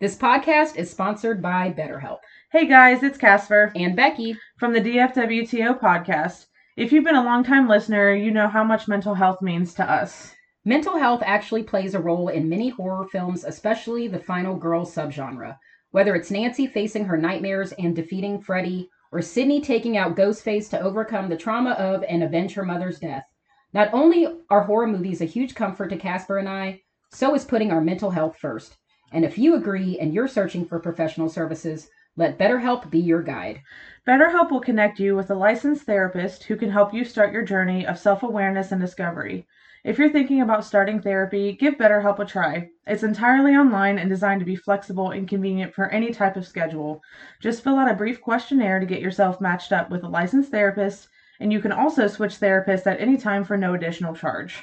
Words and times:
This 0.00 0.16
podcast 0.16 0.78
is 0.78 0.90
sponsored 0.90 1.42
by 1.42 1.74
BetterHelp 1.76 2.20
Hey 2.52 2.66
guys, 2.66 3.02
it's 3.02 3.18
Casper 3.18 3.70
and 3.76 3.94
Becky. 3.94 4.34
from 4.56 4.72
the 4.72 4.80
DFWTO 4.80 5.78
podcast. 5.78 6.46
If 6.74 6.90
you've 6.90 7.04
been 7.04 7.16
a 7.16 7.22
long-time 7.22 7.68
listener, 7.68 8.14
you 8.14 8.30
know 8.30 8.48
how 8.48 8.64
much 8.64 8.88
mental 8.88 9.12
health 9.12 9.42
means 9.42 9.74
to 9.74 9.84
us. 9.84 10.34
Mental 10.64 10.96
health 10.96 11.22
actually 11.26 11.64
plays 11.64 11.94
a 11.94 12.00
role 12.00 12.28
in 12.28 12.48
many 12.48 12.70
horror 12.70 13.08
films, 13.08 13.44
especially 13.44 14.08
the 14.08 14.18
final 14.18 14.56
girl 14.56 14.86
subgenre. 14.86 15.58
Whether 15.90 16.14
it's 16.14 16.30
Nancy 16.30 16.66
facing 16.66 17.04
her 17.04 17.18
nightmares 17.18 17.72
and 17.72 17.94
defeating 17.94 18.40
Freddy, 18.40 18.88
or 19.12 19.20
Sydney 19.20 19.60
taking 19.60 19.98
out 19.98 20.16
Ghostface 20.16 20.70
to 20.70 20.80
overcome 20.80 21.28
the 21.28 21.36
trauma 21.36 21.72
of 21.72 22.04
and 22.04 22.22
avenge 22.22 22.54
her 22.54 22.64
mother's 22.64 23.00
death. 23.00 23.26
Not 23.74 23.92
only 23.92 24.26
are 24.48 24.62
horror 24.62 24.86
movies 24.86 25.20
a 25.20 25.26
huge 25.26 25.54
comfort 25.54 25.88
to 25.88 25.98
Casper 25.98 26.38
and 26.38 26.48
I, 26.48 26.80
so 27.12 27.34
is 27.34 27.44
putting 27.44 27.70
our 27.70 27.82
mental 27.82 28.12
health 28.12 28.38
first. 28.38 28.78
And 29.12 29.24
if 29.24 29.38
you 29.38 29.54
agree 29.54 29.98
and 29.98 30.14
you're 30.14 30.28
searching 30.28 30.64
for 30.64 30.78
professional 30.78 31.28
services, 31.28 31.88
let 32.16 32.38
BetterHelp 32.38 32.90
be 32.90 32.98
your 32.98 33.22
guide. 33.22 33.62
BetterHelp 34.06 34.50
will 34.50 34.60
connect 34.60 34.98
you 34.98 35.16
with 35.16 35.30
a 35.30 35.34
licensed 35.34 35.84
therapist 35.84 36.44
who 36.44 36.56
can 36.56 36.70
help 36.70 36.92
you 36.92 37.04
start 37.04 37.32
your 37.32 37.44
journey 37.44 37.86
of 37.86 37.98
self-awareness 37.98 38.72
and 38.72 38.80
discovery. 38.80 39.46
If 39.82 39.98
you're 39.98 40.10
thinking 40.10 40.42
about 40.42 40.64
starting 40.64 41.00
therapy, 41.00 41.52
give 41.52 41.74
BetterHelp 41.74 42.18
a 42.18 42.26
try. 42.26 42.68
It's 42.86 43.02
entirely 43.02 43.52
online 43.52 43.98
and 43.98 44.10
designed 44.10 44.40
to 44.40 44.46
be 44.46 44.56
flexible 44.56 45.10
and 45.10 45.26
convenient 45.26 45.74
for 45.74 45.88
any 45.88 46.12
type 46.12 46.36
of 46.36 46.46
schedule. 46.46 47.00
Just 47.40 47.64
fill 47.64 47.78
out 47.78 47.90
a 47.90 47.94
brief 47.94 48.20
questionnaire 48.20 48.78
to 48.78 48.86
get 48.86 49.00
yourself 49.00 49.40
matched 49.40 49.72
up 49.72 49.88
with 49.90 50.04
a 50.04 50.08
licensed 50.08 50.50
therapist, 50.50 51.08
and 51.40 51.50
you 51.50 51.60
can 51.60 51.72
also 51.72 52.06
switch 52.08 52.38
therapists 52.38 52.86
at 52.86 53.00
any 53.00 53.16
time 53.16 53.42
for 53.42 53.56
no 53.56 53.72
additional 53.72 54.14
charge. 54.14 54.62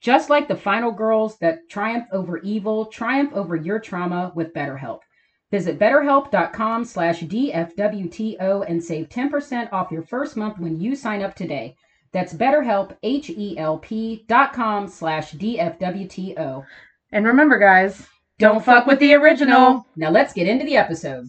Just 0.00 0.30
like 0.30 0.48
the 0.48 0.56
final 0.56 0.92
girls 0.92 1.38
that 1.38 1.68
triumph 1.68 2.06
over 2.12 2.38
evil, 2.38 2.86
triumph 2.86 3.32
over 3.34 3.56
your 3.56 3.80
trauma 3.80 4.32
with 4.34 4.54
BetterHelp. 4.54 5.00
Visit 5.50 5.78
betterhelp.com 5.78 6.84
slash 6.84 7.20
DFWTO 7.20 8.64
and 8.68 8.82
save 8.84 9.08
10% 9.08 9.72
off 9.72 9.90
your 9.90 10.02
first 10.02 10.36
month 10.36 10.58
when 10.58 10.78
you 10.80 10.94
sign 10.94 11.22
up 11.22 11.34
today. 11.34 11.74
That's 12.12 12.34
betterhelp, 12.34 12.96
H-E-L-P 13.02 14.24
dot 14.28 14.52
com 14.52 14.88
slash 14.88 15.32
DFWTO. 15.32 16.64
And 17.12 17.26
remember, 17.26 17.58
guys, 17.58 18.06
Don't 18.38 18.64
fuck 18.64 18.86
with 18.86 19.00
the 19.00 19.14
original. 19.14 19.84
Now 19.96 20.10
let's 20.10 20.32
get 20.32 20.46
into 20.46 20.64
the 20.64 20.76
episode. 20.76 21.28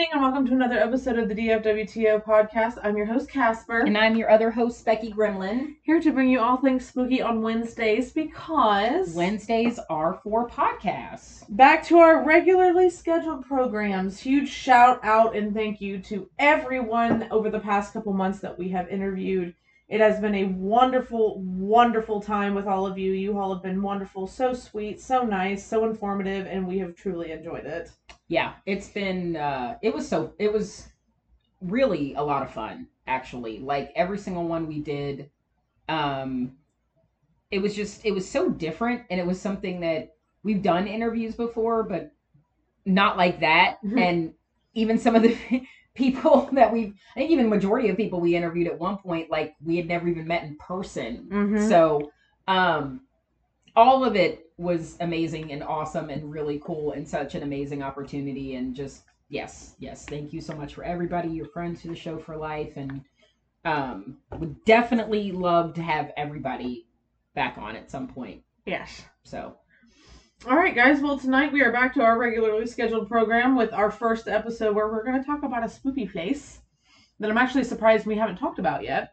Evening 0.00 0.12
and 0.14 0.22
welcome 0.22 0.46
to 0.46 0.54
another 0.54 0.78
episode 0.78 1.18
of 1.18 1.28
the 1.28 1.34
DFWTO 1.34 2.24
podcast. 2.24 2.78
I'm 2.82 2.96
your 2.96 3.04
host, 3.04 3.28
Casper. 3.28 3.80
And 3.80 3.98
I'm 3.98 4.16
your 4.16 4.30
other 4.30 4.50
host, 4.50 4.82
Becky 4.82 5.12
Gremlin. 5.12 5.74
here 5.82 6.00
to 6.00 6.10
bring 6.10 6.30
you 6.30 6.40
all 6.40 6.56
things 6.56 6.88
spooky 6.88 7.20
on 7.20 7.42
Wednesdays 7.42 8.10
because 8.10 9.12
Wednesdays 9.12 9.78
are 9.90 10.18
for 10.24 10.48
podcasts. 10.48 11.44
back 11.50 11.84
to 11.84 11.98
our 11.98 12.24
regularly 12.24 12.88
scheduled 12.88 13.44
programs. 13.44 14.18
Huge 14.18 14.48
shout 14.48 15.00
out 15.02 15.36
and 15.36 15.52
thank 15.52 15.82
you 15.82 15.98
to 15.98 16.30
everyone 16.38 17.28
over 17.30 17.50
the 17.50 17.60
past 17.60 17.92
couple 17.92 18.14
months 18.14 18.40
that 18.40 18.58
we 18.58 18.70
have 18.70 18.88
interviewed. 18.88 19.54
It 19.90 20.00
has 20.00 20.20
been 20.20 20.36
a 20.36 20.44
wonderful, 20.44 21.42
wonderful 21.42 22.22
time 22.22 22.54
with 22.54 22.66
all 22.66 22.86
of 22.86 22.96
you. 22.96 23.12
You 23.12 23.38
all 23.38 23.52
have 23.52 23.62
been 23.62 23.82
wonderful, 23.82 24.26
so 24.28 24.54
sweet, 24.54 25.00
so 25.00 25.24
nice, 25.24 25.66
so 25.66 25.84
informative, 25.84 26.46
and 26.46 26.66
we 26.66 26.78
have 26.78 26.94
truly 26.94 27.32
enjoyed 27.32 27.66
it. 27.66 27.90
Yeah, 28.28 28.54
it's 28.66 28.88
been 28.88 29.36
uh 29.36 29.78
it 29.82 29.92
was 29.92 30.08
so 30.08 30.34
it 30.38 30.52
was 30.52 30.88
really 31.60 32.14
a 32.14 32.22
lot 32.22 32.42
of 32.42 32.52
fun 32.52 32.88
actually. 33.06 33.58
Like 33.58 33.92
every 33.96 34.18
single 34.18 34.46
one 34.46 34.68
we 34.68 34.80
did 34.80 35.30
um 35.88 36.52
it 37.50 37.60
was 37.60 37.74
just 37.74 38.04
it 38.04 38.12
was 38.12 38.28
so 38.28 38.48
different 38.48 39.02
and 39.10 39.20
it 39.20 39.26
was 39.26 39.40
something 39.40 39.80
that 39.80 40.14
we've 40.42 40.62
done 40.62 40.86
interviews 40.86 41.34
before 41.34 41.82
but 41.82 42.12
not 42.86 43.16
like 43.16 43.40
that 43.40 43.78
Mhm. 43.84 43.98
and 43.98 44.34
even 44.74 44.98
some 44.98 45.14
of 45.16 45.22
the 45.22 45.36
people 45.94 46.48
that 46.52 46.72
we 46.72 46.94
I 47.16 47.20
think 47.20 47.30
even 47.30 47.48
majority 47.48 47.88
of 47.88 47.96
people 47.96 48.20
we 48.20 48.36
interviewed 48.36 48.66
at 48.66 48.78
one 48.78 48.98
point 48.98 49.30
like 49.30 49.54
we 49.64 49.76
had 49.76 49.86
never 49.86 50.08
even 50.08 50.26
met 50.26 50.44
in 50.44 50.56
person. 50.56 51.28
Mhm. 51.30 51.68
So 51.68 52.10
um 52.48 53.02
all 53.76 54.04
of 54.04 54.16
it 54.16 54.46
was 54.58 54.96
amazing 55.00 55.52
and 55.52 55.62
awesome 55.62 56.10
and 56.10 56.30
really 56.30 56.60
cool 56.64 56.92
and 56.92 57.08
such 57.08 57.34
an 57.34 57.42
amazing 57.42 57.82
opportunity 57.82 58.56
and 58.56 58.74
just 58.74 59.04
yes 59.28 59.74
yes 59.78 60.04
thank 60.06 60.32
you 60.32 60.40
so 60.40 60.54
much 60.54 60.74
for 60.74 60.82
everybody 60.84 61.28
your 61.28 61.46
friends 61.46 61.80
to 61.82 61.88
the 61.88 61.94
show 61.94 62.18
for 62.18 62.36
life 62.36 62.72
and 62.76 63.00
um 63.64 64.18
would 64.38 64.62
definitely 64.64 65.30
love 65.32 65.72
to 65.74 65.82
have 65.82 66.12
everybody 66.16 66.86
back 67.34 67.56
on 67.58 67.76
at 67.76 67.90
some 67.90 68.08
point 68.08 68.42
Yes. 68.66 69.04
so 69.22 69.56
All 70.48 70.56
right, 70.56 70.74
guys. 70.74 71.02
Well, 71.02 71.18
tonight 71.18 71.52
we 71.52 71.62
are 71.62 71.70
back 71.70 71.92
to 71.94 72.02
our 72.02 72.18
regularly 72.18 72.66
scheduled 72.66 73.08
program 73.08 73.56
with 73.56 73.74
our 73.74 73.90
first 73.90 74.26
episode 74.26 74.74
where 74.74 74.88
we're 74.88 75.04
going 75.04 75.20
to 75.20 75.26
talk 75.26 75.42
about 75.42 75.64
a 75.64 75.68
spooky 75.68 76.06
place 76.06 76.60
that 77.18 77.30
I'm 77.30 77.36
actually 77.36 77.64
surprised 77.64 78.06
we 78.06 78.16
haven't 78.16 78.38
talked 78.38 78.58
about 78.58 78.82
yet. 78.82 79.12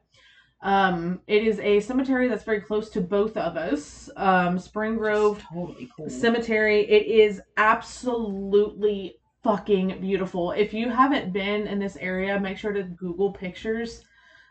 Um, 0.62 1.20
it 1.28 1.44
is 1.44 1.60
a 1.60 1.82
cemetery 1.82 2.30
that's 2.30 2.46
very 2.46 2.62
close 2.62 2.90
to 2.92 3.02
both 3.02 3.36
of 3.36 3.58
us. 3.58 4.10
Um, 4.16 4.58
Spring 4.58 4.96
Grove 4.96 5.44
totally 5.54 5.90
cool 5.98 6.10
Cemetery. 6.10 6.90
It 6.90 7.06
is 7.08 7.42
absolutely 7.58 9.18
fucking 9.44 10.00
beautiful. 10.00 10.52
If 10.52 10.74
you 10.74 10.90
haven't 10.90 11.34
been 11.34 11.68
in 11.68 11.78
this 11.78 11.98
area, 11.98 12.40
make 12.40 12.58
sure 12.58 12.72
to 12.72 12.84
Google 12.84 13.34
pictures 13.34 14.02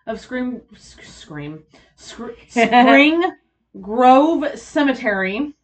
of 0.07 0.21
Scream, 0.21 0.61
sc- 0.77 1.05
Scream, 1.05 1.65
Scr- 1.97 2.33
Spring 2.49 3.33
Grove 3.81 4.59
Cemetery. 4.59 5.56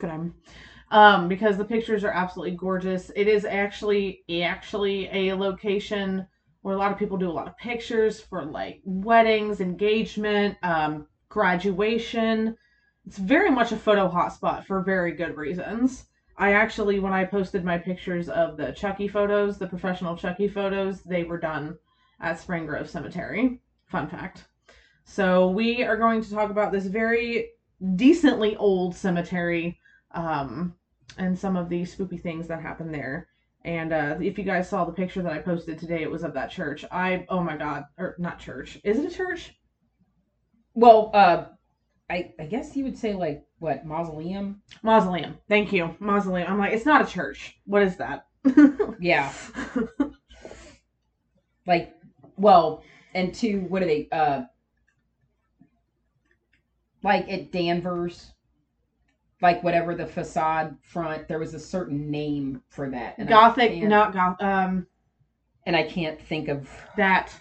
Scream. 0.00 0.34
Um, 0.90 1.28
because 1.28 1.56
the 1.56 1.64
pictures 1.64 2.02
are 2.02 2.10
absolutely 2.10 2.56
gorgeous. 2.56 3.12
It 3.14 3.28
is 3.28 3.44
actually 3.44 4.24
actually 4.42 5.08
a 5.12 5.34
location 5.34 6.26
where 6.62 6.74
a 6.74 6.78
lot 6.78 6.90
of 6.90 6.98
people 6.98 7.16
do 7.16 7.30
a 7.30 7.32
lot 7.32 7.46
of 7.46 7.56
pictures 7.56 8.20
for 8.20 8.44
like 8.44 8.80
weddings, 8.84 9.60
engagement, 9.60 10.56
um, 10.62 11.06
graduation. 11.28 12.56
It's 13.06 13.18
very 13.18 13.50
much 13.50 13.72
a 13.72 13.76
photo 13.76 14.10
hotspot 14.10 14.64
for 14.64 14.82
very 14.82 15.12
good 15.12 15.36
reasons. 15.36 16.06
I 16.36 16.54
actually, 16.54 16.98
when 16.98 17.12
I 17.12 17.24
posted 17.24 17.64
my 17.64 17.78
pictures 17.78 18.28
of 18.28 18.56
the 18.56 18.72
Chucky 18.72 19.06
photos, 19.06 19.58
the 19.58 19.66
professional 19.66 20.16
Chucky 20.16 20.48
photos, 20.48 21.02
they 21.02 21.22
were 21.22 21.38
done 21.38 21.76
at 22.20 22.40
Spring 22.40 22.66
Grove 22.66 22.90
Cemetery. 22.90 23.60
Fun 23.86 24.08
fact. 24.08 24.48
So 25.04 25.50
we 25.50 25.84
are 25.84 25.96
going 25.96 26.22
to 26.22 26.30
talk 26.30 26.50
about 26.50 26.72
this 26.72 26.86
very 26.86 27.50
decently 27.94 28.56
old 28.56 28.94
cemetery 28.94 29.79
um, 30.12 30.74
and 31.18 31.38
some 31.38 31.56
of 31.56 31.68
the 31.68 31.84
spooky 31.84 32.18
things 32.18 32.48
that 32.48 32.62
happen 32.62 32.90
there. 32.90 33.28
And 33.64 33.92
uh, 33.92 34.16
if 34.20 34.38
you 34.38 34.44
guys 34.44 34.68
saw 34.68 34.84
the 34.84 34.92
picture 34.92 35.22
that 35.22 35.32
I 35.32 35.38
posted 35.38 35.78
today, 35.78 36.02
it 36.02 36.10
was 36.10 36.22
of 36.22 36.32
that 36.34 36.50
church. 36.50 36.84
I 36.90 37.26
oh 37.28 37.42
my 37.42 37.56
god, 37.56 37.84
or 37.98 38.16
not 38.18 38.38
church? 38.38 38.78
Is 38.84 38.98
it 38.98 39.12
a 39.12 39.14
church? 39.14 39.54
well 40.74 41.10
uh 41.14 41.46
i 42.08 42.32
i 42.38 42.44
guess 42.44 42.76
you 42.76 42.84
would 42.84 42.96
say 42.96 43.12
like 43.12 43.44
what 43.58 43.84
mausoleum 43.84 44.62
Mausoleum. 44.82 45.36
Thank 45.48 45.72
you, 45.72 45.94
mausoleum. 45.98 46.50
I'm 46.50 46.58
like, 46.58 46.72
it's 46.72 46.86
not 46.86 47.02
a 47.02 47.10
church. 47.10 47.58
What 47.66 47.82
is 47.82 47.96
that? 47.96 48.26
yeah 49.00 49.30
like 51.66 51.94
well 52.38 52.82
and 53.14 53.34
two 53.34 53.60
what 53.68 53.82
are 53.82 53.86
they 53.86 54.08
uh 54.12 54.42
like 57.02 57.28
at 57.28 57.52
danvers 57.52 58.32
like 59.42 59.62
whatever 59.62 59.94
the 59.94 60.06
facade 60.06 60.76
front 60.82 61.26
there 61.28 61.38
was 61.38 61.54
a 61.54 61.58
certain 61.58 62.10
name 62.10 62.60
for 62.68 62.90
that 62.90 63.16
and 63.18 63.28
Gothic, 63.28 63.72
can't- 63.72 64.12
goth. 64.12 64.40
Um, 64.42 64.86
and 65.66 65.76
i 65.76 65.82
can't 65.82 66.20
think 66.20 66.48
of 66.48 66.68
that. 66.96 67.32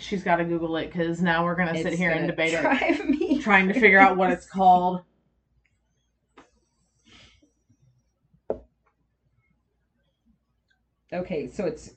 She's 0.00 0.22
got 0.22 0.36
to 0.36 0.44
Google 0.44 0.76
it 0.76 0.86
because 0.92 1.20
now 1.20 1.44
we're 1.44 1.56
gonna 1.56 1.80
sit 1.82 1.94
here 1.94 2.10
and 2.10 2.26
debate 2.28 2.52
it, 2.54 3.08
me 3.08 3.38
trying 3.42 3.66
to 3.68 3.74
figure 3.74 3.98
out 3.98 4.16
what 4.16 4.30
it's 4.30 4.46
called. 4.46 5.00
okay 11.12 11.48
so 11.48 11.64
it's 11.64 11.92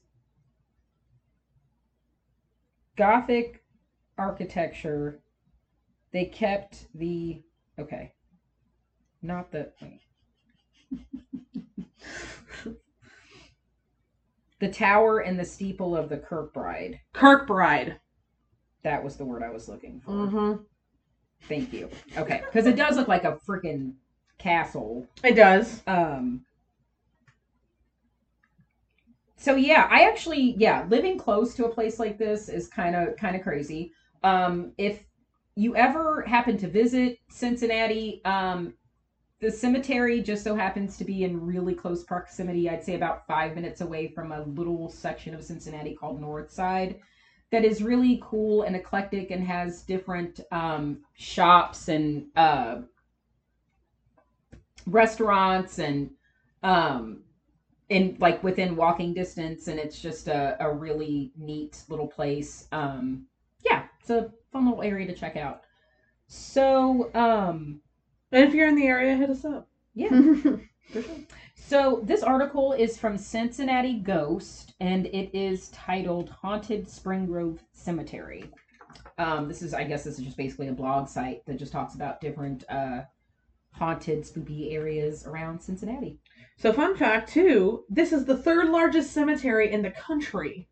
gothic 2.95 3.63
architecture 4.18 5.19
they 6.13 6.25
kept 6.25 6.88
the 6.95 7.42
okay 7.80 8.13
not 9.21 9.51
the 9.51 9.71
the 14.59 14.69
tower 14.69 15.19
and 15.19 15.39
the 15.39 15.45
steeple 15.45 15.95
of 15.95 16.09
the 16.09 16.18
kirkbride 16.18 17.00
Kirkbride. 17.13 17.97
that 18.83 19.03
was 19.03 19.18
the 19.18 19.25
word 19.25 19.44
i 19.44 19.50
was 19.50 19.68
looking 19.68 20.00
for 20.00 20.12
Mm-hmm. 20.12 20.63
Thank 21.47 21.73
you. 21.73 21.89
Okay, 22.18 22.41
because 22.45 22.68
it 22.68 22.75
does 22.75 22.95
look 22.97 23.07
like 23.07 23.23
a 23.23 23.38
freaking 23.47 23.94
castle. 24.38 25.07
It 25.23 25.35
does. 25.35 25.81
Um. 25.88 26.45
So 29.38 29.56
yeah, 29.56 29.88
I 29.89 30.07
actually 30.07 30.56
yeah, 30.57 30.85
living 30.89 31.18
close 31.18 31.56
to 31.56 31.65
a 31.65 31.73
place 31.73 32.00
like 32.00 32.18
this 32.18 32.47
is 32.47 32.68
kind 32.68 32.95
of 32.95 33.18
kind 33.18 33.35
of 33.35 33.41
crazy. 33.41 33.91
Um, 34.23 34.73
if 34.77 35.03
you 35.56 35.75
ever 35.75 36.21
happen 36.21 36.57
to 36.57 36.68
visit 36.68 37.18
Cincinnati, 37.29 38.21
um, 38.23 38.75
the 39.41 39.51
cemetery 39.51 40.21
just 40.21 40.43
so 40.43 40.55
happens 40.55 40.97
to 40.97 41.03
be 41.03 41.23
in 41.23 41.43
really 41.43 41.73
close 41.73 42.03
proximity. 42.03 42.69
I'd 42.69 42.83
say 42.83 42.93
about 42.93 43.25
five 43.25 43.55
minutes 43.55 43.81
away 43.81 44.07
from 44.07 44.31
a 44.31 44.43
little 44.43 44.88
section 44.88 45.33
of 45.33 45.43
Cincinnati 45.43 45.95
called 45.95 46.21
Northside 46.21 46.99
that 47.49 47.65
is 47.65 47.81
really 47.81 48.21
cool 48.23 48.61
and 48.61 48.75
eclectic 48.75 49.31
and 49.31 49.45
has 49.45 49.81
different 49.81 50.39
um, 50.51 50.99
shops 51.15 51.89
and 51.89 52.27
uh, 52.35 52.77
restaurants 54.85 55.79
and 55.79 56.11
um, 56.63 57.21
in 57.89 58.15
like 58.19 58.41
within 58.44 58.75
walking 58.75 59.13
distance 59.13 59.67
and 59.67 59.77
it's 59.77 59.99
just 59.99 60.27
a, 60.29 60.55
a 60.61 60.73
really 60.73 61.33
neat 61.37 61.83
little 61.89 62.07
place 62.07 62.67
um 62.71 63.25
yeah 63.65 63.83
it's 63.99 64.09
a 64.09 64.31
fun 64.53 64.65
little 64.65 64.81
area 64.81 65.05
to 65.05 65.13
check 65.13 65.35
out 65.35 65.63
so 66.27 67.11
um 67.13 67.81
And 68.31 68.44
if 68.48 68.54
you're 68.54 68.68
in 68.68 68.75
the 68.75 68.88
area, 68.88 69.16
hit 69.16 69.30
us 69.30 69.45
up. 69.45 69.68
yeah 69.94 70.10
for 70.92 71.01
sure 71.01 71.06
so 71.56 72.01
this 72.04 72.22
article 72.24 72.74
is 72.74 72.98
from 72.98 73.18
cincinnati 73.18 73.94
ghost 74.00 74.74
and 74.81 75.06
it 75.07 75.30
is 75.38 75.69
titled 75.69 76.30
haunted 76.30 76.89
spring 76.89 77.25
grove 77.25 77.62
cemetery 77.72 78.44
um 79.18 79.48
this 79.48 79.62
is 79.62 79.74
i 79.74 79.83
guess 79.83 80.04
this 80.04 80.18
is 80.19 80.25
just 80.25 80.36
basically 80.38 80.68
a 80.68 80.74
blog 80.74 81.07
site 81.07 81.45
that 81.45 81.57
just 81.57 81.72
talks 81.72 81.95
about 81.95 82.19
different 82.19 82.66
uh 82.69 83.01
haunted 83.74 84.25
spooky 84.25 84.72
areas 84.75 85.25
around 85.25 85.62
cincinnati 85.62 86.19
So, 86.57 86.74
fun 86.74 86.95
fact 86.98 87.31
too, 87.31 87.86
this 87.89 88.12
is 88.12 88.25
the 88.25 88.36
third 88.38 88.68
largest 88.69 89.12
cemetery 89.13 89.72
in 89.72 89.81
the 89.81 89.92
country. 89.92 90.68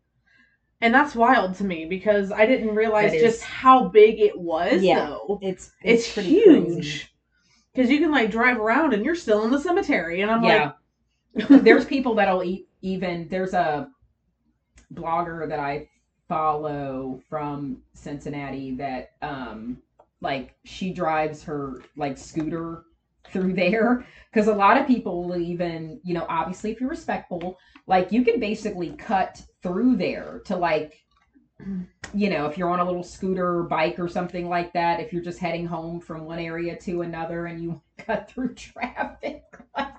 And 0.82 0.92
that's 0.94 1.14
wild 1.14 1.54
to 1.56 1.64
me 1.64 1.86
because 1.86 2.30
I 2.30 2.44
didn't 2.46 2.74
realize 2.74 3.10
That 3.12 3.16
is- 3.16 3.22
just 3.22 3.42
how 3.42 3.88
big 3.88 4.20
it 4.20 4.38
was, 4.38 4.82
Yeah. 4.82 5.06
though. 5.06 5.38
it's 5.42 5.72
It's, 5.82 6.06
huge. 6.14 7.09
Because 7.74 7.90
you 7.90 7.98
can 7.98 8.10
like 8.10 8.30
drive 8.30 8.58
around 8.58 8.94
and 8.94 9.04
you're 9.04 9.14
still 9.14 9.44
in 9.44 9.50
the 9.50 9.60
cemetery. 9.60 10.20
And 10.22 10.30
I'm 10.30 10.44
yeah 10.44 10.64
like, 10.64 10.74
there's 11.48 11.84
people 11.84 12.14
that'll 12.14 12.42
eat 12.42 12.68
even 12.82 13.28
there's 13.28 13.54
a 13.54 13.88
blogger 14.94 15.48
that 15.48 15.60
I 15.60 15.88
follow 16.28 17.20
from 17.28 17.82
Cincinnati 17.94 18.74
that 18.76 19.10
um 19.22 19.78
like 20.20 20.54
she 20.64 20.92
drives 20.92 21.42
her 21.44 21.82
like 21.96 22.18
scooter 22.18 22.84
through 23.28 23.52
there 23.54 24.04
because 24.32 24.48
a 24.48 24.54
lot 24.54 24.76
of 24.76 24.86
people 24.86 25.24
will 25.24 25.36
even 25.36 26.00
you 26.02 26.14
know 26.14 26.26
obviously 26.28 26.70
if 26.70 26.80
you're 26.80 26.90
respectful 26.90 27.56
like 27.86 28.12
you 28.12 28.24
can 28.24 28.40
basically 28.40 28.90
cut 28.92 29.42
through 29.62 29.96
there 29.96 30.40
to 30.44 30.56
like 30.56 31.00
you 32.12 32.30
know 32.30 32.46
if 32.46 32.58
you're 32.58 32.70
on 32.70 32.80
a 32.80 32.84
little 32.84 33.02
scooter 33.02 33.58
or 33.58 33.62
bike 33.64 33.98
or 33.98 34.08
something 34.08 34.48
like 34.48 34.72
that 34.72 35.00
if 35.00 35.12
you're 35.12 35.22
just 35.22 35.38
heading 35.38 35.66
home 35.66 36.00
from 36.00 36.24
one 36.24 36.38
area 36.38 36.76
to 36.76 37.02
another 37.02 37.46
and 37.46 37.62
you 37.62 37.80
cut 37.98 38.30
through 38.30 38.54
traffic 38.54 39.44
like 39.76 39.92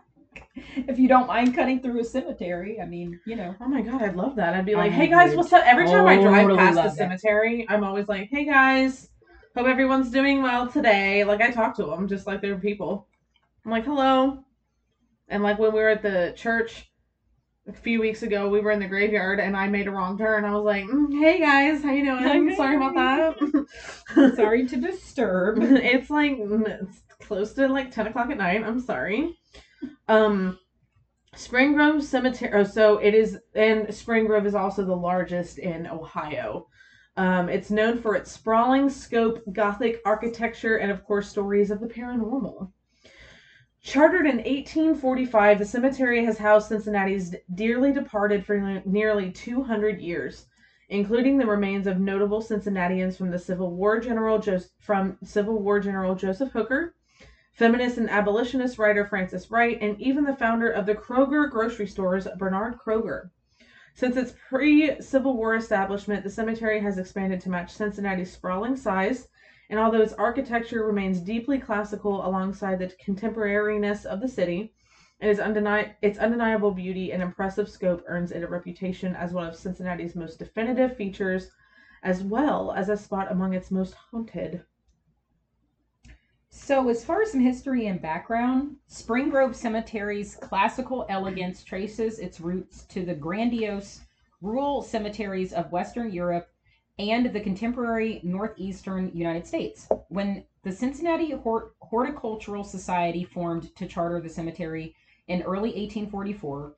if 0.76 1.00
you 1.00 1.08
don't 1.08 1.28
mind 1.28 1.56
cutting 1.56 1.80
through 1.80 2.00
a 2.00 2.04
cemetery 2.04 2.80
i 2.82 2.86
mean 2.86 3.20
you 3.26 3.36
know 3.36 3.56
oh 3.62 3.68
my 3.68 3.82
God, 3.82 4.02
I'd 4.02 4.16
love 4.16 4.36
that. 4.36 4.54
I'd 4.54 4.66
be 4.66 4.74
I 4.74 4.80
like, 4.80 4.92
hey 4.92 5.08
guys, 5.08 5.30
would 5.30 5.38
what's 5.38 5.54
up? 5.54 5.66
Every 5.66 5.86
time 5.86 6.08
I 6.08 6.20
drive 6.22 6.58
past 6.58 6.76
the 6.76 6.82
that. 6.84 6.96
cemetery, 6.96 7.66
I'm 7.70 7.84
always 7.84 8.08
like, 8.08 8.30
hey 8.30 8.46
guys, 8.46 9.10
hope 9.56 9.68
everyone's 9.68 10.10
doing 10.10 10.42
well 10.42 10.68
today. 10.68 11.24
Like, 11.24 11.42
I 11.42 11.52
talk 11.52 11.76
to 11.78 11.86
them 11.86 12.08
just 12.08 12.28
like 12.28 12.42
they're 12.42 12.58
people. 12.58 13.08
I'm 13.66 13.72
like, 13.72 13.86
hello. 13.86 14.44
And 15.28 15.44
like 15.44 15.60
when 15.60 15.74
we 15.74 15.80
were 15.80 15.90
at 15.90 16.02
the 16.02 16.34
church 16.36 16.91
a 17.68 17.74
few 17.74 18.00
weeks 18.00 18.24
ago, 18.24 18.50
we 18.50 18.60
were 18.60 18.72
in 18.72 18.80
the 18.80 18.88
graveyard 18.88 19.40
and 19.40 19.56
I 19.56 19.68
made 19.68 19.88
a 19.88 19.92
wrong 19.92 20.18
turn. 20.18 20.46
I 20.46 20.56
was 20.56 20.66
like, 20.66 20.86
"Mm, 20.86 21.14
hey 21.20 21.40
guys, 21.40 21.84
how 21.84 21.92
you 21.92 22.06
doing? 22.06 22.56
Sorry 22.56 22.76
about 22.76 22.96
that. 22.96 24.36
sorry 24.36 24.68
to 24.68 24.78
disturb 24.78 25.58
it's 25.62 26.10
like 26.10 26.34
mm, 26.34 26.68
it's 26.68 27.02
close 27.20 27.54
to 27.54 27.68
like 27.68 27.92
10 27.92 28.08
o'clock 28.08 28.32
at 28.32 28.38
night. 28.38 28.64
I'm 28.64 28.80
sorry. 28.80 29.38
Um, 30.08 30.58
Spring 31.36 31.74
Grove 31.74 32.04
Cemetery. 32.04 32.52
Oh, 32.54 32.64
so 32.64 32.98
it 32.98 33.14
is, 33.14 33.38
and 33.56 33.94
Spring 33.94 34.26
Grove 34.26 34.46
is 34.46 34.56
also 34.56 34.84
the 34.84 34.96
largest 34.96 35.60
in 35.60 35.88
Ohio. 35.88 36.68
Um, 37.16 37.48
it's 37.48 37.72
known 37.72 38.00
for 38.00 38.16
its 38.16 38.32
sprawling 38.32 38.90
scope, 38.90 39.42
Gothic 39.54 40.02
architecture, 40.06 40.78
and 40.78 40.92
of 40.92 41.06
course, 41.06 41.30
stories 41.30 41.72
of 41.72 41.80
the 41.80 41.88
paranormal. 41.88 42.72
Chartered 43.84 44.28
in 44.28 44.38
1845, 44.38 45.58
the 45.58 45.66
cemetery 45.66 46.24
has 46.24 46.38
housed 46.38 46.68
Cincinnati's 46.68 47.36
dearly 47.56 47.92
departed 47.92 48.46
for 48.46 48.80
nearly 48.86 49.32
200 49.32 50.00
years, 50.00 50.46
including 50.90 51.40
the 51.40 51.48
remains 51.48 51.88
of 51.88 52.00
notable 52.00 52.42
Cincinnatians 52.42 53.18
from 53.18 53.32
the 53.32 53.40
Civil 53.40 53.74
War 53.74 54.00
General 54.00 54.38
Jos- 54.38 54.70
from 54.80 55.18
Civil 55.24 55.64
War 55.64 55.80
General 55.80 56.14
Joseph 56.14 56.52
Hooker, 56.52 56.94
feminist 57.54 57.98
and 57.98 58.08
abolitionist 58.08 58.78
writer 58.78 59.04
Frances 59.04 59.50
Wright, 59.50 59.80
and 59.82 60.00
even 60.00 60.26
the 60.26 60.36
founder 60.36 60.70
of 60.70 60.86
the 60.86 60.94
Kroger 60.94 61.50
grocery 61.50 61.88
stores, 61.88 62.28
Bernard 62.38 62.78
Kroger. 62.78 63.32
Since 63.96 64.16
its 64.16 64.34
pre 64.48 65.02
Civil 65.02 65.36
War 65.36 65.56
establishment, 65.56 66.24
the 66.24 66.30
cemetery 66.30 66.80
has 66.82 67.00
expanded 67.00 67.42
to 67.42 67.50
match 67.50 67.72
Cincinnati's 67.72 68.32
sprawling 68.32 68.76
size, 68.76 69.28
and 69.72 69.80
although 69.80 70.02
its 70.02 70.12
architecture 70.14 70.86
remains 70.86 71.22
deeply 71.22 71.58
classical 71.58 72.28
alongside 72.28 72.78
the 72.78 72.94
contemporariness 73.04 74.06
of 74.06 74.20
the 74.20 74.28
city, 74.28 74.74
undeni- 75.22 75.94
its 76.02 76.20
undeniable 76.20 76.72
beauty 76.72 77.14
and 77.14 77.24
impressive 77.24 77.70
scope 77.70 78.04
earns 78.06 78.34
it 78.34 78.44
a 78.44 78.48
reputation 78.48 79.16
as 79.16 79.32
one 79.32 79.48
of 79.48 79.56
Cincinnati's 79.56 80.14
most 80.14 80.40
definitive 80.40 80.98
features, 80.98 81.52
as 82.04 82.22
well 82.22 82.74
as 82.74 82.90
a 82.90 82.98
spot 82.98 83.32
among 83.32 83.54
its 83.54 83.72
most 83.72 83.94
haunted. 83.94 84.62
So, 86.50 86.90
as 86.90 87.06
far 87.06 87.22
as 87.22 87.32
some 87.32 87.40
history 87.40 87.88
and 87.88 88.02
background, 88.02 88.76
Spring 88.88 89.30
Grove 89.30 89.56
Cemetery's 89.56 90.36
classical 90.36 91.06
elegance 91.08 91.64
traces 91.64 92.20
its 92.20 92.42
roots 92.42 92.84
to 92.88 93.06
the 93.06 93.16
grandiose 93.16 94.02
rural 94.42 94.82
cemeteries 94.82 95.54
of 95.54 95.72
Western 95.72 96.12
Europe 96.12 96.51
and 97.00 97.34
the 97.34 97.40
contemporary 97.40 98.20
northeastern 98.24 99.12
United 99.14 99.48
States. 99.48 99.88
When 100.10 100.46
the 100.64 100.72
Cincinnati 100.72 101.32
Hort- 101.32 101.76
Horticultural 101.82 102.64
Society 102.64 103.24
formed 103.24 103.76
to 103.76 103.88
charter 103.88 104.22
the 104.22 104.30
cemetery 104.30 104.96
in 105.28 105.42
early 105.42 105.70
1844, 105.70 106.76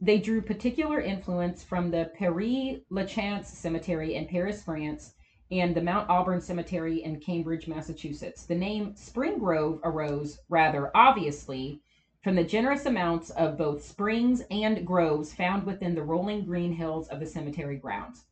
they 0.00 0.18
drew 0.18 0.40
particular 0.40 1.00
influence 1.00 1.64
from 1.64 1.90
the 1.90 2.10
Père 2.18 2.82
Lachaise 2.88 3.48
Cemetery 3.48 4.14
in 4.14 4.26
Paris, 4.26 4.62
France, 4.62 5.14
and 5.50 5.74
the 5.74 5.82
Mount 5.82 6.08
Auburn 6.08 6.40
Cemetery 6.40 7.02
in 7.02 7.20
Cambridge, 7.20 7.66
Massachusetts. 7.66 8.46
The 8.46 8.54
name 8.54 8.94
Spring 8.94 9.38
Grove 9.38 9.80
arose 9.82 10.38
rather 10.48 10.90
obviously 10.94 11.82
from 12.22 12.36
the 12.36 12.44
generous 12.44 12.86
amounts 12.86 13.30
of 13.30 13.56
both 13.56 13.82
springs 13.82 14.42
and 14.50 14.86
groves 14.86 15.32
found 15.32 15.64
within 15.64 15.94
the 15.94 16.02
rolling 16.02 16.44
green 16.44 16.72
hills 16.72 17.08
of 17.08 17.20
the 17.20 17.26
cemetery 17.26 17.76
grounds. 17.76 18.24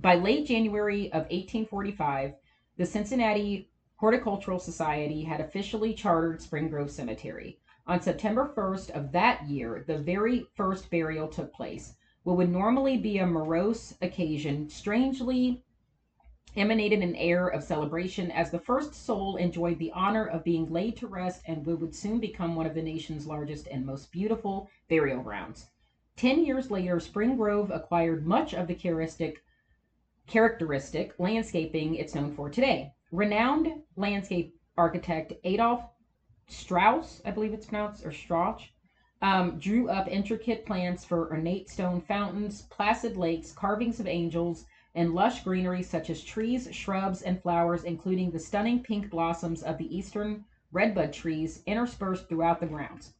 By 0.00 0.14
late 0.14 0.46
January 0.46 1.06
of 1.06 1.22
1845, 1.22 2.34
the 2.76 2.86
Cincinnati 2.86 3.68
Horticultural 3.96 4.60
Society 4.60 5.24
had 5.24 5.40
officially 5.40 5.92
chartered 5.92 6.40
Spring 6.40 6.68
Grove 6.68 6.92
Cemetery. 6.92 7.58
On 7.84 8.00
September 8.00 8.52
1st 8.56 8.90
of 8.90 9.10
that 9.10 9.48
year, 9.48 9.82
the 9.88 9.98
very 9.98 10.46
first 10.54 10.88
burial 10.88 11.26
took 11.26 11.52
place. 11.52 11.96
What 12.22 12.36
would 12.36 12.48
normally 12.48 12.96
be 12.96 13.18
a 13.18 13.26
morose 13.26 13.96
occasion 14.00 14.68
strangely 14.68 15.64
emanated 16.54 17.02
an 17.02 17.16
air 17.16 17.48
of 17.48 17.64
celebration 17.64 18.30
as 18.30 18.52
the 18.52 18.60
first 18.60 18.94
soul 18.94 19.34
enjoyed 19.34 19.80
the 19.80 19.90
honor 19.90 20.26
of 20.26 20.44
being 20.44 20.70
laid 20.70 20.96
to 20.98 21.08
rest 21.08 21.42
and 21.48 21.66
would 21.66 21.94
soon 21.94 22.20
become 22.20 22.54
one 22.54 22.66
of 22.66 22.74
the 22.74 22.82
nation's 22.82 23.26
largest 23.26 23.66
and 23.66 23.84
most 23.84 24.12
beautiful 24.12 24.70
burial 24.88 25.22
grounds. 25.22 25.66
Ten 26.14 26.44
years 26.44 26.70
later, 26.70 27.00
Spring 27.00 27.36
Grove 27.36 27.72
acquired 27.72 28.24
much 28.24 28.54
of 28.54 28.68
the 28.68 28.74
characteristic, 28.74 29.42
characteristic 30.28 31.14
landscaping 31.18 31.96
it's 31.96 32.14
known 32.14 32.34
for 32.34 32.48
today. 32.48 32.92
Renowned 33.10 33.82
landscape 33.96 34.54
architect 34.76 35.32
Adolf 35.44 35.82
Strauss, 36.48 37.20
I 37.24 37.30
believe 37.30 37.52
it's 37.52 37.66
pronounced, 37.66 38.06
or 38.06 38.12
Strauch, 38.12 38.62
um, 39.20 39.58
drew 39.58 39.88
up 39.88 40.08
intricate 40.08 40.64
plans 40.64 41.04
for 41.04 41.30
ornate 41.30 41.68
stone 41.68 42.00
fountains, 42.00 42.62
placid 42.70 43.16
lakes, 43.16 43.52
carvings 43.52 44.00
of 44.00 44.06
angels, 44.06 44.64
and 44.94 45.14
lush 45.14 45.42
greenery 45.44 45.82
such 45.82 46.08
as 46.08 46.24
trees, 46.24 46.68
shrubs, 46.72 47.22
and 47.22 47.42
flowers, 47.42 47.84
including 47.84 48.30
the 48.30 48.38
stunning 48.38 48.82
pink 48.82 49.10
blossoms 49.10 49.62
of 49.62 49.76
the 49.76 49.94
eastern 49.94 50.44
redbud 50.72 51.12
trees 51.12 51.62
interspersed 51.66 52.28
throughout 52.28 52.60
the 52.60 52.66
grounds. 52.66 53.12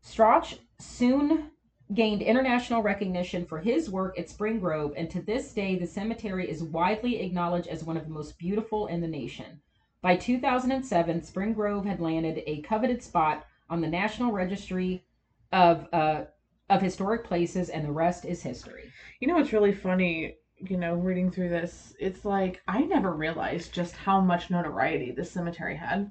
Strauch 0.00 0.58
soon 0.80 1.51
gained 1.94 2.22
international 2.22 2.82
recognition 2.82 3.44
for 3.44 3.58
his 3.58 3.90
work 3.90 4.18
at 4.18 4.28
Spring 4.28 4.58
Grove, 4.58 4.94
and 4.96 5.10
to 5.10 5.20
this 5.20 5.52
day, 5.52 5.76
the 5.76 5.86
cemetery 5.86 6.48
is 6.48 6.62
widely 6.62 7.20
acknowledged 7.20 7.68
as 7.68 7.84
one 7.84 7.96
of 7.96 8.04
the 8.04 8.12
most 8.12 8.38
beautiful 8.38 8.86
in 8.86 9.00
the 9.00 9.08
nation. 9.08 9.60
By 10.00 10.16
2007, 10.16 11.22
Spring 11.22 11.52
Grove 11.52 11.84
had 11.84 12.00
landed 12.00 12.42
a 12.46 12.62
coveted 12.62 13.02
spot 13.02 13.46
on 13.70 13.80
the 13.80 13.88
National 13.88 14.32
Registry 14.32 15.04
of 15.52 15.86
uh, 15.92 16.24
of 16.70 16.80
Historic 16.80 17.24
Places, 17.24 17.68
and 17.68 17.84
the 17.84 17.92
rest 17.92 18.24
is 18.24 18.42
history. 18.42 18.90
You 19.20 19.28
know 19.28 19.34
what's 19.34 19.52
really 19.52 19.72
funny? 19.72 20.36
You 20.58 20.76
know, 20.76 20.94
reading 20.94 21.30
through 21.30 21.50
this, 21.50 21.94
it's 22.00 22.24
like 22.24 22.62
I 22.66 22.82
never 22.82 23.12
realized 23.12 23.74
just 23.74 23.94
how 23.94 24.20
much 24.20 24.50
notoriety 24.50 25.12
this 25.12 25.30
cemetery 25.30 25.76
had. 25.76 26.10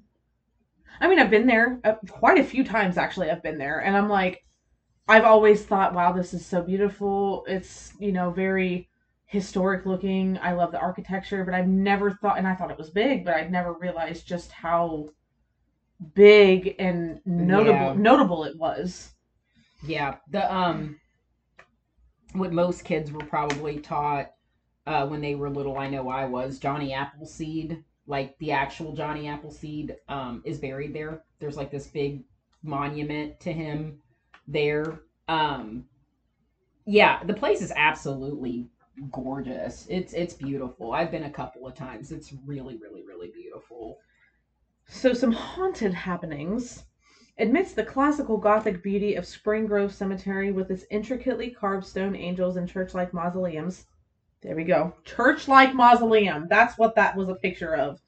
I 0.99 1.07
mean, 1.07 1.19
I've 1.19 1.29
been 1.29 1.47
there 1.47 1.79
uh, 1.83 1.93
quite 2.09 2.39
a 2.39 2.43
few 2.43 2.63
times 2.63 2.97
actually. 2.97 3.29
I've 3.29 3.43
been 3.43 3.57
there, 3.57 3.79
and 3.79 3.95
I'm 3.97 4.09
like, 4.09 4.43
I've 5.11 5.25
always 5.25 5.65
thought, 5.65 5.93
wow, 5.93 6.13
this 6.13 6.33
is 6.33 6.45
so 6.45 6.61
beautiful. 6.61 7.43
It's 7.45 7.91
you 7.99 8.13
know 8.13 8.31
very 8.31 8.87
historic 9.25 9.85
looking. 9.85 10.37
I 10.37 10.53
love 10.53 10.71
the 10.71 10.79
architecture, 10.79 11.43
but 11.43 11.53
I've 11.53 11.67
never 11.67 12.11
thought, 12.11 12.37
and 12.37 12.47
I 12.47 12.55
thought 12.55 12.71
it 12.71 12.77
was 12.77 12.89
big, 12.91 13.25
but 13.25 13.33
I'd 13.33 13.51
never 13.51 13.73
realized 13.73 14.25
just 14.25 14.53
how 14.53 15.09
big 16.13 16.75
and 16.79 17.19
notable 17.25 17.87
Yeah. 17.87 17.93
notable 17.93 18.45
it 18.45 18.57
was. 18.57 19.13
Yeah, 19.83 20.15
the 20.29 20.53
um, 20.55 20.97
what 22.31 22.53
most 22.53 22.85
kids 22.85 23.11
were 23.11 23.25
probably 23.25 23.79
taught 23.79 24.31
uh, 24.87 25.07
when 25.07 25.19
they 25.19 25.35
were 25.35 25.49
little. 25.49 25.77
I 25.77 25.89
know 25.89 26.07
I 26.07 26.23
was 26.23 26.57
Johnny 26.57 26.93
Appleseed, 26.93 27.83
like 28.07 28.37
the 28.39 28.53
actual 28.53 28.93
Johnny 28.93 29.27
Appleseed, 29.27 29.97
um, 30.07 30.41
is 30.45 30.59
buried 30.59 30.93
there. 30.93 31.23
There's 31.39 31.57
like 31.57 31.69
this 31.69 31.87
big 31.87 32.23
monument 32.63 33.41
to 33.41 33.51
him 33.51 34.01
there. 34.51 35.01
Um, 35.27 35.85
yeah, 36.85 37.23
the 37.23 37.33
place 37.33 37.61
is 37.61 37.71
absolutely 37.75 38.69
gorgeous. 39.11 39.87
It's 39.89 40.13
it's 40.13 40.33
beautiful. 40.33 40.93
I've 40.93 41.11
been 41.11 41.23
a 41.23 41.29
couple 41.29 41.67
of 41.67 41.75
times. 41.75 42.11
It's 42.11 42.33
really, 42.45 42.77
really, 42.77 43.03
really 43.03 43.31
beautiful. 43.33 43.97
So, 44.87 45.13
some 45.13 45.31
haunted 45.31 45.93
happenings. 45.93 46.83
Amidst 47.39 47.75
the 47.75 47.83
classical 47.83 48.37
Gothic 48.37 48.83
beauty 48.83 49.15
of 49.15 49.25
Spring 49.25 49.65
Grove 49.65 49.93
Cemetery 49.93 50.51
with 50.51 50.69
its 50.69 50.85
intricately 50.91 51.49
carved 51.49 51.85
stone 51.85 52.15
angels 52.15 52.57
and 52.57 52.67
church 52.67 52.93
like 52.93 53.13
mausoleums. 53.13 53.85
There 54.41 54.55
we 54.55 54.63
go. 54.63 54.93
Church 55.05 55.47
like 55.47 55.73
mausoleum. 55.73 56.47
That's 56.49 56.77
what 56.77 56.95
that 56.95 57.15
was 57.15 57.29
a 57.29 57.35
picture 57.35 57.75
of. 57.75 58.01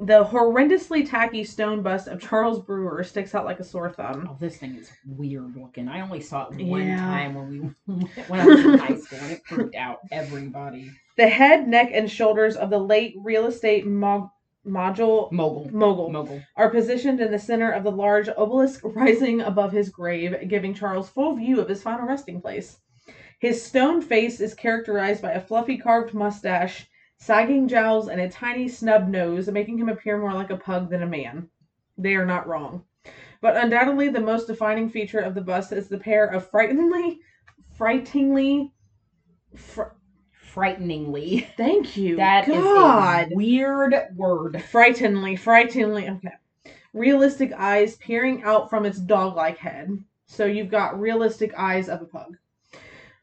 The 0.00 0.24
horrendously 0.24 1.08
tacky 1.08 1.42
stone 1.42 1.82
bust 1.82 2.06
of 2.06 2.20
Charles 2.20 2.60
Breuer 2.60 3.02
sticks 3.02 3.34
out 3.34 3.44
like 3.44 3.58
a 3.58 3.64
sore 3.64 3.90
thumb. 3.90 4.28
Oh, 4.30 4.36
this 4.38 4.56
thing 4.56 4.76
is 4.76 4.90
weird 5.04 5.56
looking. 5.56 5.88
I 5.88 6.00
only 6.02 6.20
saw 6.20 6.48
it 6.48 6.62
one 6.64 6.86
Yeah. 6.86 6.98
time 6.98 7.34
when 7.34 7.48
we 7.48 7.58
when 8.28 8.40
I 8.40 8.46
was 8.46 8.64
in 8.64 8.78
high 8.78 8.96
school, 8.96 9.18
and 9.22 9.32
it 9.32 9.42
freaked 9.44 9.74
out 9.74 9.98
everybody. 10.12 10.92
The 11.16 11.28
head, 11.28 11.66
neck, 11.66 11.90
and 11.92 12.08
shoulders 12.08 12.54
of 12.54 12.70
the 12.70 12.78
late 12.78 13.16
real 13.24 13.46
estate 13.46 13.86
mo- 13.86 14.30
module 14.64 15.32
Mogul, 15.32 15.68
mogul 15.72 16.10
mogul. 16.10 16.42
are 16.56 16.70
positioned 16.70 17.20
in 17.20 17.32
the 17.32 17.38
center 17.38 17.70
of 17.72 17.82
the 17.82 17.90
large 17.90 18.28
obelisk 18.28 18.82
rising 18.84 19.40
above 19.40 19.72
his 19.72 19.88
grave, 19.88 20.48
giving 20.48 20.74
Charles 20.74 21.08
full 21.08 21.34
view 21.34 21.60
of 21.60 21.68
his 21.68 21.82
final 21.82 22.06
resting 22.06 22.40
place. 22.40 22.78
His 23.40 23.60
stone 23.60 24.00
face 24.00 24.40
is 24.40 24.54
characterized 24.54 25.22
by 25.22 25.32
a 25.32 25.40
fluffy 25.40 25.76
carved 25.76 26.14
mustache, 26.14 26.86
sagging 27.18 27.68
jowls, 27.68 28.08
and 28.08 28.20
a 28.20 28.30
tiny 28.30 28.68
snub 28.68 29.08
nose, 29.08 29.48
making 29.48 29.78
him 29.78 29.88
appear 29.88 30.18
more 30.18 30.32
like 30.32 30.50
a 30.50 30.56
pug 30.56 30.88
than 30.88 31.02
a 31.02 31.06
man. 31.06 31.48
They 31.98 32.14
are 32.14 32.26
not 32.26 32.46
wrong. 32.46 32.84
But 33.40 33.56
undoubtedly, 33.56 34.08
the 34.08 34.20
most 34.20 34.46
defining 34.46 34.88
feature 34.88 35.20
of 35.20 35.34
the 35.34 35.40
bust 35.40 35.72
is 35.72 35.88
the 35.88 35.98
pair 35.98 36.26
of 36.26 36.48
frighteningly, 36.50 37.20
frighteningly, 37.76 38.72
fr- 39.54 39.94
Frighteningly, 40.32 41.46
thank 41.56 41.96
you, 41.96 42.16
that 42.16 42.48
is 42.48 42.56
God, 42.64 43.30
a 43.30 43.34
weird 43.34 43.94
word. 44.16 44.60
frighteningly, 44.70 45.36
frighteningly. 45.36 46.08
Okay. 46.08 46.34
Realistic 46.94 47.52
eyes 47.52 47.96
peering 47.96 48.42
out 48.42 48.70
from 48.70 48.86
its 48.86 48.98
dog 48.98 49.36
like 49.36 49.58
head. 49.58 49.90
So 50.26 50.46
you've 50.46 50.70
got 50.70 50.98
realistic 50.98 51.52
eyes 51.56 51.88
of 51.88 52.02
a 52.02 52.06
pug. 52.06 52.36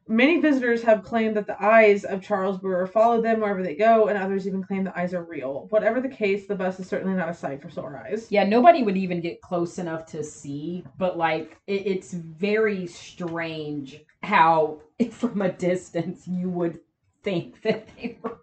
Many 0.08 0.40
visitors 0.40 0.84
have 0.84 1.04
claimed 1.04 1.36
that 1.36 1.48
the 1.48 1.62
eyes 1.64 2.04
of 2.04 2.22
Charles 2.22 2.60
Breuer 2.60 2.86
follow 2.86 3.22
them 3.22 3.40
wherever 3.40 3.64
they 3.64 3.76
go, 3.76 4.08
and 4.08 4.18
others 4.18 4.46
even 4.46 4.64
claim 4.64 4.84
the 4.84 4.98
eyes 4.98 5.16
are 5.16 5.24
real. 5.24 5.66
Whatever 5.72 6.00
the 6.00 6.10
case, 6.10 6.46
the 6.46 6.54
bus 6.54 6.80
is 6.80 6.88
certainly 6.88 7.16
not 7.16 7.30
a 7.30 7.34
sight 7.34 7.60
for 7.60 7.72
sore 7.72 7.98
eyes. 7.98 8.28
Yeah, 8.30 8.44
nobody 8.44 8.84
would 8.84 8.98
even 8.98 9.20
get 9.20 9.42
close 9.42 9.80
enough 9.80 10.06
to 10.08 10.24
see, 10.24 10.86
but 11.00 11.18
like 11.18 11.58
it, 11.66 11.88
it's 11.88 12.14
very 12.14 12.86
strange 12.86 14.04
how, 14.22 14.82
from 15.10 15.42
a 15.42 15.52
distance, 15.52 16.28
you 16.28 16.50
would 16.50 16.82
think 17.24 17.64
that 17.64 17.88
they 17.96 18.20
were 18.22 18.42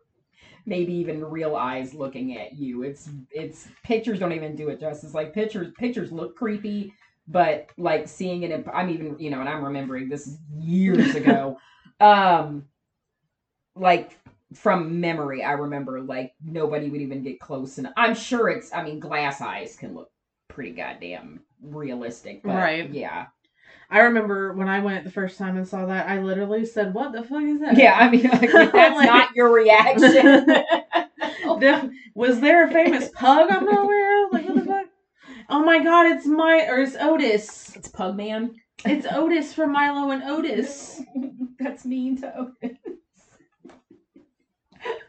maybe 0.66 0.92
even 0.94 1.24
real 1.24 1.54
eyes 1.54 1.94
looking 1.94 2.36
at 2.38 2.54
you. 2.54 2.82
It's 2.82 3.08
it's 3.30 3.68
pictures 3.84 4.18
don't 4.18 4.32
even 4.32 4.56
do 4.56 4.68
it 4.68 4.80
justice. 4.80 5.14
Like 5.14 5.32
pictures 5.32 5.72
pictures 5.78 6.10
look 6.10 6.36
creepy, 6.36 6.92
but 7.28 7.70
like 7.78 8.08
seeing 8.08 8.42
it, 8.42 8.50
in, 8.50 8.64
I'm 8.72 8.90
even 8.90 9.18
you 9.18 9.30
know, 9.30 9.40
and 9.40 9.48
I'm 9.48 9.64
remembering 9.64 10.08
this 10.08 10.36
years 10.54 11.14
ago. 11.14 11.58
um, 12.00 12.64
like 13.74 14.18
from 14.54 15.00
memory, 15.00 15.42
I 15.42 15.52
remember 15.52 16.00
like 16.00 16.34
nobody 16.44 16.90
would 16.90 17.00
even 17.00 17.22
get 17.22 17.40
close, 17.40 17.78
and 17.78 17.88
I'm 17.96 18.14
sure 18.14 18.48
it's. 18.48 18.72
I 18.72 18.82
mean, 18.82 19.00
glass 19.00 19.40
eyes 19.40 19.76
can 19.76 19.94
look 19.94 20.10
pretty 20.48 20.72
goddamn 20.72 21.40
realistic, 21.62 22.42
but 22.42 22.54
Right. 22.56 22.90
Yeah, 22.90 23.26
I 23.88 24.00
remember 24.00 24.52
when 24.54 24.68
I 24.68 24.80
went 24.80 25.04
the 25.04 25.10
first 25.10 25.38
time 25.38 25.56
and 25.56 25.66
saw 25.68 25.86
that, 25.86 26.08
I 26.08 26.18
literally 26.20 26.64
said, 26.66 26.92
What 26.94 27.12
the 27.12 27.22
fuck 27.22 27.42
is 27.42 27.60
that? 27.60 27.76
yeah. 27.76 27.96
I 27.98 28.10
mean, 28.10 28.24
like, 28.24 28.50
that's 28.52 28.74
Like- 28.96 29.06
not 29.06 29.34
your 29.34 29.50
reaction. 29.52 30.46
Was 32.14 32.40
there 32.40 32.66
a 32.66 32.70
famous 32.72 33.10
pug 33.14 33.50
I'm 33.50 33.64
not 33.64 33.84
aware 33.84 34.26
of? 34.26 34.32
Like, 34.32 34.48
what 34.48 34.54
the 34.56 34.64
fuck? 34.64 34.86
Oh 35.54 35.62
my 35.62 35.84
god, 35.84 36.06
it's 36.06 36.24
my, 36.24 36.66
or 36.66 36.80
it's 36.80 36.96
Otis. 36.98 37.76
it's 37.76 37.88
Pugman. 37.88 38.54
It's 38.86 39.06
Otis 39.06 39.52
from 39.52 39.70
Milo 39.70 40.10
and 40.10 40.22
Otis. 40.22 41.02
That's 41.60 41.84
mean 41.84 42.18
to 42.22 42.34
Otis. 42.38 42.78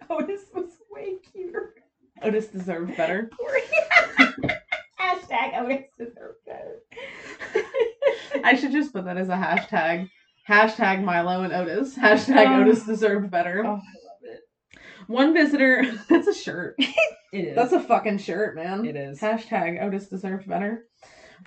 Otis 0.09 0.41
was 0.53 0.71
way 0.91 1.15
cuter. 1.31 1.75
Otis 2.21 2.47
deserved 2.47 2.97
better. 2.97 3.29
Hashtag 4.99 5.61
Otis 5.61 5.85
deserved 5.97 6.39
better. 6.45 6.81
I 8.43 8.55
should 8.55 8.73
just 8.73 8.91
put 8.91 9.05
that 9.05 9.15
as 9.15 9.29
a 9.29 9.35
hashtag. 9.37 10.09
Hashtag 10.49 11.05
Milo 11.05 11.43
and 11.43 11.53
Otis. 11.53 11.97
Hashtag 11.97 12.47
Oh. 12.47 12.61
Otis 12.63 12.85
deserved 12.85 13.31
better. 13.31 13.63
Oh, 13.65 13.69
I 13.69 13.71
love 13.71 13.81
it. 14.23 14.41
One 15.07 15.33
visitor. 15.33 15.85
That's 16.09 16.27
a 16.27 16.33
shirt. 16.33 16.75
It 17.33 17.45
is. 17.45 17.55
That's 17.55 17.73
a 17.73 17.79
fucking 17.79 18.19
shirt, 18.19 18.55
man. 18.55 18.85
it 18.85 18.95
is. 18.95 19.19
Hashtag 19.19 19.81
Otis 19.81 20.07
deserved 20.07 20.47
better. 20.47 20.85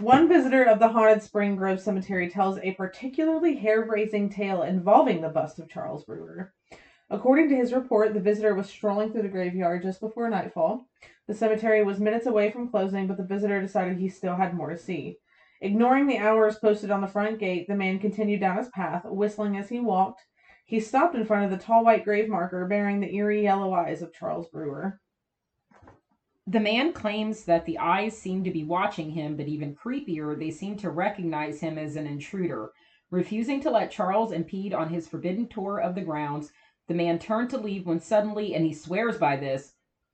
One 0.00 0.28
visitor 0.28 0.64
of 0.64 0.80
the 0.80 0.88
haunted 0.88 1.22
Spring 1.22 1.54
Grove 1.54 1.80
Cemetery 1.80 2.28
tells 2.28 2.58
a 2.58 2.74
particularly 2.74 3.54
hair 3.54 3.84
raising 3.88 4.28
tale 4.28 4.64
involving 4.64 5.22
the 5.22 5.28
bust 5.28 5.60
of 5.60 5.68
Charles 5.68 6.04
Breuer. 6.04 6.52
According 7.08 7.50
to 7.50 7.56
his 7.56 7.72
report, 7.72 8.14
the 8.14 8.20
visitor 8.20 8.52
was 8.56 8.68
strolling 8.68 9.12
through 9.12 9.22
the 9.22 9.28
graveyard 9.28 9.82
just 9.82 10.00
before 10.00 10.28
nightfall. 10.28 10.88
The 11.28 11.34
cemetery 11.34 11.84
was 11.84 12.00
minutes 12.00 12.26
away 12.26 12.50
from 12.50 12.68
closing, 12.68 13.06
but 13.06 13.16
the 13.16 13.22
visitor 13.22 13.60
decided 13.60 13.96
he 13.96 14.08
still 14.08 14.34
had 14.34 14.54
more 14.54 14.70
to 14.70 14.76
see. 14.76 15.18
Ignoring 15.60 16.08
the 16.08 16.18
hours 16.18 16.58
posted 16.58 16.90
on 16.90 17.00
the 17.00 17.06
front 17.06 17.38
gate, 17.38 17.68
the 17.68 17.76
man 17.76 18.00
continued 18.00 18.40
down 18.40 18.58
his 18.58 18.68
path, 18.70 19.04
whistling 19.04 19.56
as 19.56 19.68
he 19.68 19.78
walked. 19.78 20.22
He 20.64 20.80
stopped 20.80 21.14
in 21.14 21.24
front 21.24 21.44
of 21.44 21.56
the 21.56 21.64
tall 21.64 21.84
white 21.84 22.04
grave 22.04 22.28
marker 22.28 22.66
bearing 22.66 22.98
the 22.98 23.14
eerie 23.14 23.44
yellow 23.44 23.72
eyes 23.72 24.02
of 24.02 24.12
Charles 24.12 24.48
Breuer. 24.48 25.00
The 26.48 26.60
man 26.60 26.92
claims 26.92 27.44
that 27.44 27.66
the 27.66 27.78
eyes 27.78 28.16
seem 28.16 28.44
to 28.44 28.52
be 28.52 28.62
watching 28.62 29.10
him, 29.10 29.36
but 29.36 29.48
even 29.48 29.74
creepier, 29.74 30.38
they 30.38 30.52
seem 30.52 30.76
to 30.76 30.90
recognize 30.90 31.60
him 31.60 31.76
as 31.76 31.96
an 31.96 32.06
intruder. 32.06 32.70
Refusing 33.10 33.60
to 33.62 33.70
let 33.70 33.90
Charles 33.90 34.32
impede 34.32 34.72
on 34.72 34.88
his 34.88 35.08
forbidden 35.08 35.48
tour 35.48 35.80
of 35.80 35.94
the 35.94 36.02
grounds, 36.02 36.52
the 36.86 36.94
man 36.94 37.18
turned 37.18 37.50
to 37.50 37.58
leave 37.58 37.86
when 37.86 38.00
suddenly, 38.00 38.54
and 38.54 38.64
he 38.64 38.72
swears 38.72 39.18
by 39.18 39.36
this. 39.36 39.72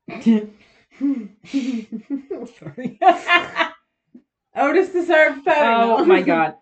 Sorry. 0.09 0.49
Otis 4.55 4.91
deserved 4.91 5.45
better. 5.45 5.71
oh 5.71 6.05
my 6.05 6.23
god. 6.23 6.55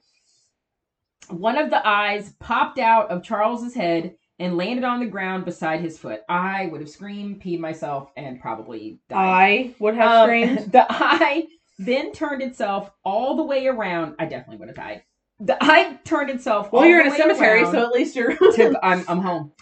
One 1.28 1.56
of 1.56 1.70
the 1.70 1.86
eyes 1.86 2.32
popped 2.40 2.78
out 2.78 3.10
of 3.10 3.22
Charles's 3.22 3.74
head 3.74 4.16
and 4.40 4.56
landed 4.56 4.84
on 4.84 4.98
the 4.98 5.06
ground 5.06 5.44
beside 5.44 5.80
his 5.80 5.98
foot. 5.98 6.22
I 6.28 6.66
would 6.66 6.80
have 6.80 6.90
screamed, 6.90 7.42
peed 7.42 7.60
myself, 7.60 8.10
and 8.16 8.40
probably 8.40 8.98
died. 9.08 9.18
I 9.18 9.74
would 9.78 9.94
have 9.94 10.10
Um, 10.10 10.26
screamed. 10.26 10.58
the 10.72 10.86
eye 10.90 11.46
then 11.78 12.10
turned 12.12 12.42
itself 12.42 12.90
all 13.04 13.36
the 13.36 13.44
way 13.44 13.66
around. 13.68 14.16
I 14.18 14.24
definitely 14.24 14.56
would 14.56 14.68
have 14.68 14.76
died. 14.76 15.02
The 15.40 15.56
eye 15.62 15.98
turned 16.04 16.30
itself. 16.30 16.72
Well, 16.72 16.84
you're 16.84 17.00
in 17.00 17.12
a 17.12 17.16
cemetery, 17.16 17.64
so 17.64 17.82
at 17.82 17.92
least 17.92 18.16
you're. 18.16 18.36
to, 18.36 18.78
I'm, 18.82 19.04
I'm 19.08 19.20
home. 19.20 19.52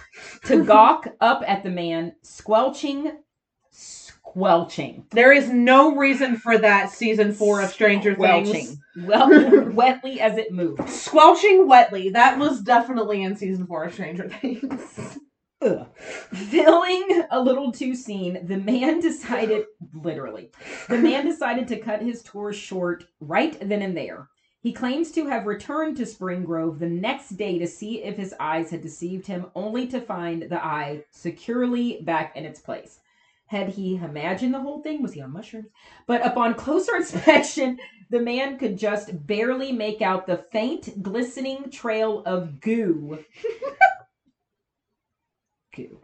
To 0.46 0.64
gawk 0.72 1.08
up 1.20 1.44
at 1.46 1.62
the 1.62 1.70
man, 1.70 2.14
squelching, 2.22 3.12
squelching, 4.30 5.06
there 5.10 5.32
is 5.32 5.50
no 5.50 5.96
reason 5.96 6.36
for 6.36 6.58
that 6.58 6.90
season 6.90 7.32
four 7.32 7.60
of 7.62 7.70
Stranger 7.70 8.14
squelching, 8.14 8.52
Things. 8.52 8.78
well, 9.04 9.72
wetly 9.72 10.20
as 10.20 10.36
it 10.36 10.52
moved. 10.52 10.88
Squelching 10.88 11.66
wetly. 11.66 12.10
That 12.10 12.38
was 12.38 12.60
definitely 12.60 13.22
in 13.22 13.36
season 13.36 13.66
four 13.66 13.84
of 13.84 13.94
Stranger 13.94 14.28
Things. 14.28 15.18
Ugh. 15.60 15.86
Feeling 15.96 17.24
a 17.30 17.40
little 17.40 17.72
too 17.72 17.94
seen, 17.94 18.46
the 18.46 18.58
man 18.58 19.00
decided, 19.00 19.64
literally, 19.92 20.50
the 20.88 20.98
man 20.98 21.26
decided 21.26 21.66
to 21.68 21.78
cut 21.78 22.00
his 22.00 22.22
tour 22.22 22.52
short 22.52 23.04
right 23.20 23.58
then 23.60 23.82
and 23.82 23.96
there. 23.96 24.28
He 24.60 24.72
claims 24.72 25.12
to 25.12 25.26
have 25.26 25.46
returned 25.46 25.96
to 25.96 26.06
Spring 26.06 26.44
Grove 26.44 26.78
the 26.78 26.88
next 26.88 27.30
day 27.30 27.58
to 27.58 27.66
see 27.66 28.02
if 28.02 28.16
his 28.16 28.34
eyes 28.40 28.70
had 28.70 28.82
deceived 28.82 29.26
him, 29.26 29.46
only 29.54 29.86
to 29.88 30.00
find 30.00 30.42
the 30.42 30.64
eye 30.64 31.04
securely 31.10 32.00
back 32.02 32.36
in 32.36 32.44
its 32.44 32.60
place. 32.60 33.00
Had 33.48 33.70
he 33.70 33.96
imagined 33.96 34.52
the 34.52 34.60
whole 34.60 34.82
thing? 34.82 35.02
Was 35.02 35.14
he 35.14 35.22
on 35.22 35.32
mushrooms? 35.32 35.68
But 36.06 36.24
upon 36.24 36.54
closer 36.54 36.96
inspection, 36.96 37.78
the 38.10 38.20
man 38.20 38.58
could 38.58 38.78
just 38.78 39.26
barely 39.26 39.72
make 39.72 40.02
out 40.02 40.26
the 40.26 40.44
faint, 40.52 41.02
glistening 41.02 41.70
trail 41.70 42.22
of 42.26 42.60
goo. 42.60 43.18
goo. 45.74 45.98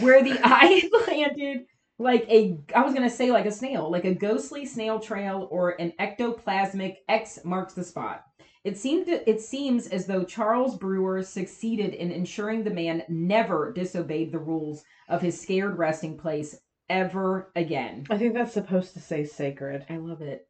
Where 0.00 0.22
the 0.22 0.38
eye 0.44 0.88
landed 1.08 1.66
like 1.98 2.26
a 2.28 2.58
I 2.74 2.82
was 2.82 2.94
gonna 2.94 3.10
say 3.10 3.32
like 3.32 3.46
a 3.46 3.52
snail, 3.52 3.90
like 3.90 4.04
a 4.04 4.14
ghostly 4.14 4.64
snail 4.64 5.00
trail 5.00 5.48
or 5.50 5.70
an 5.80 5.92
ectoplasmic 5.98 6.96
X 7.08 7.40
marks 7.44 7.74
the 7.74 7.84
spot. 7.84 8.24
It 8.62 8.78
seemed 8.78 9.08
it 9.08 9.40
seems 9.40 9.88
as 9.88 10.06
though 10.06 10.24
Charles 10.24 10.78
Breuer 10.78 11.24
succeeded 11.24 11.94
in 11.94 12.12
ensuring 12.12 12.62
the 12.62 12.70
man 12.70 13.02
never 13.08 13.72
disobeyed 13.72 14.30
the 14.30 14.38
rules 14.38 14.84
of 15.08 15.20
his 15.20 15.40
scared 15.40 15.76
resting 15.76 16.16
place 16.16 16.56
ever 16.88 17.50
again. 17.56 18.06
I 18.10 18.18
think 18.18 18.34
that's 18.34 18.52
supposed 18.52 18.94
to 18.94 19.00
say 19.00 19.24
sacred. 19.24 19.86
I 19.88 19.96
love 19.98 20.22
it. 20.22 20.48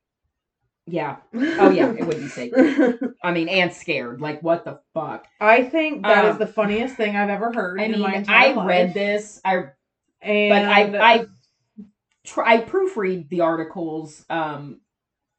Yeah. 0.87 1.17
Oh 1.59 1.71
yeah, 1.71 1.93
it 1.97 2.05
would 2.07 2.21
be 2.21 2.29
sacred. 2.29 2.75
I 3.23 3.33
mean, 3.33 3.49
and 3.49 3.73
scared. 3.73 4.21
Like 4.21 4.43
what 4.43 4.65
the 4.65 4.81
fuck? 4.95 5.27
I 5.41 5.63
think 5.65 6.07
that 6.07 6.25
is 6.27 6.37
Um, 6.37 6.39
the 6.39 6.47
funniest 6.47 6.97
thing 6.97 7.17
I've 7.17 7.31
ever 7.31 7.53
heard. 7.53 7.81
I 7.81 7.85
in 7.85 8.01
mean, 8.01 8.25
I 8.29 8.53
life. 8.53 8.67
read 8.67 8.95
this. 8.95 9.41
I 9.45 9.67
and 10.23 10.51
but 10.51 10.65
I 10.65 10.83
I 10.99 11.27
try 12.25 12.55
I 12.55 12.59
proofread 12.65 13.29
the 13.29 13.41
articles. 13.43 14.25
Um, 14.31 14.81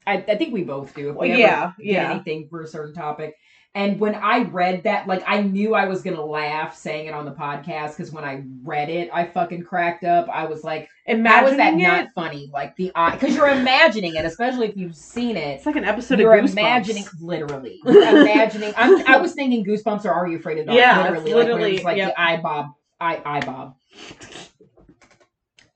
I 0.08 0.18
I 0.28 0.38
think 0.38 0.54
we 0.54 0.64
both 0.64 0.94
do. 0.96 1.12
If 1.12 1.20
we 1.20 1.30
Well, 1.30 1.30
ever 1.32 1.40
yeah, 1.40 1.74
yeah. 1.80 2.12
anything 2.12 2.48
for 2.50 2.62
a 2.62 2.68
certain 2.68 2.94
topic. 2.94 3.36
And 3.76 4.00
when 4.00 4.16
I 4.16 4.44
read 4.44 4.84
that, 4.84 5.06
like 5.06 5.22
I 5.28 5.42
knew 5.42 5.76
I 5.76 5.86
was 5.86 6.02
gonna 6.02 6.24
laugh 6.24 6.78
saying 6.78 7.08
it 7.08 7.14
on 7.14 7.26
the 7.26 7.34
podcast 7.34 7.90
because 7.90 8.10
when 8.10 8.24
I 8.24 8.42
read 8.64 8.88
it, 8.90 9.10
I 9.14 9.26
fucking 9.26 9.64
cracked 9.64 10.06
up. 10.06 10.30
I 10.30 10.46
was 10.46 10.64
like, 10.64 10.90
"How 11.06 11.14
is 11.14 11.58
that 11.58 11.74
imagining 11.74 11.84
not 11.84 12.08
funny?" 12.16 12.50
Like 12.54 12.78
the 12.78 12.94
eye, 12.96 13.12
because 13.12 13.36
you're 13.36 13.50
imagining 13.50 14.16
it, 14.16 14.24
especially 14.24 14.70
if 14.70 14.78
you've 14.78 14.96
seen 14.96 15.36
it. 15.36 15.58
It's 15.58 15.66
like 15.66 15.76
an 15.76 15.84
episode 15.84 16.20
You're 16.20 16.34
of 16.34 16.46
Goosebumps. 16.46 16.52
imagining 16.54 17.06
literally. 17.20 17.82
You're 17.86 18.22
imagining. 18.22 18.74
I'm, 18.78 19.06
I 19.10 19.18
was 19.18 19.34
thinking 19.34 19.66
Goosebumps 19.66 20.06
or 20.06 20.12
Are 20.12 20.26
You 20.26 20.38
Afraid 20.38 20.60
of 20.60 20.68
Dogs? 20.68 20.78
Yeah, 20.78 21.02
literally, 21.04 21.20
like, 21.20 21.28
it 21.28 21.36
literally- 21.36 21.72
was 21.74 21.84
like 21.84 21.98
yep. 21.98 22.16
the 22.16 22.22
eye 22.22 22.38
bob, 22.38 22.68
eye 23.02 23.22
eye 23.26 23.46
bob. 23.46 23.76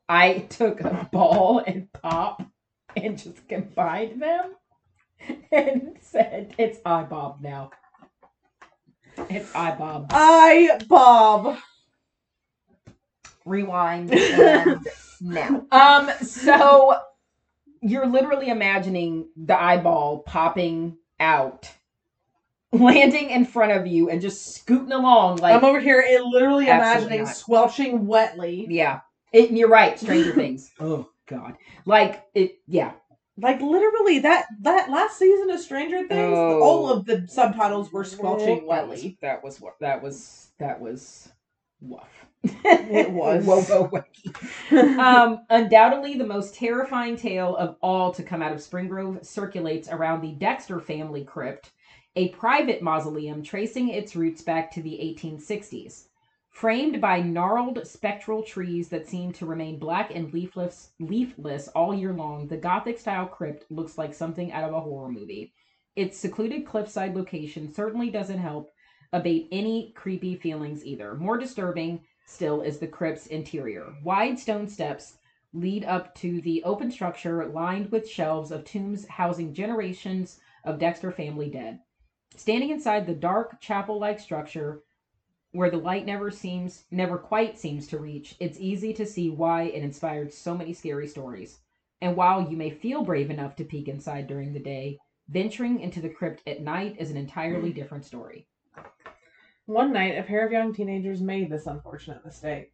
I 0.08 0.40
took 0.50 0.80
a 0.80 1.10
ball 1.12 1.62
and 1.68 1.92
pop 1.92 2.42
and 2.96 3.18
just 3.18 3.46
combined 3.50 4.22
them 4.22 4.56
and 5.52 5.98
said, 6.00 6.56
"It's 6.58 6.80
eye 6.86 7.04
bob 7.04 7.42
now." 7.42 7.72
It's 9.30 9.54
eye 9.56 9.76
bob. 9.78 10.08
I 10.12 10.80
Bob. 10.88 11.58
Rewind 13.46 14.12
and 14.14 14.88
now. 15.22 15.66
Um. 15.72 16.10
So 16.22 16.98
you're 17.82 18.08
literally 18.08 18.50
imagining 18.50 19.28
the 19.36 19.60
eyeball 19.60 20.20
popping 20.20 20.98
out, 21.20 21.72
landing 22.72 23.30
in 23.30 23.46
front 23.46 23.72
of 23.72 23.88
you, 23.88 24.10
and 24.10 24.22
just 24.22 24.56
scooting 24.56 24.92
along 24.92 25.38
like 25.38 25.56
I'm 25.56 25.64
over 25.64 25.80
here 25.80 26.02
it 26.02 26.22
literally 26.24 26.66
imagining 26.68 27.24
not. 27.24 27.36
squelching 27.36 28.06
wetly. 28.08 28.68
yeah. 28.70 29.02
It, 29.32 29.52
you're 29.52 29.70
right. 29.70 29.98
Stranger 30.00 30.34
Things. 30.34 30.72
Oh 30.80 31.10
God. 31.28 31.56
Like 31.86 32.24
it. 32.34 32.60
Yeah. 32.68 32.94
Like 33.42 33.62
literally 33.62 34.20
that 34.20 34.48
that 34.62 34.90
last 34.90 35.18
season 35.18 35.50
of 35.52 35.60
Stranger 35.60 36.08
Things, 36.08 36.36
Oh. 36.38 36.62
all 36.62 36.90
of 36.90 37.06
the 37.06 37.26
subtitles 37.28 37.92
were 37.92 38.04
squelching 38.04 38.66
was- 38.66 39.02
That 39.22 39.44
was. 39.44 39.62
That 39.80 40.02
was. 40.02 40.52
That 40.60 40.82
was. 40.82 41.32
Woof. 41.82 42.26
It 42.44 43.12
was. 43.12 43.46
Whoa, 43.46 43.62
whoa. 43.88 44.04
um, 45.00 45.42
undoubtedly, 45.50 46.16
the 46.18 46.26
most 46.26 46.56
terrifying 46.56 47.16
tale 47.16 47.56
of 47.56 47.78
all 47.82 48.14
to 48.14 48.24
come 48.24 48.42
out 48.42 48.52
of 48.52 48.62
Spring 48.62 48.88
Grove 48.88 49.20
circulates 49.26 49.90
around 49.90 50.22
the 50.22 50.34
Dexter 50.34 50.80
family 50.80 51.24
crypt, 51.24 51.72
a 52.16 52.30
private 52.30 52.82
mausoleum 52.82 53.42
tracing 53.44 53.90
its 53.90 54.16
roots 54.16 54.42
back 54.42 54.72
to 54.72 54.82
the 54.82 54.92
1860s. 54.92 56.09
Framed 56.60 57.00
by 57.00 57.22
gnarled 57.22 57.88
spectral 57.88 58.44
trees 58.44 58.90
that 58.90 59.08
seem 59.08 59.32
to 59.32 59.46
remain 59.46 59.80
black 59.80 60.14
and 60.14 60.34
leafless, 60.34 60.92
leafless 61.00 61.70
all 61.70 61.96
year 61.96 62.12
long, 62.12 62.50
the 62.50 62.58
Gothic 62.58 63.00
style 63.00 63.28
crypt 63.28 63.64
looks 63.72 63.98
like 63.98 64.14
something 64.14 64.52
out 64.52 64.66
of 64.66 64.74
a 64.74 64.82
horror 64.82 65.08
movie. 65.08 65.54
Its 65.96 66.18
secluded 66.18 66.66
cliffside 66.66 67.16
location 67.16 67.72
certainly 67.72 68.10
doesn't 68.10 68.40
help 68.40 68.72
abate 69.14 69.48
any 69.54 69.94
creepy 69.96 70.36
feelings 70.36 70.84
either. 70.84 71.16
More 71.16 71.38
disturbing 71.38 72.02
still 72.26 72.62
is 72.62 72.78
the 72.78 72.88
crypt's 72.88 73.28
interior. 73.28 73.94
Wide 74.04 74.38
stone 74.38 74.68
steps 74.68 75.16
lead 75.54 75.86
up 75.86 76.14
to 76.16 76.42
the 76.42 76.62
open 76.66 76.92
structure 76.92 77.48
lined 77.48 77.90
with 77.90 78.06
shelves 78.06 78.52
of 78.52 78.66
tombs 78.66 79.08
housing 79.08 79.54
generations 79.54 80.42
of 80.66 80.78
Dexter 80.78 81.14
family 81.14 81.50
dead. 81.50 81.80
Standing 82.36 82.72
inside 82.72 83.06
the 83.08 83.16
dark 83.16 83.62
chapel 83.62 83.98
like 83.98 84.20
structure, 84.20 84.84
where 85.52 85.72
the 85.72 85.78
light 85.78 86.06
never 86.06 86.30
seems 86.30 86.86
never 86.92 87.18
quite 87.18 87.58
seems 87.58 87.88
to 87.88 87.98
reach, 87.98 88.36
it's 88.40 88.60
easy 88.60 88.94
to 88.94 89.06
see 89.06 89.30
why 89.30 89.64
it 89.64 89.84
inspired 89.84 90.32
so 90.32 90.56
many 90.56 90.74
scary 90.74 91.08
stories. 91.08 91.60
And 92.02 92.16
while 92.16 92.50
you 92.50 92.56
may 92.56 92.70
feel 92.70 93.04
brave 93.04 93.32
enough 93.32 93.56
to 93.58 93.66
peek 93.66 93.88
inside 93.88 94.28
during 94.28 94.54
the 94.54 94.60
day, 94.60 95.00
venturing 95.28 95.80
into 95.80 96.02
the 96.02 96.10
crypt 96.10 96.42
at 96.48 96.62
night 96.62 96.96
is 97.00 97.12
an 97.12 97.18
entirely 97.18 97.74
different 97.74 98.06
story. 98.06 98.48
One 99.66 99.94
night, 99.94 100.18
a 100.18 100.24
pair 100.24 100.46
of 100.46 100.52
young 100.52 100.74
teenagers 100.74 101.22
made 101.22 101.50
this 101.50 101.68
unfortunate 101.68 102.26
mistake. 102.26 102.74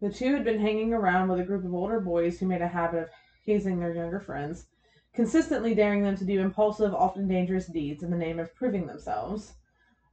The 0.00 0.10
two 0.10 0.34
had 0.34 0.44
been 0.44 0.60
hanging 0.60 0.92
around 0.92 1.28
with 1.28 1.40
a 1.40 1.44
group 1.44 1.64
of 1.64 1.72
older 1.72 2.00
boys 2.00 2.38
who 2.38 2.46
made 2.46 2.60
a 2.60 2.68
habit 2.68 3.04
of 3.04 3.08
hazing 3.46 3.78
their 3.78 3.94
younger 3.94 4.20
friends, 4.20 4.66
consistently 5.14 5.74
daring 5.74 6.02
them 6.02 6.16
to 6.16 6.24
do 6.24 6.40
impulsive, 6.40 6.94
often 6.94 7.28
dangerous 7.28 7.66
deeds 7.66 8.02
in 8.02 8.10
the 8.10 8.16
name 8.16 8.38
of 8.38 8.54
proving 8.54 8.86
themselves. 8.86 9.54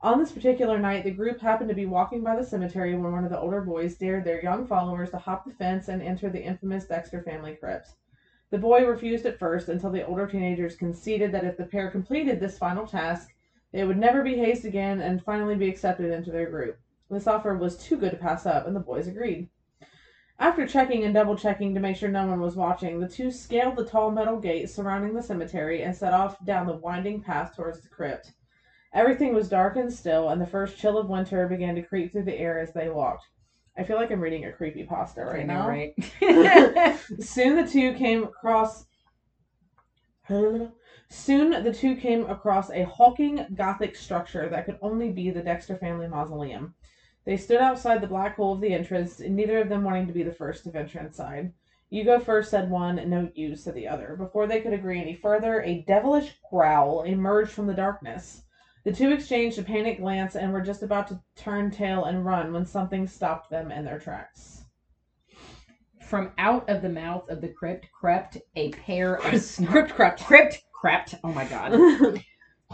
On 0.04 0.18
this 0.18 0.32
particular 0.32 0.80
night, 0.80 1.04
the 1.04 1.12
group 1.12 1.40
happened 1.40 1.70
to 1.70 1.76
be 1.76 1.86
walking 1.86 2.24
by 2.24 2.36
the 2.36 2.44
cemetery 2.44 2.96
when 2.96 3.12
one 3.12 3.24
of 3.24 3.30
the 3.30 3.40
older 3.40 3.62
boys 3.62 3.96
dared 3.96 4.24
their 4.24 4.42
young 4.42 4.66
followers 4.66 5.12
to 5.12 5.20
hop 5.20 5.46
the 5.46 5.54
fence 5.54 5.90
and 5.90 6.02
enter 6.02 6.28
the 6.28 6.44
infamous 6.44 6.86
Dexter 6.86 7.22
family 7.22 7.54
crypt. 7.54 7.90
The 8.50 8.58
boy 8.58 8.88
refused 8.88 9.28
at 9.28 9.38
first 9.38 9.70
until 9.70 9.92
the 9.92 10.04
older 10.04 10.26
teenagers 10.26 10.76
conceded 10.76 11.32
that 11.34 11.44
if 11.44 11.56
the 11.56 11.68
pair 11.68 11.92
completed 11.92 12.40
this 12.40 12.58
final 12.58 12.88
task, 12.88 13.30
they 13.72 13.84
would 13.84 14.00
never 14.00 14.24
be 14.24 14.36
hazed 14.38 14.66
again 14.66 15.02
and 15.02 15.24
finally 15.24 15.56
be 15.56 15.70
accepted 15.70 16.12
into 16.12 16.32
their 16.32 16.50
group. 16.50 16.80
This 17.12 17.28
offer 17.28 17.56
was 17.56 17.78
too 17.78 17.96
good 17.96 18.12
to 18.12 18.18
pass 18.18 18.48
up, 18.48 18.66
and 18.66 18.76
the 18.76 18.80
boys 18.80 19.08
agreed. 19.08 19.50
After 20.40 20.66
checking 20.66 21.04
and 21.04 21.14
double 21.14 21.36
checking 21.36 21.76
to 21.76 21.80
make 21.80 21.96
sure 21.96 22.10
no 22.10 22.26
one 22.26 22.40
was 22.40 22.56
watching, 22.56 23.00
the 23.00 23.08
two 23.08 23.30
scaled 23.30 23.76
the 23.76 23.86
tall 23.86 24.10
metal 24.10 24.40
gate 24.40 24.68
surrounding 24.72 25.14
the 25.14 25.22
cemetery 25.22 25.84
and 25.84 25.96
set 25.96 26.12
off 26.12 26.44
down 26.44 26.66
the 26.66 26.78
winding 26.78 27.22
path 27.22 27.56
towards 27.56 27.82
the 27.82 27.90
crypt. 27.90 28.34
Everything 28.94 29.34
was 29.34 29.50
dark 29.50 29.78
and 29.78 29.92
still, 29.92 30.30
and 30.30 30.42
the 30.42 30.48
first 30.48 30.78
chill 30.78 30.98
of 30.98 31.10
winter 31.10 31.48
began 31.48 31.76
to 31.76 31.82
creep 31.82 32.12
through 32.12 32.26
the 32.26 32.38
air 32.38 32.60
as 32.60 32.74
they 32.74 32.90
walked. 32.90 33.26
I 33.78 33.84
feel 33.84 33.96
like 33.96 34.12
I'm 34.12 34.20
reading 34.20 34.46
a 34.46 34.52
creepy 34.52 34.84
pasta 34.84 35.24
right 35.24 35.48
know, 35.48 35.54
now. 35.54 35.68
right? 35.68 35.94
Soon 37.22 37.56
the 37.56 37.70
two 37.70 37.94
came 37.94 38.24
across. 38.24 38.86
Soon 40.28 41.64
the 41.64 41.74
two 41.74 41.96
came 41.96 42.30
across 42.30 42.70
a 42.70 42.84
hulking 42.84 43.46
Gothic 43.56 43.96
structure 43.96 44.50
that 44.50 44.66
could 44.66 44.78
only 44.82 45.12
be 45.12 45.30
the 45.30 45.42
Dexter 45.42 45.78
family 45.78 46.08
mausoleum. 46.08 46.76
They 47.26 47.38
stood 47.38 47.62
outside 47.62 48.02
the 48.02 48.08
black 48.08 48.36
hole 48.36 48.54
of 48.54 48.62
the 48.62 48.74
entrance, 48.74 49.20
neither 49.20 49.60
of 49.60 49.70
them 49.70 49.84
wanting 49.84 50.08
to 50.08 50.14
be 50.14 50.24
the 50.24 50.32
first 50.34 50.64
to 50.64 50.72
venture 50.72 51.00
inside. 51.00 51.54
You 51.90 52.04
go 52.04 52.20
first, 52.20 52.50
said 52.50 52.70
one, 52.70 52.98
and 52.98 53.12
no, 53.12 53.30
you, 53.36 53.56
said 53.56 53.76
the 53.76 53.88
other. 53.88 54.16
Before 54.18 54.48
they 54.48 54.62
could 54.62 54.74
agree 54.74 55.00
any 55.00 55.14
further, 55.14 55.62
a 55.62 55.84
devilish 55.88 56.40
growl 56.50 57.04
emerged 57.04 57.52
from 57.52 57.68
the 57.68 57.74
darkness. 57.74 58.44
The 58.84 58.92
two 58.92 59.12
exchanged 59.12 59.60
a 59.60 59.64
panicked 59.64 60.02
glance 60.02 60.36
and 60.36 60.52
were 60.52 60.62
just 60.62 60.82
about 60.82 61.08
to 61.10 61.22
turn 61.36 61.70
tail 61.70 62.06
and 62.06 62.26
run 62.26 62.52
when 62.52 62.66
something 62.66 63.06
stopped 63.06 63.52
them 63.52 63.72
in 63.72 63.86
their 63.86 64.00
tracks. 64.00 64.64
From 66.08 66.32
out 66.40 66.68
of 66.68 66.82
the 66.82 66.90
mouth 66.90 67.30
of 67.30 67.42
the 67.42 67.48
crypt 67.48 67.88
crept 67.92 68.38
a 68.56 68.72
pair 68.72 69.16
of 69.16 69.58
Crypt 69.68 69.94
crept. 69.94 70.24
crypt 70.24 70.64
crept. 70.74 71.16
Oh 71.24 71.32
my 71.32 71.46
god. 71.46 71.74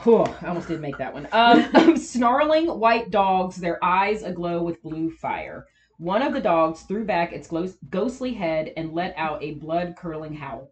Whew, 0.03 0.23
I 0.41 0.47
almost 0.47 0.69
did 0.69 0.79
make 0.79 0.97
that 0.97 1.13
one. 1.13 1.27
Um, 1.31 1.75
of 1.75 1.97
snarling 1.97 2.67
white 2.67 3.11
dogs, 3.11 3.57
their 3.57 3.83
eyes 3.83 4.23
aglow 4.23 4.63
with 4.63 4.81
blue 4.81 5.11
fire. 5.11 5.65
One 5.97 6.21
of 6.21 6.33
the 6.33 6.39
dogs 6.39 6.83
threw 6.83 7.03
back 7.03 7.33
its 7.33 7.51
ghostly 7.89 8.33
head 8.33 8.71
and 8.77 8.93
let 8.93 9.13
out 9.17 9.43
a 9.43 9.55
blood 9.55 9.95
curdling 9.97 10.35
howl. 10.35 10.71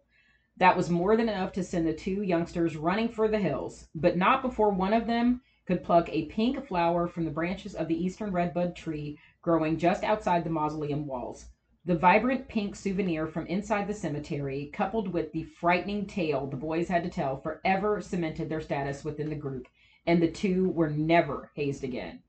That 0.58 0.76
was 0.76 0.88
more 0.88 1.16
than 1.16 1.28
enough 1.28 1.52
to 1.52 1.62
send 1.62 1.86
the 1.86 1.92
two 1.92 2.22
youngsters 2.22 2.76
running 2.76 3.08
for 3.08 3.28
the 3.28 3.38
hills, 3.38 3.88
but 3.94 4.16
not 4.16 4.40
before 4.40 4.70
one 4.70 4.94
of 4.94 5.06
them 5.06 5.42
could 5.66 5.82
pluck 5.82 6.08
a 6.08 6.26
pink 6.26 6.66
flower 6.66 7.06
from 7.06 7.24
the 7.24 7.30
branches 7.30 7.74
of 7.74 7.88
the 7.88 8.04
eastern 8.04 8.32
redbud 8.32 8.74
tree 8.74 9.18
growing 9.42 9.76
just 9.76 10.02
outside 10.02 10.44
the 10.44 10.50
mausoleum 10.50 11.06
walls. 11.06 11.50
The 11.84 11.98
vibrant 11.98 12.48
pink 12.48 12.74
souvenir 12.74 13.26
from 13.26 13.46
inside 13.46 13.86
the 13.86 13.94
cemetery, 13.94 14.70
coupled 14.72 15.12
with 15.12 15.30
the 15.32 15.44
frightening 15.44 16.06
tale 16.06 16.46
the 16.46 16.56
boys 16.56 16.88
had 16.88 17.04
to 17.04 17.10
tell, 17.10 17.40
forever 17.40 18.00
cemented 18.00 18.48
their 18.48 18.60
status 18.60 19.04
within 19.04 19.28
the 19.28 19.36
group, 19.36 19.68
and 20.06 20.22
the 20.22 20.30
two 20.30 20.70
were 20.70 20.90
never 20.90 21.50
hazed 21.54 21.84
again. 21.84 22.22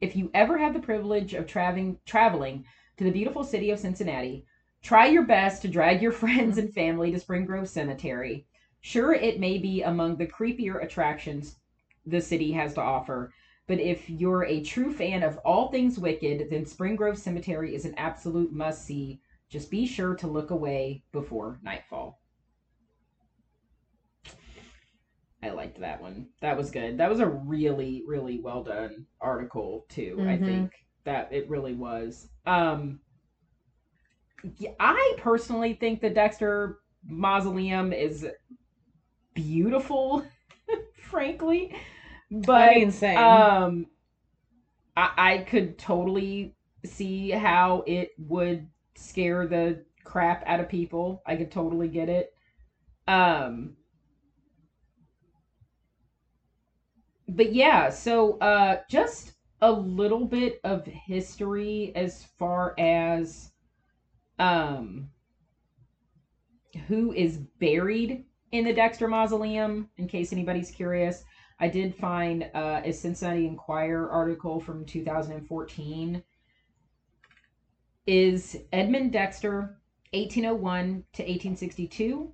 If 0.00 0.14
you 0.14 0.30
ever 0.34 0.58
have 0.58 0.74
the 0.74 0.80
privilege 0.80 1.32
of 1.32 1.46
traveling 1.46 1.98
traveling 2.04 2.64
to 2.98 3.04
the 3.04 3.10
beautiful 3.10 3.44
city 3.44 3.70
of 3.70 3.78
Cincinnati, 3.78 4.44
try 4.82 5.06
your 5.06 5.24
best 5.24 5.62
to 5.62 5.68
drag 5.68 6.02
your 6.02 6.12
friends 6.22 6.58
and 6.58 6.72
family 6.72 7.10
to 7.10 7.18
Spring 7.18 7.44
Grove 7.44 7.68
Cemetery. 7.68 8.46
Sure, 8.80 9.12
it 9.14 9.40
may 9.40 9.58
be 9.58 9.82
among 9.82 10.16
the 10.16 10.26
creepier 10.26 10.82
attractions 10.82 11.56
the 12.04 12.20
city 12.20 12.52
has 12.52 12.74
to 12.74 12.80
offer, 12.80 13.32
but 13.68 13.78
if 13.80 14.10
you're 14.10 14.44
a 14.44 14.62
true 14.62 14.92
fan 14.92 15.22
of 15.22 15.38
all 15.38 15.70
things 15.70 15.98
wicked, 15.98 16.48
then 16.50 16.66
Spring 16.66 16.96
Grove 16.96 17.18
Cemetery 17.18 17.74
is 17.74 17.84
an 17.84 17.94
absolute 17.96 18.52
must 18.52 18.84
see. 18.84 19.20
Just 19.48 19.70
be 19.70 19.86
sure 19.86 20.14
to 20.16 20.26
look 20.26 20.50
away 20.50 21.02
before 21.12 21.60
nightfall. 21.62 22.20
I 25.42 25.50
liked 25.50 25.78
that 25.80 26.00
one. 26.00 26.28
That 26.40 26.56
was 26.56 26.70
good. 26.70 26.98
That 26.98 27.10
was 27.10 27.20
a 27.20 27.26
really, 27.26 28.02
really 28.06 28.38
well 28.40 28.62
done 28.62 29.06
article 29.20 29.84
too. 29.88 30.22
I 30.26 30.36
Mhm. 30.36 30.38
think 30.38 30.72
that 31.04 31.32
it 31.32 31.48
really 31.48 31.74
was. 31.74 32.28
Um 32.46 33.00
I 34.80 35.14
personally 35.18 35.74
think 35.74 36.00
the 36.00 36.10
Dexter 36.10 36.78
Mausoleum 37.04 37.92
is 37.92 38.26
beautiful, 39.34 40.24
frankly. 40.94 41.74
But 42.30 42.70
I 42.70 42.74
um 43.14 43.86
I, 44.96 45.10
I 45.16 45.38
could 45.38 45.78
totally 45.78 46.56
see 46.84 47.30
how 47.30 47.84
it 47.86 48.10
would 48.18 48.68
scare 48.94 49.46
the 49.46 49.84
crap 50.04 50.42
out 50.46 50.60
of 50.60 50.68
people. 50.68 51.22
I 51.26 51.36
could 51.36 51.50
totally 51.50 51.88
get 51.88 52.08
it. 52.08 52.34
Um 53.06 53.76
but 57.28 57.52
yeah, 57.52 57.90
so 57.90 58.38
uh 58.38 58.80
just 58.88 59.34
a 59.60 59.70
little 59.70 60.24
bit 60.24 60.60
of 60.64 60.84
history 60.86 61.92
as 61.94 62.24
far 62.38 62.74
as 62.78 63.51
um 64.38 65.08
who 66.88 67.12
is 67.12 67.38
buried 67.60 68.24
in 68.52 68.64
the 68.64 68.72
Dexter 68.72 69.08
Mausoleum 69.08 69.88
in 69.96 70.08
case 70.08 70.32
anybody's 70.32 70.70
curious. 70.70 71.24
I 71.60 71.68
did 71.68 71.94
find 71.94 72.50
uh, 72.54 72.80
a 72.84 72.92
Cincinnati 72.92 73.46
Enquirer 73.46 74.10
article 74.10 74.60
from 74.60 74.84
2014. 74.84 76.22
Is 78.06 78.56
Edmund 78.72 79.12
Dexter 79.12 79.78
1801 80.12 81.04
to 81.12 81.22
1862? 81.22 82.32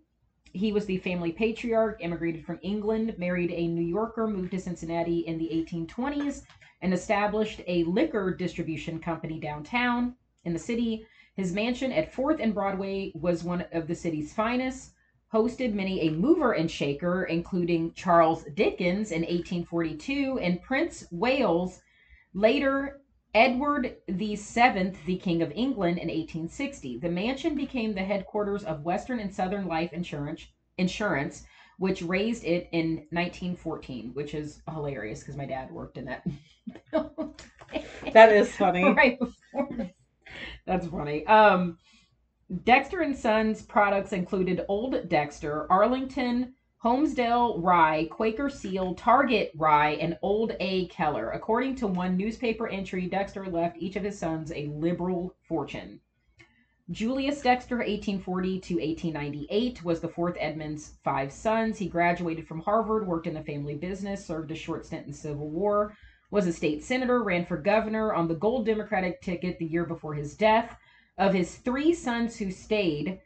He 0.52 0.72
was 0.72 0.86
the 0.86 0.96
family 0.96 1.30
patriarch, 1.30 1.98
immigrated 2.00 2.44
from 2.44 2.58
England, 2.62 3.14
married 3.18 3.50
a 3.50 3.68
New 3.68 3.84
Yorker, 3.84 4.26
moved 4.26 4.52
to 4.52 4.60
Cincinnati 4.60 5.20
in 5.20 5.36
the 5.36 5.48
1820s, 5.48 6.42
and 6.80 6.94
established 6.94 7.60
a 7.66 7.84
liquor 7.84 8.34
distribution 8.34 8.98
company 8.98 9.38
downtown 9.38 10.14
in 10.44 10.52
the 10.54 10.58
city. 10.58 11.06
His 11.38 11.52
mansion 11.52 11.92
at 11.92 12.12
4th 12.12 12.40
and 12.40 12.52
Broadway 12.52 13.12
was 13.14 13.44
one 13.44 13.64
of 13.70 13.86
the 13.86 13.94
city's 13.94 14.34
finest 14.34 14.92
hosted 15.32 15.72
many 15.72 16.00
a 16.00 16.10
mover 16.10 16.54
and 16.54 16.68
shaker, 16.68 17.22
including 17.26 17.92
Charles 17.92 18.42
Dickens 18.54 19.12
in 19.12 19.20
1842 19.20 20.40
and 20.42 20.60
Prince 20.60 21.06
Wales, 21.12 21.80
later 22.34 23.02
Edward 23.34 23.98
the 24.08 24.34
Seventh, 24.34 24.98
the 25.06 25.16
King 25.16 25.40
of 25.40 25.52
England, 25.52 25.98
in 25.98 26.08
1860. 26.08 26.98
The 26.98 27.08
mansion 27.08 27.54
became 27.54 27.94
the 27.94 28.00
headquarters 28.00 28.64
of 28.64 28.82
Western 28.82 29.20
and 29.20 29.32
Southern 29.32 29.68
Life 29.68 29.92
Insurance, 29.92 30.44
insurance 30.76 31.44
which 31.78 32.02
razed 32.02 32.42
it 32.42 32.68
in 32.72 33.06
1914, 33.10 34.10
which 34.14 34.34
is 34.34 34.60
hilarious 34.68 35.20
because 35.20 35.36
my 35.36 35.46
dad 35.46 35.70
worked 35.70 35.98
in 35.98 36.06
that. 36.06 36.26
that 38.12 38.32
is 38.32 38.50
funny. 38.56 38.82
right 38.92 39.16
before. 39.20 39.92
That's 40.68 40.86
funny. 40.86 41.26
Um, 41.26 41.78
Dexter 42.64 43.00
and 43.00 43.16
Sons 43.16 43.62
products 43.62 44.12
included 44.12 44.66
Old 44.68 45.08
Dexter, 45.08 45.66
Arlington, 45.72 46.52
Holmesdale 46.84 47.62
Rye, 47.62 48.06
Quaker 48.10 48.50
Seal, 48.50 48.94
Target 48.94 49.50
Rye, 49.56 49.92
and 49.92 50.18
Old 50.20 50.52
A. 50.60 50.86
Keller. 50.88 51.30
According 51.30 51.76
to 51.76 51.86
one 51.86 52.18
newspaper 52.18 52.68
entry, 52.68 53.08
Dexter 53.08 53.46
left 53.46 53.78
each 53.78 53.96
of 53.96 54.04
his 54.04 54.18
sons 54.18 54.52
a 54.52 54.66
liberal 54.66 55.34
fortune. 55.40 56.00
Julius 56.90 57.40
Dexter, 57.40 57.76
1840 57.76 58.60
to 58.60 58.74
1898, 58.74 59.82
was 59.84 60.00
the 60.00 60.08
fourth 60.08 60.36
Edmund's 60.38 60.98
five 61.02 61.32
sons. 61.32 61.78
He 61.78 61.88
graduated 61.88 62.46
from 62.46 62.60
Harvard, 62.60 63.06
worked 63.06 63.26
in 63.26 63.34
the 63.34 63.42
family 63.42 63.74
business, 63.74 64.24
served 64.24 64.50
a 64.50 64.54
short 64.54 64.84
stint 64.84 65.06
in 65.06 65.12
the 65.12 65.16
Civil 65.16 65.48
War, 65.48 65.94
was 66.30 66.46
a 66.46 66.52
state 66.52 66.84
senator, 66.84 67.22
ran 67.22 67.46
for 67.46 67.56
governor 67.56 68.12
on 68.12 68.28
the 68.28 68.34
Gold 68.34 68.66
Democratic 68.66 69.20
ticket 69.22 69.58
the 69.58 69.66
year 69.66 69.84
before 69.84 70.14
his 70.14 70.34
death. 70.34 70.76
Of 71.16 71.34
his 71.34 71.56
three 71.56 71.94
sons 71.94 72.36
who 72.36 72.50
stayed 72.50 73.20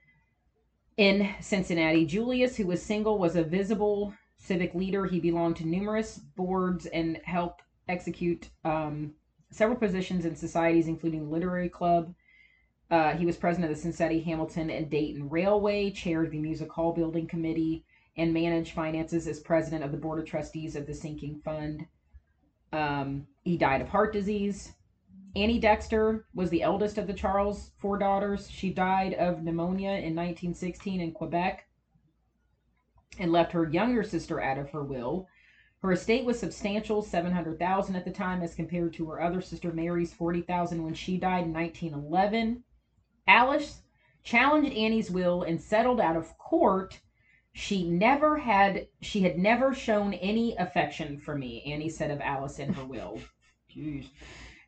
in 0.96 1.34
Cincinnati, 1.40 2.06
Julius, 2.06 2.56
who 2.56 2.66
was 2.66 2.82
single, 2.82 3.18
was 3.18 3.36
a 3.36 3.42
visible 3.42 4.14
civic 4.38 4.74
leader. 4.74 5.06
He 5.06 5.20
belonged 5.20 5.56
to 5.56 5.66
numerous 5.66 6.18
boards 6.18 6.86
and 6.86 7.18
helped 7.24 7.62
execute 7.88 8.50
um, 8.64 9.12
several 9.50 9.78
positions 9.78 10.24
in 10.24 10.34
societies, 10.34 10.88
including 10.88 11.24
the 11.24 11.30
Literary 11.30 11.68
Club. 11.68 12.14
Uh, 12.90 13.16
he 13.16 13.26
was 13.26 13.36
president 13.36 13.70
of 13.70 13.76
the 13.76 13.82
Cincinnati, 13.82 14.20
Hamilton, 14.20 14.70
and 14.70 14.90
Dayton 14.90 15.28
Railway, 15.28 15.90
chaired 15.90 16.30
the 16.30 16.38
Music 16.38 16.70
Hall 16.70 16.92
Building 16.92 17.26
Committee, 17.26 17.84
and 18.16 18.34
managed 18.34 18.74
finances 18.74 19.26
as 19.26 19.40
president 19.40 19.82
of 19.82 19.92
the 19.92 19.98
Board 19.98 20.18
of 20.18 20.26
Trustees 20.26 20.76
of 20.76 20.86
the 20.86 20.94
Sinking 20.94 21.40
Fund. 21.44 21.86
Um, 22.72 23.26
he 23.44 23.56
died 23.56 23.80
of 23.80 23.88
heart 23.88 24.12
disease. 24.12 24.72
Annie 25.34 25.58
Dexter 25.58 26.26
was 26.34 26.50
the 26.50 26.62
eldest 26.62 26.98
of 26.98 27.06
the 27.06 27.14
Charles 27.14 27.72
four 27.78 27.98
daughters. 27.98 28.50
She 28.50 28.70
died 28.70 29.14
of 29.14 29.42
pneumonia 29.42 29.90
in 29.90 30.14
1916 30.14 31.00
in 31.00 31.12
Quebec 31.12 31.66
and 33.18 33.32
left 33.32 33.52
her 33.52 33.70
younger 33.70 34.02
sister 34.02 34.40
out 34.40 34.58
of 34.58 34.70
her 34.70 34.84
will. 34.84 35.26
Her 35.80 35.92
estate 35.92 36.24
was 36.24 36.38
substantial, 36.38 37.02
700,000 37.02 37.96
at 37.96 38.04
the 38.04 38.10
time 38.12 38.42
as 38.42 38.54
compared 38.54 38.94
to 38.94 39.08
her 39.08 39.20
other 39.20 39.40
sister 39.40 39.72
Mary's 39.72 40.12
40,000 40.12 40.82
when 40.82 40.94
she 40.94 41.18
died 41.18 41.44
in 41.44 41.52
1911. 41.52 42.62
Alice 43.26 43.82
challenged 44.22 44.72
Annie's 44.72 45.10
will 45.10 45.42
and 45.42 45.60
settled 45.60 46.00
out 46.00 46.16
of 46.16 46.38
court. 46.38 47.00
She 47.54 47.88
never 47.88 48.38
had 48.38 48.88
she 49.00 49.22
had 49.22 49.38
never 49.38 49.74
shown 49.74 50.14
any 50.14 50.56
affection 50.56 51.18
for 51.18 51.36
me, 51.36 51.62
Annie 51.64 51.90
said 51.90 52.10
of 52.10 52.20
Alice 52.20 52.58
in 52.58 52.72
her 52.72 52.84
will. 52.84 53.18
Jeez. 53.74 54.08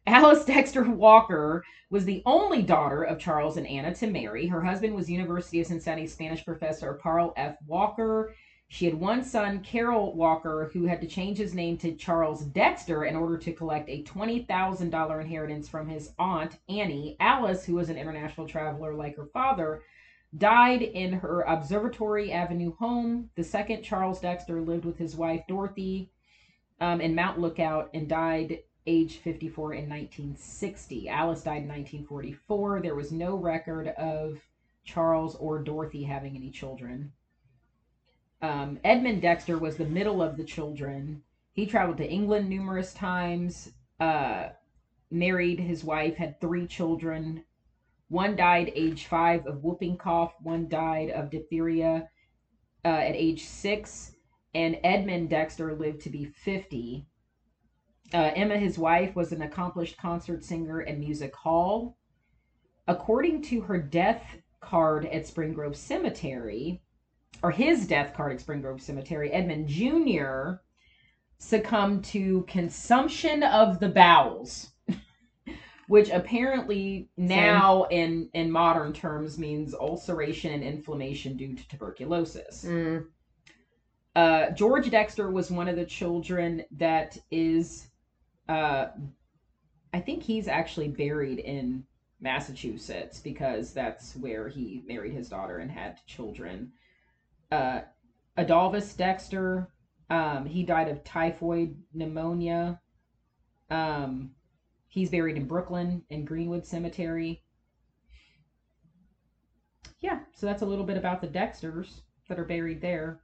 Alice 0.06 0.44
Dexter 0.44 0.82
Walker 0.82 1.64
was 1.90 2.04
the 2.04 2.22
only 2.26 2.62
daughter 2.62 3.02
of 3.02 3.18
Charles 3.18 3.56
and 3.56 3.66
Anna 3.66 3.94
to 3.94 4.06
marry. 4.06 4.46
Her 4.46 4.60
husband 4.60 4.94
was 4.94 5.08
University 5.08 5.60
of 5.60 5.66
Cincinnati 5.66 6.06
Spanish 6.06 6.44
professor 6.44 6.98
Carl 7.02 7.32
F. 7.36 7.56
Walker. 7.66 8.34
She 8.68 8.84
had 8.84 8.94
one 8.94 9.22
son, 9.22 9.60
Carol 9.60 10.14
Walker, 10.14 10.70
who 10.72 10.84
had 10.84 11.00
to 11.00 11.06
change 11.06 11.38
his 11.38 11.54
name 11.54 11.78
to 11.78 11.94
Charles 11.94 12.44
Dexter 12.46 13.04
in 13.04 13.16
order 13.16 13.38
to 13.38 13.52
collect 13.52 13.88
a 13.88 14.02
$20,000 14.02 15.20
inheritance 15.20 15.68
from 15.68 15.88
his 15.88 16.12
aunt, 16.18 16.58
Annie. 16.68 17.16
Alice, 17.20 17.64
who 17.64 17.74
was 17.74 17.88
an 17.88 17.96
international 17.96 18.48
traveler 18.48 18.94
like 18.94 19.16
her 19.16 19.26
father, 19.32 19.82
died 20.38 20.82
in 20.82 21.12
her 21.12 21.42
Observatory 21.42 22.32
Avenue 22.32 22.74
home. 22.76 23.30
The 23.36 23.44
second 23.44 23.82
Charles 23.82 24.20
Dexter 24.20 24.60
lived 24.60 24.84
with 24.84 24.98
his 24.98 25.16
wife, 25.16 25.42
Dorothy, 25.48 26.10
um, 26.80 27.00
in 27.00 27.14
Mount 27.14 27.38
Lookout 27.38 27.90
and 27.94 28.08
died 28.08 28.60
age 28.86 29.18
54 29.18 29.74
in 29.74 29.88
1960. 29.88 31.08
Alice 31.08 31.42
died 31.42 31.62
in 31.62 31.68
1944. 31.68 32.80
There 32.80 32.94
was 32.94 33.12
no 33.12 33.36
record 33.36 33.88
of 33.88 34.40
Charles 34.84 35.36
or 35.36 35.62
Dorothy 35.62 36.02
having 36.02 36.36
any 36.36 36.50
children. 36.50 37.12
Um, 38.42 38.78
Edmund 38.84 39.22
Dexter 39.22 39.56
was 39.56 39.76
the 39.76 39.86
middle 39.86 40.20
of 40.20 40.36
the 40.36 40.44
children. 40.44 41.22
He 41.52 41.66
traveled 41.66 41.98
to 41.98 42.10
England 42.10 42.50
numerous 42.50 42.92
times, 42.92 43.72
uh, 44.00 44.48
married 45.10 45.60
his 45.60 45.84
wife, 45.84 46.16
had 46.16 46.40
three 46.40 46.66
children. 46.66 47.44
One 48.14 48.36
died 48.36 48.70
age 48.76 49.06
five 49.06 49.44
of 49.44 49.64
whooping 49.64 49.96
cough, 49.96 50.34
one 50.40 50.68
died 50.68 51.10
of 51.10 51.30
diphtheria 51.32 52.08
uh, 52.84 52.88
at 52.88 53.16
age 53.16 53.44
six, 53.44 54.12
and 54.54 54.78
Edmund 54.84 55.30
Dexter 55.30 55.74
lived 55.74 56.02
to 56.02 56.10
be 56.10 56.24
50. 56.24 57.08
Uh, 58.12 58.30
Emma, 58.36 58.56
his 58.56 58.78
wife, 58.78 59.16
was 59.16 59.32
an 59.32 59.42
accomplished 59.42 59.98
concert 59.98 60.44
singer 60.44 60.78
and 60.78 61.00
music 61.00 61.34
hall. 61.34 61.96
According 62.86 63.42
to 63.42 63.62
her 63.62 63.78
death 63.82 64.22
card 64.60 65.06
at 65.06 65.26
Spring 65.26 65.52
Grove 65.52 65.74
Cemetery, 65.74 66.84
or 67.42 67.50
his 67.50 67.84
death 67.88 68.14
card 68.14 68.34
at 68.34 68.40
Spring 68.40 68.60
Grove 68.60 68.80
Cemetery, 68.80 69.32
Edmund 69.32 69.66
Jr. 69.66 70.60
succumbed 71.38 72.04
to 72.04 72.44
consumption 72.46 73.42
of 73.42 73.80
the 73.80 73.88
bowels 73.88 74.73
which 75.88 76.10
apparently 76.10 77.08
now 77.16 77.84
in 77.84 78.28
in 78.34 78.50
modern 78.50 78.92
terms 78.92 79.38
means 79.38 79.74
ulceration 79.74 80.52
and 80.52 80.62
inflammation 80.62 81.36
due 81.36 81.54
to 81.54 81.68
tuberculosis. 81.68 82.64
Mm. 82.64 83.06
Uh, 84.16 84.50
George 84.50 84.90
Dexter 84.90 85.30
was 85.30 85.50
one 85.50 85.68
of 85.68 85.76
the 85.76 85.84
children 85.84 86.64
that 86.76 87.18
is, 87.32 87.88
uh, 88.48 88.86
I 89.92 90.00
think 90.00 90.22
he's 90.22 90.46
actually 90.46 90.88
buried 90.88 91.40
in 91.40 91.84
Massachusetts 92.20 93.18
because 93.18 93.72
that's 93.72 94.14
where 94.16 94.48
he 94.48 94.82
married 94.86 95.12
his 95.12 95.28
daughter 95.28 95.58
and 95.58 95.70
had 95.70 96.00
children. 96.06 96.72
Uh, 97.50 97.80
Adolphus 98.36 98.94
Dexter, 98.94 99.68
um, 100.10 100.46
he 100.46 100.62
died 100.62 100.88
of 100.88 101.02
typhoid 101.02 101.76
pneumonia. 101.92 102.80
Um, 103.68 104.30
he's 104.94 105.10
buried 105.10 105.36
in 105.36 105.46
Brooklyn 105.46 106.04
in 106.08 106.24
Greenwood 106.24 106.64
Cemetery. 106.64 107.42
Yeah, 110.00 110.20
so 110.32 110.46
that's 110.46 110.62
a 110.62 110.66
little 110.66 110.84
bit 110.84 110.96
about 110.96 111.20
the 111.20 111.26
Dexters 111.28 112.02
that 112.28 112.38
are 112.38 112.44
buried 112.44 112.80
there. 112.80 113.22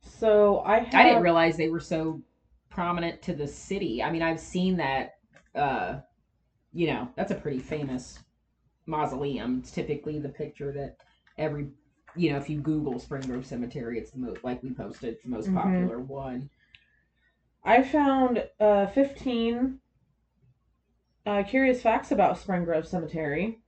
So 0.00 0.60
I 0.60 0.80
have, 0.80 0.94
I 0.94 1.04
didn't 1.04 1.22
realize 1.22 1.56
they 1.56 1.68
were 1.68 1.80
so 1.80 2.22
prominent 2.70 3.22
to 3.22 3.34
the 3.34 3.46
city. 3.46 4.02
I 4.02 4.10
mean, 4.10 4.22
I've 4.22 4.40
seen 4.40 4.76
that. 4.78 5.12
Uh, 5.54 6.00
you 6.72 6.86
know, 6.88 7.08
that's 7.16 7.32
a 7.32 7.36
pretty 7.36 7.60
famous 7.60 8.20
mausoleum. 8.86 9.58
It's 9.60 9.72
typically 9.72 10.18
the 10.20 10.30
picture 10.30 10.72
that 10.72 10.96
every, 11.38 11.68
you 12.16 12.30
know, 12.32 12.38
if 12.38 12.50
you 12.50 12.60
Google 12.60 12.98
Spring 13.00 13.26
Grove 13.26 13.46
Cemetery, 13.46 13.98
it's 13.98 14.12
the 14.12 14.20
most 14.20 14.44
like 14.44 14.62
we 14.62 14.74
posted, 14.74 15.14
it's 15.14 15.24
the 15.24 15.30
most 15.30 15.48
Mhm. 15.48 15.54
popular 15.54 16.00
one. 16.00 16.50
I 17.64 17.82
found 17.82 18.48
uh, 18.60 18.86
15 18.86 19.81
uh, 21.26 21.42
curious 21.42 21.82
facts 21.82 22.10
about 22.10 22.38
Spring 22.38 22.64
Grove 22.64 22.86
Cemetery. 22.86 23.60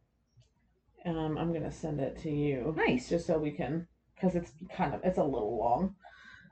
Um, 1.04 1.36
I'm 1.38 1.52
gonna 1.52 1.72
send 1.72 2.00
it 2.00 2.18
to 2.22 2.30
you. 2.30 2.74
Nice. 2.76 3.08
just 3.08 3.26
so 3.26 3.38
we 3.38 3.50
can 3.50 3.86
because 4.14 4.34
it's 4.34 4.52
kind 4.74 4.94
of 4.94 5.00
it's 5.04 5.18
a 5.18 5.24
little 5.24 5.58
long 5.58 5.94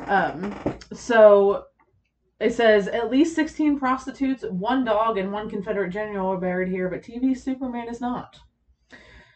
um 0.01 0.55
so 0.93 1.65
it 2.41 2.53
says 2.53 2.89
at 2.89 3.11
least 3.11 3.37
16 3.37 3.79
prostitutes 3.79 4.45
one 4.51 4.85
dog 4.85 5.17
and 5.17 5.33
one 5.33 5.49
confederate 5.49 5.91
general 5.91 6.33
are 6.33 6.39
buried 6.39 6.69
here 6.69 6.89
but 6.89 7.03
tv 7.03 7.37
superman 7.37 7.89
is 7.89 8.01
not 8.01 8.41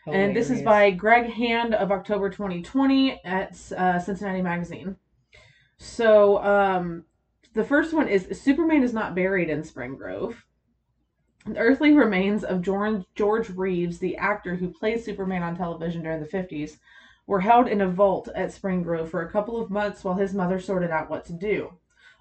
and 0.09 0.37
this 0.37 0.50
is 0.50 0.62
by 0.62 0.90
greg 0.90 1.31
hand 1.31 1.74
of 1.74 1.90
october 1.90 2.31
2020 2.31 3.20
at 3.24 3.50
uh, 3.76 3.98
cincinnati 3.98 4.42
magazine 4.42 4.96
so 5.79 6.42
um 6.42 7.05
the 7.55 7.64
first 7.64 7.92
one 7.92 8.09
is 8.09 8.26
superman 8.33 8.83
is 8.83 8.92
not 8.92 9.14
buried 9.14 9.48
in 9.48 9.62
spring 9.62 9.96
grove 9.96 10.45
the 11.46 11.59
earthly 11.59 11.92
remains 11.92 12.44
of 12.44 12.62
George, 12.62 13.50
Reeves, 13.50 13.98
the 13.98 14.16
actor 14.16 14.56
who 14.56 14.68
played 14.68 15.02
Superman 15.02 15.42
on 15.42 15.56
television 15.56 16.02
during 16.02 16.20
the 16.20 16.28
50s, 16.28 16.78
were 17.26 17.40
held 17.40 17.68
in 17.68 17.80
a 17.80 17.88
vault 17.88 18.28
at 18.35 18.52
Spring 18.52 18.82
Grove 18.82 19.11
for 19.11 19.22
a 19.22 19.30
couple 19.30 19.61
of 19.61 19.70
months 19.70 20.04
while 20.04 20.14
his 20.14 20.35
mother 20.35 20.61
sorted 20.61 20.90
out 20.90 21.11
what 21.11 21.24
to 21.26 21.32
do. 21.32 21.72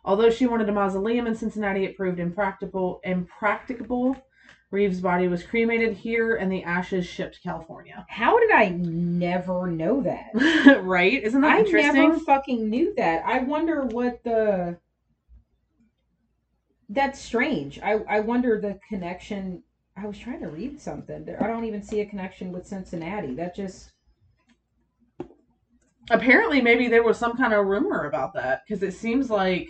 Although 0.03 0.29
she 0.29 0.45
wanted 0.45 0.69
a 0.69 0.71
mausoleum 0.71 1.25
in 1.27 1.35
Cincinnati, 1.35 1.83
it 1.85 1.97
proved 1.97 2.19
impracticable. 2.19 3.01
Impracticable. 3.03 4.15
Reeves' 4.71 4.99
body 4.99 5.27
was 5.27 5.43
cremated 5.43 5.95
here, 5.95 6.35
and 6.35 6.51
the 6.51 6.63
ashes 6.63 7.05
shipped 7.05 7.35
to 7.35 7.41
California. 7.41 8.05
How 8.09 8.39
did 8.39 8.51
I 8.51 8.69
never 8.69 9.67
know 9.67 10.01
that? 10.01 10.81
right? 10.83 11.23
Isn't 11.23 11.41
that 11.41 11.57
I 11.57 11.59
interesting? 11.59 11.93
never 11.93 12.19
fucking 12.19 12.69
knew 12.69 12.93
that. 12.95 13.23
I 13.25 13.39
wonder 13.39 13.83
what 13.83 14.23
the. 14.23 14.77
That's 16.89 17.19
strange. 17.19 17.79
I 17.81 17.93
I 18.07 18.19
wonder 18.19 18.59
the 18.59 18.79
connection. 18.89 19.63
I 19.97 20.05
was 20.05 20.17
trying 20.19 20.41
to 20.41 20.49
read 20.49 20.79
something. 20.79 21.23
There- 21.25 21.41
I 21.41 21.47
don't 21.47 21.65
even 21.65 21.81
see 21.81 22.01
a 22.01 22.05
connection 22.05 22.51
with 22.51 22.67
Cincinnati. 22.67 23.33
That 23.35 23.55
just 23.55 23.91
Apparently, 26.11 26.61
maybe 26.61 26.87
there 26.87 27.01
was 27.01 27.17
some 27.17 27.35
kind 27.35 27.51
of 27.53 27.65
rumor 27.65 28.05
about 28.05 28.33
that 28.35 28.61
because 28.67 28.83
it 28.83 28.91
seems 28.93 29.29
like 29.31 29.67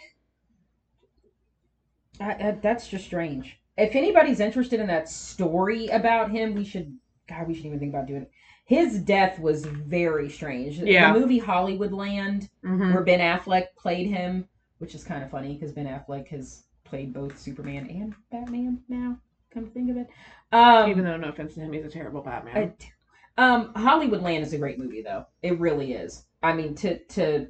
I, 2.19 2.31
I, 2.33 2.57
that's 2.61 2.87
just 2.89 3.05
strange. 3.05 3.57
If 3.77 3.95
anybody's 3.95 4.39
interested 4.41 4.79
in 4.81 4.87
that 4.87 5.07
story 5.09 5.87
about 5.87 6.31
him, 6.31 6.53
we 6.55 6.65
should. 6.65 6.97
God, 7.27 7.47
we 7.47 7.53
shouldn't 7.53 7.67
even 7.73 7.79
think 7.79 7.93
about 7.93 8.07
doing 8.07 8.23
it. 8.23 8.31
His 8.65 8.99
death 8.99 9.39
was 9.39 9.65
very 9.65 10.29
strange. 10.29 10.77
Yeah. 10.79 11.13
The 11.13 11.19
movie 11.19 11.39
Hollywoodland, 11.39 12.49
Mhm. 12.63 12.93
where 12.93 13.03
Ben 13.03 13.19
Affleck 13.19 13.67
played 13.77 14.07
him, 14.07 14.47
which 14.79 14.93
is 14.95 15.03
kind 15.03 15.23
of 15.23 15.31
funny 15.31 15.53
because 15.53 15.71
Ben 15.71 15.85
Affleck 15.85 16.27
has 16.29 16.63
played 16.85 17.13
both 17.13 17.37
Superman 17.37 17.87
and 17.89 18.15
Batman 18.31 18.81
now. 18.87 19.17
Come 19.53 19.65
to 19.65 19.71
think 19.71 19.89
of 19.89 19.97
it, 19.97 20.09
um, 20.51 20.89
even 20.89 21.03
though 21.03 21.17
no 21.17 21.29
offense 21.29 21.53
to 21.55 21.61
him, 21.61 21.73
he's 21.73 21.85
a 21.85 21.89
terrible 21.89 22.21
Batman. 22.21 22.57
I- 22.57 22.91
um, 23.37 23.73
Hollywoodland 23.73 24.41
is 24.41 24.53
a 24.53 24.57
great 24.57 24.79
movie 24.79 25.01
though. 25.01 25.25
It 25.41 25.59
really 25.59 25.93
is. 25.93 26.25
I 26.41 26.53
mean, 26.53 26.75
to 26.75 26.99
to 26.99 27.47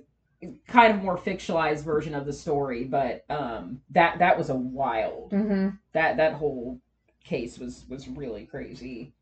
kind 0.67 0.93
of 0.93 1.03
more 1.03 1.17
fictionalized 1.17 1.83
version 1.83 2.15
of 2.15 2.25
the 2.25 2.33
story, 2.33 2.85
but 2.85 3.23
um, 3.29 3.81
that 3.91 4.19
that 4.19 4.37
was 4.37 4.49
a 4.49 4.55
wild 4.55 5.31
mm-hmm. 5.31 5.69
that 5.93 6.17
that 6.17 6.33
whole 6.33 6.79
case 7.23 7.59
was 7.59 7.85
was 7.89 8.07
really 8.07 8.45
crazy. 8.45 9.13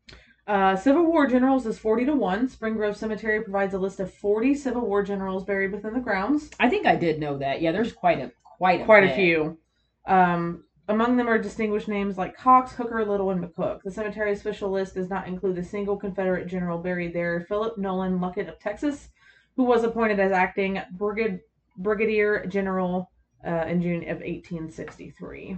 Uh, 0.46 0.76
Civil 0.76 1.06
War 1.06 1.26
generals 1.26 1.64
is 1.64 1.78
40 1.78 2.04
to 2.04 2.14
1. 2.14 2.48
Spring 2.48 2.74
Grove 2.74 2.98
Cemetery 2.98 3.42
provides 3.42 3.72
a 3.72 3.78
list 3.78 3.98
of 3.98 4.12
40 4.12 4.54
Civil 4.54 4.82
War 4.82 5.02
generals 5.02 5.42
buried 5.42 5.72
within 5.72 5.94
the 5.94 6.00
grounds. 6.00 6.50
I 6.60 6.68
think 6.68 6.86
I 6.86 6.96
did 6.96 7.18
know 7.18 7.38
that. 7.38 7.62
Yeah, 7.62 7.72
there's 7.72 7.94
quite 7.94 8.20
a 8.20 8.30
quite 8.42 8.82
a 8.82 8.84
Quite 8.84 9.04
a 9.04 9.14
few. 9.14 9.58
Um, 10.06 10.64
among 10.88 11.16
them 11.16 11.28
are 11.28 11.38
distinguished 11.38 11.88
names 11.88 12.18
like 12.18 12.36
Cox, 12.36 12.72
Hooker, 12.72 13.04
Little, 13.04 13.30
and 13.30 13.42
McCook. 13.42 13.80
The 13.82 13.90
cemetery's 13.90 14.40
official 14.40 14.70
list 14.70 14.94
does 14.94 15.08
not 15.08 15.26
include 15.26 15.56
a 15.58 15.64
single 15.64 15.96
Confederate 15.96 16.46
general 16.46 16.78
buried 16.78 17.14
there. 17.14 17.46
Philip 17.48 17.78
Nolan 17.78 18.18
Luckett 18.18 18.48
of 18.48 18.58
Texas, 18.58 19.08
who 19.56 19.64
was 19.64 19.82
appointed 19.84 20.20
as 20.20 20.32
acting 20.32 20.80
brigad- 20.92 21.40
brigadier 21.78 22.44
general 22.46 23.10
uh, 23.46 23.64
in 23.66 23.80
June 23.80 24.02
of 24.02 24.18
1863. 24.20 25.56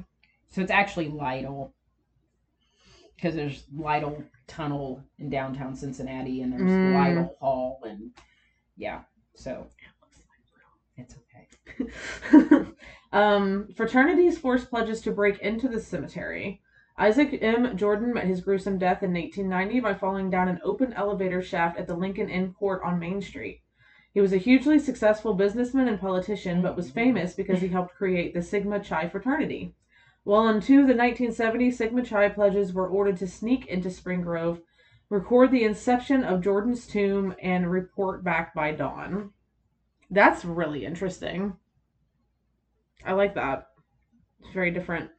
So 0.51 0.61
it's 0.61 0.71
actually 0.71 1.09
Lytle. 1.09 1.73
Because 3.17 3.35
there's 3.35 3.65
Lytle 3.75 4.23
Tunnel 4.47 5.03
in 5.19 5.31
downtown 5.31 5.75
Cincinnati, 5.75 6.43
and 6.43 6.53
there's 6.53 6.63
Mm. 6.71 6.95
Lytle 6.95 7.37
Hall, 7.41 7.81
and 7.85 8.11
yeah, 8.77 9.01
so 9.35 9.67
it's 10.99 11.15
okay. 11.17 12.67
um, 13.12 13.69
fraternities 13.75 14.38
forced 14.38 14.71
pledges 14.71 15.01
to 15.03 15.12
break 15.12 15.38
into 15.40 15.69
the 15.69 15.81
cemetery. 15.81 16.61
Isaac 16.99 17.38
M. 17.42 17.77
Jordan 17.77 18.14
met 18.14 18.25
his 18.25 18.40
gruesome 18.40 18.79
death 18.79 19.03
in 19.03 19.12
1890 19.12 19.81
by 19.81 19.95
falling 19.95 20.31
down 20.31 20.49
an 20.49 20.61
open 20.64 20.92
elevator 20.95 21.42
shaft 21.42 21.79
at 21.79 21.87
the 21.87 21.95
Lincoln 21.95 22.31
Inn 22.31 22.55
Court 22.55 22.81
on 22.83 22.99
Main 22.99 23.21
Street. 23.21 23.61
He 24.14 24.23
was 24.23 24.33
a 24.33 24.38
hugely 24.38 24.79
successful 24.79 25.35
businessman 25.35 25.88
and 25.88 26.01
politician, 26.01 26.62
but 26.62 26.75
was 26.75 26.90
famous 26.90 27.35
because 27.35 27.61
he 27.61 27.69
helped 27.69 27.95
create 27.95 28.33
the 28.33 28.40
Sigma 28.40 28.81
Chi 28.81 29.11
fraternity. 29.11 29.75
Well 30.25 30.49
into 30.49 30.87
the 30.87 30.95
1970s, 30.95 31.75
Sigma 31.75 32.03
Chi 32.03 32.31
pledges 32.31 32.73
were 32.73 32.88
ordered 32.88 33.19
to 33.19 33.27
sneak 33.27 33.66
into 33.66 33.90
Spring 33.90 34.23
Grove, 34.23 34.62
record 35.11 35.51
the 35.51 35.64
inception 35.64 36.25
of 36.25 36.42
Jordan's 36.42 36.87
tomb, 36.87 37.35
and 37.42 37.71
report 37.71 38.25
back 38.25 38.55
by 38.55 38.73
dawn. 38.73 39.33
That's 40.11 40.47
really 40.47 40.87
interesting. 40.87 41.59
I 43.05 43.13
like 43.13 43.35
that. 43.35 43.69
It's 44.41 44.53
very 44.53 44.71
different. 44.71 45.11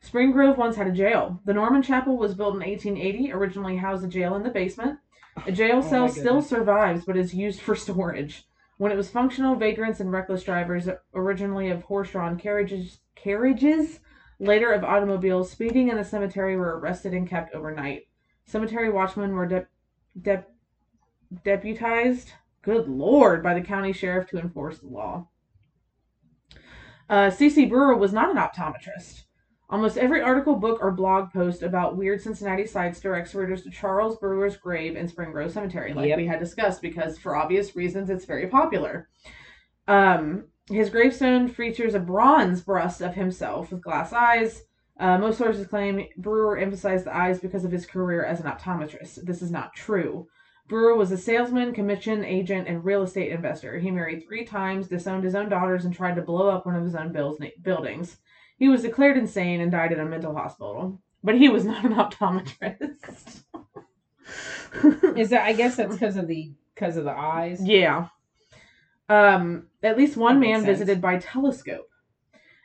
Spring 0.00 0.32
Grove 0.32 0.58
once 0.58 0.76
had 0.76 0.86
a 0.86 0.92
jail. 0.92 1.40
The 1.46 1.54
Norman 1.54 1.82
Chapel 1.82 2.18
was 2.18 2.34
built 2.34 2.54
in 2.54 2.60
1880, 2.60 3.32
originally 3.32 3.76
housed 3.76 4.04
a 4.04 4.08
jail 4.08 4.34
in 4.34 4.42
the 4.42 4.50
basement. 4.50 4.98
A 5.46 5.52
jail 5.52 5.78
Oh 5.78 5.88
cell 5.88 6.06
my 6.06 6.12
still 6.12 6.42
survives 6.42 7.04
but 7.04 7.16
is 7.16 7.34
used 7.34 7.60
for 7.60 7.74
storage. 7.74 8.44
When 8.76 8.92
it 8.92 8.96
was 8.96 9.10
functional, 9.10 9.56
vagrants 9.56 10.00
and 10.00 10.12
reckless 10.12 10.42
drivers, 10.42 10.88
originally 11.14 11.70
of 11.70 11.82
horse-drawn 11.84 12.38
carriages, 12.38 12.98
carriages, 13.14 14.00
later 14.38 14.72
of 14.72 14.84
automobiles, 14.84 15.50
speeding 15.50 15.88
in 15.88 15.96
the 15.96 16.04
cemetery 16.04 16.56
were 16.56 16.78
arrested 16.78 17.14
and 17.14 17.28
kept 17.28 17.54
overnight. 17.54 18.08
Cemetery 18.44 18.90
watchmen 18.90 19.32
were 19.32 19.46
de- 19.46 19.66
de- 20.20 20.44
deputized, 21.44 22.32
good 22.62 22.88
lord, 22.88 23.42
by 23.42 23.54
the 23.54 23.62
county 23.62 23.92
sheriff 23.92 24.28
to 24.28 24.38
enforce 24.38 24.78
the 24.80 24.88
law. 24.88 25.28
Uh, 27.08 27.30
C.C. 27.30 27.66
Breuer 27.66 27.96
was 27.96 28.12
not 28.12 28.30
an 28.30 28.36
optometrist. 28.36 29.24
Almost 29.70 29.96
every 29.96 30.20
article, 30.20 30.56
book, 30.56 30.78
or 30.82 30.90
blog 30.92 31.32
post 31.32 31.62
about 31.62 31.96
weird 31.96 32.20
Cincinnati 32.20 32.66
sites 32.66 33.00
directs 33.00 33.34
readers 33.34 33.62
to 33.62 33.70
Charles 33.70 34.18
Breuer's 34.18 34.56
grave 34.56 34.94
in 34.94 35.08
Spring 35.08 35.32
Grove 35.32 35.52
Cemetery, 35.52 35.94
like 35.94 36.08
Yep. 36.08 36.18
we 36.18 36.26
had 36.26 36.38
discussed, 36.38 36.82
because 36.82 37.18
for 37.18 37.34
obvious 37.34 37.74
reasons 37.74 38.10
it's 38.10 38.24
very 38.26 38.46
popular. 38.46 39.08
Um, 39.88 40.44
his 40.70 40.90
gravestone 40.90 41.48
features 41.48 41.94
a 41.94 41.98
bronze 41.98 42.60
bust 42.62 43.00
of 43.00 43.14
himself 43.14 43.70
with 43.70 43.82
glass 43.82 44.12
eyes. 44.12 44.62
Uh, 44.98 45.18
most 45.18 45.38
sources 45.38 45.66
claim 45.66 46.06
Breuer 46.18 46.56
emphasized 46.58 47.04
the 47.06 47.16
eyes 47.16 47.40
because 47.40 47.64
of 47.64 47.72
his 47.72 47.84
career 47.84 48.24
as 48.24 48.40
an 48.40 48.46
optometrist. 48.46 49.24
This 49.24 49.42
is 49.42 49.50
not 49.50 49.74
true. 49.74 50.28
Breuer 50.66 50.96
was 50.96 51.12
a 51.12 51.18
salesman, 51.18 51.74
commission 51.74 52.24
agent, 52.24 52.68
and 52.68 52.84
real 52.84 53.02
estate 53.02 53.32
investor. 53.32 53.78
He 53.78 53.90
married 53.90 54.24
three 54.26 54.44
times, 54.44 54.88
disowned 54.88 55.24
his 55.24 55.34
own 55.34 55.48
daughters, 55.50 55.84
and 55.84 55.94
tried 55.94 56.16
to 56.16 56.22
blow 56.22 56.48
up 56.48 56.64
one 56.64 56.74
of 56.74 56.84
his 56.84 56.94
own 56.94 57.12
buils- 57.12 57.38
buildings. 57.62 58.16
He 58.56 58.68
was 58.68 58.82
declared 58.82 59.18
insane 59.18 59.60
and 59.60 59.70
died 59.70 59.92
in 59.92 60.00
a 60.00 60.04
mental 60.06 60.34
hospital. 60.34 61.00
but 61.22 61.36
he 61.36 61.48
was 61.48 61.64
not 61.72 61.84
an 61.84 61.94
optometrist. 61.94 63.42
Is 65.18 65.30
that? 65.30 65.42
I 65.44 65.52
guess 65.52 65.76
that's 65.76 65.92
because 65.94 66.16
of 66.16 66.26
the 66.28 66.52
because 66.74 66.96
of 66.96 67.04
the 67.04 67.12
eyes. 67.12 67.60
Yeah. 67.62 68.08
Um, 69.08 69.68
at 69.82 69.96
least 69.98 70.16
one 70.16 70.40
That 70.40 70.46
man 70.46 70.64
sense. 70.64 70.78
visited 70.78 71.00
by 71.00 71.18
telescope. 71.18 71.86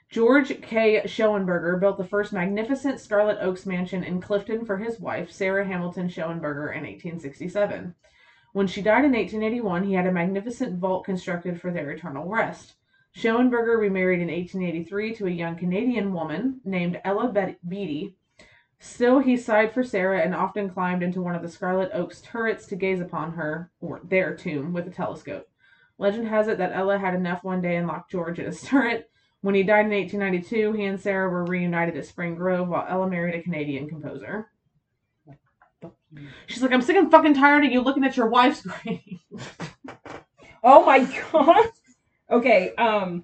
George 0.09 0.59
K. 0.63 1.01
Schoenberger 1.05 1.79
built 1.79 1.99
the 1.99 2.03
first 2.03 2.33
magnificent 2.33 2.99
Scarlet 2.99 3.37
Oaks 3.41 3.67
mansion 3.67 4.03
in 4.03 4.19
Clifton 4.19 4.65
for 4.65 4.77
his 4.77 4.99
wife, 4.99 5.31
Sarah 5.31 5.67
Hamilton 5.67 6.07
Schoenberger, 6.07 6.75
in 6.75 6.81
1867. 6.81 7.93
When 8.51 8.65
she 8.65 8.81
died 8.81 9.05
in 9.05 9.11
1881, 9.11 9.83
he 9.83 9.93
had 9.93 10.07
a 10.07 10.11
magnificent 10.11 10.79
vault 10.79 11.05
constructed 11.05 11.61
for 11.61 11.69
their 11.69 11.91
eternal 11.91 12.27
rest. 12.27 12.73
Schoenberger 13.15 13.77
remarried 13.79 14.19
in 14.19 14.29
1883 14.29 15.13
to 15.13 15.27
a 15.27 15.29
young 15.29 15.55
Canadian 15.55 16.11
woman 16.11 16.59
named 16.65 16.99
Ella 17.05 17.31
Beatty. 17.67 18.15
Still, 18.79 19.19
he 19.19 19.37
sighed 19.37 19.73
for 19.73 19.83
Sarah 19.83 20.21
and 20.21 20.33
often 20.33 20.71
climbed 20.71 21.03
into 21.03 21.21
one 21.21 21.35
of 21.35 21.43
the 21.43 21.49
Scarlet 21.49 21.91
Oaks 21.93 22.19
turrets 22.21 22.65
to 22.67 22.75
gaze 22.75 22.99
upon 22.99 23.33
her, 23.33 23.69
or 23.79 24.01
their 24.03 24.35
tomb, 24.35 24.73
with 24.73 24.87
a 24.87 24.91
telescope. 24.91 25.47
Legend 25.99 26.27
has 26.29 26.47
it 26.47 26.57
that 26.57 26.73
Ella 26.73 26.97
had 26.97 27.13
enough 27.13 27.43
one 27.43 27.61
day 27.61 27.75
and 27.75 27.87
locked 27.87 28.09
George 28.09 28.39
in 28.39 28.45
his 28.45 28.61
turret. 28.63 29.08
When 29.41 29.55
he 29.55 29.63
died 29.63 29.85
in 29.85 29.91
1892, 29.91 30.73
he 30.73 30.85
and 30.85 30.99
Sarah 30.99 31.29
were 31.29 31.45
reunited 31.45 31.95
at 31.95 32.05
Spring 32.05 32.35
Grove 32.35 32.67
while 32.67 32.85
Ella 32.89 33.09
married 33.09 33.35
a 33.35 33.41
Canadian 33.41 33.87
composer. 33.87 34.49
She's 36.47 36.61
like, 36.61 36.71
I'm 36.71 36.81
sick 36.81 36.97
and 36.97 37.09
fucking 37.09 37.35
tired 37.35 37.65
of 37.65 37.71
you 37.71 37.81
looking 37.81 38.03
at 38.03 38.17
your 38.17 38.27
wife's 38.27 38.61
grave. 38.61 39.19
Oh 40.63 40.85
my 40.85 40.99
god. 41.31 41.67
Okay. 42.29 42.75
Um. 42.75 43.23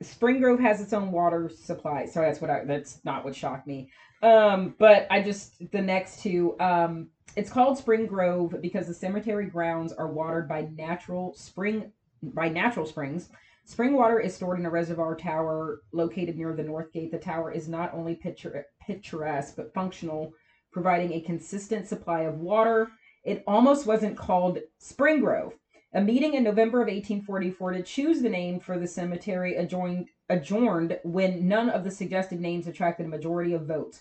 Spring 0.00 0.40
Grove 0.40 0.60
has 0.60 0.80
its 0.80 0.92
own 0.92 1.10
water 1.10 1.48
supply, 1.48 2.06
so 2.06 2.20
that's 2.20 2.40
what 2.40 2.50
I. 2.50 2.64
That's 2.64 3.04
not 3.04 3.24
what 3.24 3.34
shocked 3.34 3.66
me. 3.66 3.90
Um. 4.22 4.74
But 4.78 5.06
I 5.10 5.22
just 5.22 5.54
the 5.72 5.82
next 5.82 6.20
two. 6.22 6.54
Um. 6.60 7.08
It's 7.36 7.50
called 7.50 7.78
Spring 7.78 8.06
Grove 8.06 8.56
because 8.60 8.86
the 8.86 8.94
cemetery 8.94 9.46
grounds 9.46 9.92
are 9.92 10.08
watered 10.08 10.48
by 10.48 10.68
natural 10.76 11.34
spring 11.34 11.92
by 12.22 12.48
natural 12.48 12.86
springs. 12.86 13.28
Spring 13.68 13.92
water 13.92 14.18
is 14.18 14.34
stored 14.34 14.58
in 14.58 14.64
a 14.64 14.70
reservoir 14.70 15.14
tower 15.14 15.82
located 15.92 16.38
near 16.38 16.54
the 16.54 16.62
north 16.62 16.90
gate. 16.90 17.12
The 17.12 17.18
tower 17.18 17.52
is 17.52 17.68
not 17.68 17.92
only 17.92 18.14
picture, 18.14 18.64
picturesque 18.80 19.56
but 19.56 19.74
functional, 19.74 20.32
providing 20.72 21.12
a 21.12 21.20
consistent 21.20 21.86
supply 21.86 22.22
of 22.22 22.40
water. 22.40 22.90
It 23.24 23.44
almost 23.46 23.84
wasn't 23.86 24.16
called 24.16 24.58
Spring 24.78 25.20
Grove. 25.20 25.52
A 25.92 26.00
meeting 26.00 26.32
in 26.32 26.44
November 26.44 26.80
of 26.80 26.86
1844 26.86 27.72
to 27.72 27.82
choose 27.82 28.22
the 28.22 28.30
name 28.30 28.58
for 28.58 28.78
the 28.78 28.86
cemetery 28.86 29.56
adjoined, 29.56 30.08
adjourned 30.30 30.98
when 31.04 31.46
none 31.46 31.68
of 31.68 31.84
the 31.84 31.90
suggested 31.90 32.40
names 32.40 32.66
attracted 32.66 33.04
a 33.04 33.10
majority 33.10 33.52
of 33.52 33.66
votes. 33.66 34.00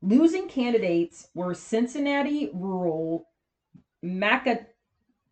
Losing 0.00 0.48
candidates 0.48 1.28
were 1.34 1.52
Cincinnati 1.52 2.50
Rural, 2.54 3.26
Maca, 4.02 4.64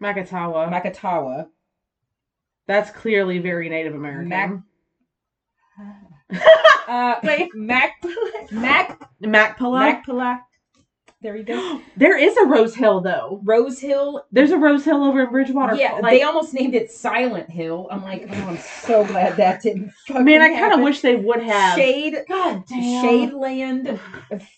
Makatawa. 0.03 0.71
Macatawa, 0.71 1.49
That's 2.71 2.93
clearly 2.93 3.41
very 3.41 3.69
Native 3.69 3.97
American. 3.97 4.29
Mac- 4.29 4.63
uh, 6.89 7.17
Wait. 7.25 7.51
Mac, 7.57 7.95
Mac, 8.53 9.11
Macpala. 9.21 10.05
Macpalac. 10.07 10.43
There 11.21 11.35
you 11.35 11.43
go. 11.43 11.81
There 11.97 12.17
is 12.17 12.37
a 12.37 12.45
Rose 12.47 12.77
Hill 12.77 13.01
though. 13.01 13.41
Rose 13.43 13.81
Hill. 13.81 14.25
There's 14.31 14.53
a 14.53 14.57
Rose 14.57 14.85
Hill 14.85 15.03
over 15.03 15.23
in 15.25 15.31
Bridgewater. 15.33 15.75
Yeah, 15.75 15.95
like, 15.95 16.13
they 16.13 16.23
almost 16.23 16.55
named 16.55 16.77
it 16.77 16.93
Silent 16.93 17.51
Hill. 17.51 17.89
I'm 17.91 18.05
like, 18.05 18.29
oh, 18.31 18.35
I'm 18.35 18.59
so 18.59 19.05
glad 19.05 19.37
that 19.39 19.63
didn't. 19.63 19.93
man, 20.09 20.41
I 20.41 20.51
kind 20.51 20.73
of 20.73 20.79
wish 20.79 21.01
they 21.01 21.17
would 21.17 21.43
have. 21.43 21.77
Shade, 21.77 22.19
God 22.29 22.63
damn. 22.69 23.05
Shadeland, 23.05 23.99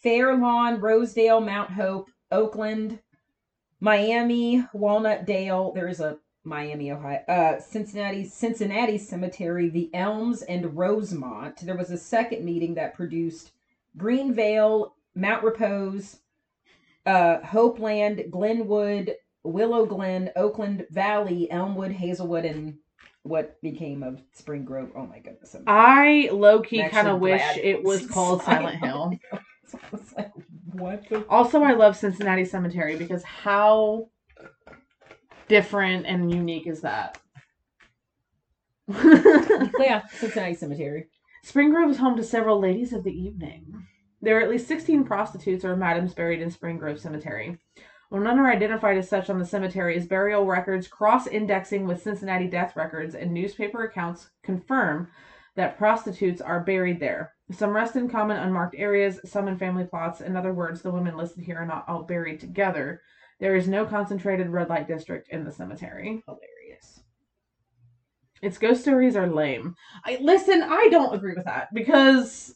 Fair 0.02 0.36
Lawn, 0.36 0.82
Rosedale, 0.82 1.40
Mount 1.40 1.70
Hope, 1.70 2.10
Oakland, 2.30 2.98
Miami, 3.80 4.66
Walnut 4.74 5.24
Dale. 5.24 5.72
There 5.72 5.88
is 5.88 6.00
a 6.00 6.18
Miami, 6.44 6.90
Ohio. 6.90 7.20
Uh, 7.28 7.60
Cincinnati, 7.60 8.24
Cincinnati 8.24 8.98
Cemetery, 8.98 9.68
the 9.68 9.90
Elms, 9.94 10.42
and 10.42 10.76
Rosemont. 10.76 11.64
There 11.64 11.76
was 11.76 11.90
a 11.90 11.98
second 11.98 12.44
meeting 12.44 12.74
that 12.74 12.94
produced 12.94 13.52
Greenvale, 13.96 14.92
Mount 15.14 15.44
Repose, 15.44 16.18
uh, 17.06 17.38
Hopeland, 17.40 18.30
Glenwood, 18.30 19.16
Willow 19.44 19.86
Glen, 19.86 20.30
Oakland 20.36 20.86
Valley, 20.90 21.50
Elmwood, 21.50 21.92
Hazelwood, 21.92 22.44
and 22.44 22.78
what 23.22 23.60
became 23.62 24.02
of 24.02 24.20
Spring 24.32 24.64
Grove. 24.64 24.90
Oh 24.96 25.06
my 25.06 25.18
goodness. 25.18 25.54
I'm 25.54 25.64
I 25.66 26.28
low 26.32 26.60
key 26.60 26.88
kind 26.88 27.08
of 27.08 27.20
wish 27.20 27.42
it 27.56 27.82
was 27.82 28.06
called 28.06 28.42
Silent 28.44 28.82
Hill. 28.84 29.12
Was 29.90 30.12
like, 30.18 30.30
what 30.72 31.08
the? 31.08 31.24
Also, 31.30 31.62
I 31.62 31.72
love 31.72 31.96
Cincinnati 31.96 32.44
Cemetery 32.44 32.96
because 32.96 33.22
how 33.22 34.10
different 35.52 36.06
and 36.06 36.32
unique 36.32 36.66
is 36.66 36.80
that? 36.80 37.18
Yeah, 39.78 40.02
Cincinnati 40.18 40.54
Cemetery. 40.54 41.08
Spring 41.44 41.70
Grove 41.70 41.90
is 41.90 41.98
home 41.98 42.16
to 42.16 42.22
several 42.22 42.58
ladies 42.58 42.94
of 42.94 43.04
the 43.04 43.12
evening. 43.12 43.86
There 44.22 44.38
are 44.38 44.40
at 44.40 44.48
least 44.48 44.66
16 44.68 45.04
prostitutes 45.04 45.62
or 45.64 45.76
madams 45.76 46.14
buried 46.14 46.40
in 46.40 46.50
Spring 46.50 46.78
Grove 46.78 47.00
Cemetery. 47.00 47.58
While 48.08 48.22
none 48.22 48.38
are 48.38 48.50
identified 48.50 48.96
as 48.96 49.10
such 49.10 49.28
on 49.28 49.38
the 49.38 49.44
cemetery's 49.44 50.06
burial 50.06 50.46
records, 50.46 50.88
cross 50.88 51.26
indexing 51.26 51.86
with 51.86 52.02
Cincinnati 52.02 52.48
death 52.48 52.74
records 52.74 53.14
and 53.14 53.34
newspaper 53.34 53.84
accounts 53.84 54.30
confirm 54.42 55.08
that 55.56 55.76
prostitutes 55.76 56.40
are 56.40 56.64
buried 56.64 56.98
there. 56.98 57.32
Some 57.50 57.76
rest 57.76 57.96
in 57.96 58.08
common 58.08 58.38
unmarked 58.38 58.76
areas, 58.78 59.20
some 59.26 59.48
in 59.48 59.58
family 59.58 59.84
plots. 59.84 60.22
In 60.22 60.34
other 60.34 60.54
words, 60.54 60.80
the 60.80 60.92
women 60.92 61.16
listed 61.16 61.44
here 61.44 61.58
are 61.58 61.66
not 61.66 61.84
all 61.88 62.04
buried 62.04 62.40
together. 62.40 63.02
There 63.42 63.56
is 63.56 63.66
no 63.66 63.84
concentrated 63.84 64.50
red 64.50 64.68
light 64.68 64.86
district 64.86 65.28
in 65.30 65.42
the 65.42 65.50
cemetery. 65.50 66.22
Hilarious. 66.26 67.00
Its 68.40 68.56
ghost 68.56 68.82
stories 68.82 69.16
are 69.16 69.26
lame. 69.26 69.74
I 70.04 70.16
listen, 70.20 70.62
I 70.62 70.86
don't 70.92 71.12
agree 71.12 71.34
with 71.34 71.46
that 71.46 71.66
because 71.74 72.54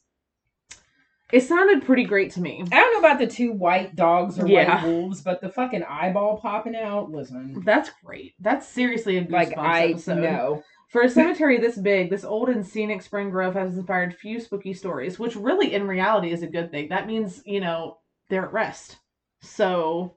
it 1.33 1.40
sounded 1.40 1.85
pretty 1.85 2.05
great 2.05 2.31
to 2.35 2.40
me. 2.40 2.62
I 2.70 2.77
don't 2.77 2.92
know 2.92 3.09
about 3.09 3.18
the 3.18 3.27
two 3.27 3.51
white 3.51 3.96
dogs 3.96 4.38
or 4.38 4.46
Yeah. 4.46 4.77
white 4.77 4.87
wolves, 4.87 5.22
but 5.22 5.40
the 5.40 5.49
fucking 5.49 5.83
eyeball 5.83 6.38
popping 6.38 6.77
out. 6.77 7.11
Listen, 7.11 7.62
That's 7.64 7.90
great. 8.05 8.35
That's 8.38 8.68
seriously 8.68 9.16
a 9.16 9.25
Goosebumps 9.25 9.33
like 9.33 9.59
I 9.59 9.87
episode. 9.88 10.20
know. 10.22 10.62
For 10.90 11.03
a 11.03 11.09
cemetery 11.11 11.59
this 11.59 11.77
big, 11.79 12.11
this 12.11 12.22
old 12.22 12.49
and 12.49 12.64
scenic 12.64 13.03
Spring 13.03 13.31
Grove 13.31 13.55
has 13.55 13.77
inspired 13.77 14.14
few 14.14 14.38
spooky 14.38 14.72
stories, 14.72 15.18
which 15.18 15.35
really 15.35 15.75
in 15.75 15.88
reality 15.88 16.31
is 16.31 16.44
a 16.44 16.46
good 16.46 16.70
thing. 16.70 16.90
That 16.90 17.09
means, 17.09 17.42
you 17.44 17.59
know, 17.59 17.99
they're 18.29 18.44
at 18.46 18.53
rest. 18.53 18.99
So 19.40 20.15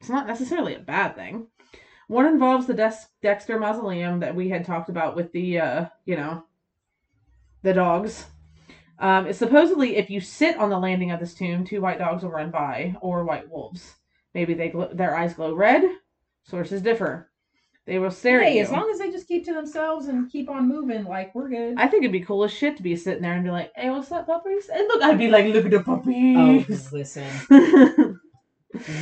it's 0.00 0.08
not 0.10 0.26
necessarily 0.26 0.74
a 0.74 0.78
bad 0.80 1.14
thing. 1.16 1.46
One 2.08 2.26
involves 2.26 2.66
the 2.66 2.74
Dex- 2.74 3.08
Dexter 3.22 3.58
Mausoleum 3.58 4.20
that 4.20 4.34
we 4.34 4.48
had 4.48 4.64
talked 4.64 4.88
about 4.88 5.14
with 5.16 5.30
the, 5.32 5.58
uh, 5.60 5.84
you 6.06 6.16
know, 6.16 6.44
the 7.62 7.74
dogs. 7.74 8.26
Um, 8.98 9.26
it's 9.26 9.38
supposedly 9.38 9.96
if 9.96 10.08
you 10.10 10.20
sit 10.20 10.56
on 10.56 10.70
the 10.70 10.78
landing 10.78 11.10
of 11.10 11.20
this 11.20 11.34
tomb, 11.34 11.64
two 11.64 11.80
white 11.80 11.98
dogs 11.98 12.22
will 12.22 12.30
run 12.30 12.50
by, 12.50 12.96
or 13.00 13.24
white 13.24 13.48
wolves. 13.50 13.94
Maybe 14.34 14.54
they 14.54 14.70
gl- 14.70 14.96
their 14.96 15.14
eyes 15.16 15.34
glow 15.34 15.54
red. 15.54 15.82
Sources 16.44 16.80
differ. 16.82 17.30
They 17.86 17.98
will 17.98 18.10
stare 18.10 18.40
at 18.40 18.48
Hey, 18.48 18.56
you. 18.56 18.62
as 18.62 18.70
long 18.70 18.90
as 18.90 18.98
they 18.98 19.10
just 19.10 19.28
keep 19.28 19.44
to 19.46 19.54
themselves 19.54 20.08
and 20.08 20.30
keep 20.30 20.48
on 20.50 20.68
moving, 20.68 21.04
like 21.04 21.34
we're 21.34 21.48
good. 21.48 21.74
I 21.78 21.86
think 21.88 22.02
it'd 22.04 22.12
be 22.12 22.20
cool 22.20 22.44
as 22.44 22.52
shit 22.52 22.76
to 22.78 22.82
be 22.82 22.96
sitting 22.96 23.22
there 23.22 23.32
and 23.34 23.44
be 23.44 23.50
like, 23.50 23.70
"Hey, 23.76 23.88
what's 23.90 24.10
up, 24.12 24.26
puppies?" 24.26 24.68
And 24.68 24.86
look, 24.88 25.02
I'd 25.02 25.16
be 25.18 25.28
like, 25.28 25.46
"Look 25.46 25.64
at 25.66 25.70
the 25.70 25.80
puppies." 25.82 26.36
oh, 26.92 26.96
listen, 26.96 27.26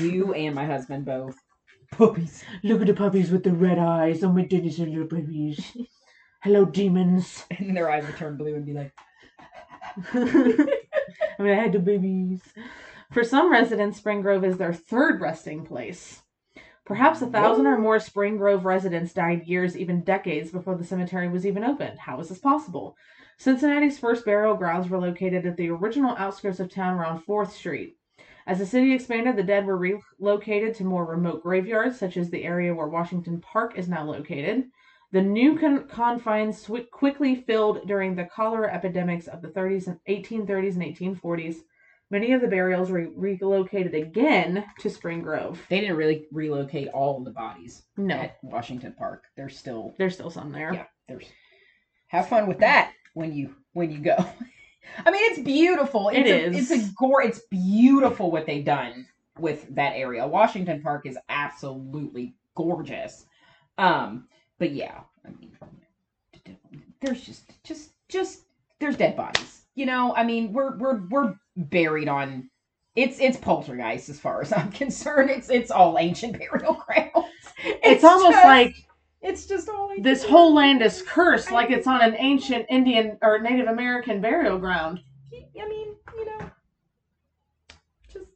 you 0.01 0.35
and 0.35 0.55
my 0.55 0.67
husband 0.67 1.05
both. 1.05 1.37
Puppies. 1.93 2.45
look 2.63 2.81
at 2.81 2.87
the 2.87 2.95
puppies 2.95 3.31
with 3.31 3.45
the 3.45 3.53
red 3.53 3.79
eyes! 3.79 4.23
Oh 4.25 4.33
my 4.33 4.45
goodness, 4.45 4.77
they're 4.77 4.87
little 4.87 5.07
puppies! 5.07 5.77
Hello, 6.43 6.65
demons! 6.65 7.45
And 7.51 7.77
their 7.77 7.91
eyes 7.91 8.05
would 8.07 8.17
turn 8.17 8.37
blue 8.37 8.55
and 8.55 8.67
be 8.67 8.73
like, 8.73 8.93
I 10.15 11.43
mean, 11.43 11.59
I 11.59 11.63
had 11.63 11.73
the 11.73 11.79
babies. 11.79 12.43
For 13.13 13.25
some 13.25 13.51
residents, 13.51 13.99
Spring 13.99 14.21
Grove 14.21 14.45
is 14.45 14.59
their 14.59 14.75
third 14.75 15.21
resting 15.21 15.65
place. 15.65 16.23
Perhaps 16.85 17.23
a 17.23 17.27
thousand 17.27 17.67
or 17.67 17.79
more 17.79 17.99
Spring 17.99 18.37
Grove 18.37 18.65
residents 18.65 19.13
died 19.13 19.47
years, 19.47 19.77
even 19.77 20.05
decades, 20.05 20.51
before 20.51 20.77
the 20.77 20.85
cemetery 20.85 21.29
was 21.29 21.47
even 21.47 21.65
opened. 21.65 21.99
How 21.99 22.21
is 22.21 22.29
this 22.29 22.39
possible? 22.39 22.97
Cincinnati's 23.39 23.99
first 23.99 24.25
burial 24.25 24.55
grounds 24.55 24.89
were 24.89 24.99
located 24.99 25.47
at 25.47 25.57
the 25.57 25.71
original 25.71 26.17
outskirts 26.17 26.61
of 26.61 26.71
town 26.71 26.97
around 26.97 27.25
4th 27.27 27.51
Street. 27.51 27.97
As 28.47 28.59
the 28.61 28.67
city 28.67 28.93
expanded, 28.95 29.37
the 29.37 29.43
dead 29.43 29.67
were 29.67 29.77
relocated 29.77 30.75
to 30.77 30.85
more 30.85 31.05
remote 31.05 31.43
graveyards, 31.43 31.99
such 31.99 32.17
as 32.17 32.31
the 32.31 32.45
area 32.45 32.75
where 32.75 32.87
Washington 32.87 33.41
Park 33.41 33.77
is 33.77 33.89
now 33.89 34.05
located. 34.05 34.65
The 35.13 35.23
new 35.23 35.59
con- 35.59 35.89
confines 35.89 36.65
swi- 36.65 36.91
quickly 36.91 37.35
filled 37.35 37.87
during 37.87 38.15
the 38.15 38.25
cholera 38.25 38.73
epidemics 38.73 39.27
of 39.27 39.43
the 39.43 39.49
30s 39.49 39.87
and 39.89 39.99
1830s 40.09 40.75
and 40.75 40.83
1840s. 40.83 41.57
Many 42.09 42.33
of 42.33 42.41
the 42.41 42.47
burials 42.47 42.91
were 42.91 43.09
relocated 43.17 43.95
again 43.95 44.65
to 44.79 44.91
Spring 44.91 45.23
Grove. 45.23 45.61
they 45.69 45.81
didn't 45.81 45.97
really 45.97 46.27
relocate 46.31 46.87
all 46.89 47.19
of 47.19 47.25
the 47.25 47.33
bodies 47.33 47.83
No, 47.97 48.15
at 48.15 48.37
Washington 48.43 48.95
Park. 48.97 49.25
They're 49.37 49.49
still 49.49 49.93
there's 49.99 50.15
still 50.15 50.31
some 50.31 50.53
there. 50.53 50.73
Yeah. 50.73 50.85
there's. 51.09 51.27
Have 52.09 52.29
fun 52.29 52.47
with 52.47 52.61
that 52.61 52.93
when 53.15 53.33
you 53.35 53.57
when 53.73 53.91
you 53.91 53.99
go. 53.99 54.17
I 55.05 55.11
mean, 55.11 55.23
it's 55.33 55.41
beautiful. 55.41 56.09
It's 56.11 56.29
It 56.29 56.33
a, 56.33 56.47
is. 56.57 56.71
It's 56.71 56.91
a 56.91 56.93
gore. 56.95 57.23
It's 57.23 57.41
beautiful 57.51 58.31
what 58.31 58.47
they've 58.47 58.65
done 58.65 59.07
with 59.39 59.75
that 59.75 59.95
area. 59.97 60.27
Washington 60.27 60.83
Park 60.83 61.07
is 61.07 61.19
absolutely 61.29 62.35
gorgeous. 62.55 63.27
Um, 63.79 64.29
but 64.59 64.73
yeah, 64.73 65.01
I 65.25 65.31
mean, 65.31 65.57
there's 67.01 67.21
just, 67.23 67.53
just, 67.63 67.91
just 68.09 68.43
there's 68.79 68.97
dead 68.97 69.17
bodies. 69.17 69.63
You 69.75 69.87
know, 69.87 70.15
I 70.17 70.25
mean, 70.25 70.53
we're 70.53 70.77
we're 70.79 71.03
we're 71.09 71.35
buried 71.57 72.09
on. 72.09 72.49
It's 72.95 73.21
it's 73.21 73.37
poltergeist 73.37 74.09
as 74.09 74.19
far 74.19 74.41
as 74.41 74.53
I'm 74.53 74.73
concerned. 74.83 75.29
It's 75.31 75.51
it's 75.51 75.71
all 75.71 75.99
ancient 75.99 76.39
burial 76.39 76.75
grounds. 76.87 77.13
It's, 77.63 78.05
almost 78.05 78.33
just- 78.33 78.45
like 78.47 78.86
it's 79.27 79.47
just 79.47 79.69
all 79.69 79.91
ancient 79.91 80.05
this 80.05 80.23
burial 80.23 80.39
whole 80.39 80.55
land 80.55 80.83
is 80.83 81.03
cursed, 81.03 81.51
like 81.51 81.71
it's 81.71 81.87
on 81.87 82.01
an 82.03 82.15
ancient 82.19 82.67
Indian 82.71 83.19
or 83.23 83.41
Native 83.41 83.67
American 83.67 84.21
burial 84.21 84.59
ground. 84.59 85.01
I 85.33 85.69
mean, 85.69 85.97
you 86.17 86.25
know, 86.27 86.51
just. 88.09 88.27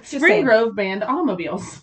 just 0.00 0.16
Spring. 0.16 0.44
Grove 0.44 0.76
banned 0.76 1.02
automobiles. 1.02 1.82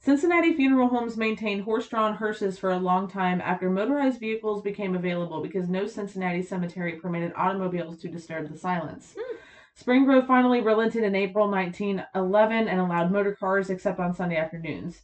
Cincinnati 0.00 0.52
funeral 0.52 0.88
homes 0.88 1.16
maintained 1.16 1.62
horse-drawn 1.62 2.16
hearses 2.16 2.58
for 2.58 2.70
a 2.70 2.78
long 2.78 3.08
time 3.08 3.40
after 3.40 3.70
motorized 3.70 4.20
vehicles 4.20 4.60
became 4.60 4.94
available 4.94 5.40
because 5.40 5.68
no 5.70 5.86
Cincinnati 5.86 6.42
cemetery 6.42 6.96
permitted 6.96 7.32
automobiles 7.36 7.96
to 7.98 8.08
disturb 8.08 8.50
the 8.50 8.58
silence. 8.58 9.14
Hmm. 9.18 9.36
Spring 9.74 10.04
Grove 10.04 10.26
finally 10.26 10.60
relented 10.60 11.04
in 11.04 11.14
April 11.14 11.50
1911 11.50 12.68
and 12.68 12.80
allowed 12.80 13.10
motor 13.12 13.34
cars 13.34 13.70
except 13.70 13.98
on 13.98 14.14
Sunday 14.14 14.36
afternoons, 14.36 15.02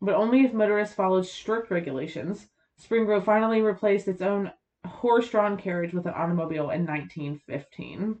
but 0.00 0.14
only 0.14 0.44
if 0.44 0.52
motorists 0.52 0.94
followed 0.94 1.26
strict 1.26 1.70
regulations. 1.70 2.48
Spring 2.76 3.04
Grove 3.04 3.24
finally 3.24 3.60
replaced 3.60 4.08
its 4.08 4.22
own 4.22 4.52
horse-drawn 4.86 5.56
carriage 5.56 5.92
with 5.92 6.06
an 6.06 6.14
automobile 6.14 6.70
in 6.70 6.86
1915. 6.86 8.18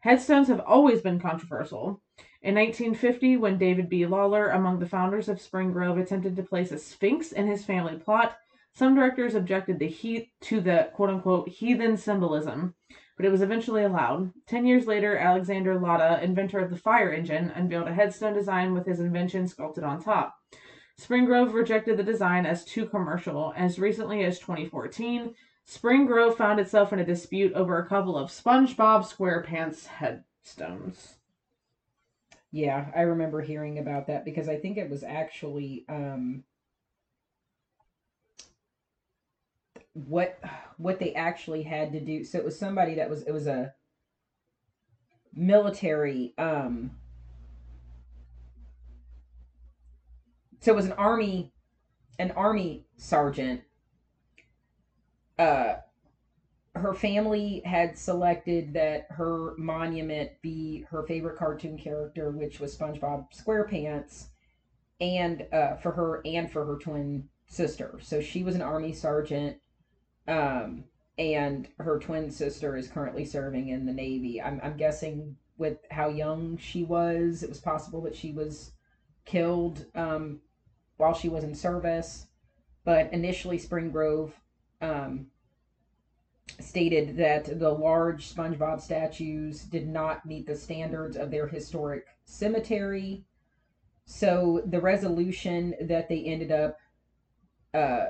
Headstones 0.00 0.48
have 0.48 0.60
always 0.60 1.00
been 1.00 1.20
controversial. 1.20 2.02
In 2.42 2.56
1950, 2.56 3.36
when 3.36 3.56
David 3.56 3.88
B. 3.88 4.04
Lawler, 4.04 4.48
among 4.48 4.80
the 4.80 4.88
founders 4.88 5.28
of 5.28 5.40
Spring 5.40 5.72
Grove, 5.72 5.96
attempted 5.96 6.34
to 6.36 6.42
place 6.42 6.72
a 6.72 6.78
sphinx 6.78 7.30
in 7.32 7.46
his 7.46 7.64
family 7.64 7.96
plot, 7.96 8.36
some 8.74 8.94
directors 8.94 9.34
objected 9.34 9.80
he- 9.80 10.32
to 10.40 10.60
the 10.60 10.90
quote 10.94 11.10
unquote 11.10 11.48
heathen 11.48 11.96
symbolism, 11.96 12.74
but 13.16 13.26
it 13.26 13.30
was 13.30 13.42
eventually 13.42 13.84
allowed. 13.84 14.32
Ten 14.46 14.66
years 14.66 14.86
later, 14.86 15.16
Alexander 15.16 15.78
Latta, 15.78 16.22
inventor 16.24 16.58
of 16.58 16.70
the 16.70 16.76
fire 16.76 17.12
engine, 17.12 17.50
unveiled 17.50 17.86
a 17.86 17.94
headstone 17.94 18.34
design 18.34 18.74
with 18.74 18.86
his 18.86 18.98
invention 18.98 19.46
sculpted 19.46 19.84
on 19.84 20.02
top. 20.02 20.34
Spring 21.02 21.24
Grove 21.24 21.52
rejected 21.52 21.96
the 21.96 22.04
design 22.04 22.46
as 22.46 22.64
too 22.64 22.86
commercial. 22.86 23.52
As 23.56 23.76
recently 23.76 24.22
as 24.22 24.38
2014, 24.38 25.34
Spring 25.64 26.06
Grove 26.06 26.36
found 26.36 26.60
itself 26.60 26.92
in 26.92 27.00
a 27.00 27.04
dispute 27.04 27.52
over 27.54 27.76
a 27.78 27.88
couple 27.88 28.16
of 28.16 28.30
SpongeBob 28.30 29.04
SquarePants 29.04 29.86
headstones. 29.86 31.16
Yeah, 32.52 32.86
I 32.94 33.00
remember 33.00 33.40
hearing 33.40 33.80
about 33.80 34.06
that 34.06 34.24
because 34.24 34.48
I 34.48 34.56
think 34.56 34.76
it 34.76 34.88
was 34.88 35.02
actually 35.02 35.84
um 35.88 36.44
what 39.94 40.38
what 40.76 41.00
they 41.00 41.14
actually 41.14 41.64
had 41.64 41.92
to 41.94 42.00
do. 42.00 42.22
So 42.22 42.38
it 42.38 42.44
was 42.44 42.56
somebody 42.56 42.94
that 42.94 43.10
was 43.10 43.22
it 43.22 43.32
was 43.32 43.48
a 43.48 43.74
military 45.34 46.32
um 46.38 46.92
so 50.62 50.72
it 50.72 50.76
was 50.76 50.86
an 50.86 50.92
army 50.92 51.52
an 52.18 52.30
army 52.30 52.86
sergeant 52.96 53.60
uh 55.38 55.74
her 56.74 56.94
family 56.94 57.60
had 57.64 57.98
selected 57.98 58.72
that 58.72 59.06
her 59.10 59.54
monument 59.58 60.30
be 60.40 60.84
her 60.90 61.02
favorite 61.02 61.38
cartoon 61.38 61.76
character, 61.76 62.30
which 62.30 62.60
was 62.60 62.76
SpongeBob 62.76 63.26
SquarePants, 63.32 64.28
and 65.00 65.46
uh, 65.52 65.76
for 65.76 65.92
her 65.92 66.22
and 66.24 66.50
for 66.50 66.64
her 66.64 66.78
twin 66.78 67.28
sister. 67.46 67.98
So 68.00 68.20
she 68.20 68.42
was 68.42 68.54
an 68.54 68.62
army 68.62 68.92
sergeant, 68.92 69.58
um, 70.28 70.84
and 71.18 71.68
her 71.78 71.98
twin 71.98 72.30
sister 72.30 72.76
is 72.76 72.88
currently 72.88 73.26
serving 73.26 73.68
in 73.68 73.84
the 73.84 73.92
Navy. 73.92 74.40
I'm, 74.40 74.58
I'm 74.62 74.78
guessing 74.78 75.36
with 75.58 75.78
how 75.90 76.08
young 76.08 76.56
she 76.56 76.84
was, 76.84 77.42
it 77.42 77.50
was 77.50 77.60
possible 77.60 78.00
that 78.02 78.16
she 78.16 78.32
was 78.32 78.72
killed 79.26 79.84
um, 79.94 80.40
while 81.02 81.14
she 81.14 81.28
was 81.28 81.44
in 81.44 81.54
service. 81.54 82.28
But 82.84 83.12
initially, 83.12 83.58
Spring 83.58 83.90
Grove. 83.90 84.32
Um, 84.80 85.26
stated 86.60 87.16
that 87.16 87.58
the 87.58 87.70
large 87.70 88.34
SpongeBob 88.34 88.80
statues 88.80 89.62
did 89.62 89.88
not 89.88 90.26
meet 90.26 90.46
the 90.46 90.56
standards 90.56 91.16
of 91.16 91.30
their 91.30 91.46
historic 91.46 92.04
cemetery. 92.24 93.24
So 94.04 94.62
the 94.66 94.80
resolution 94.80 95.74
that 95.80 96.08
they 96.08 96.24
ended 96.24 96.52
up 96.52 96.76
uh, 97.74 98.06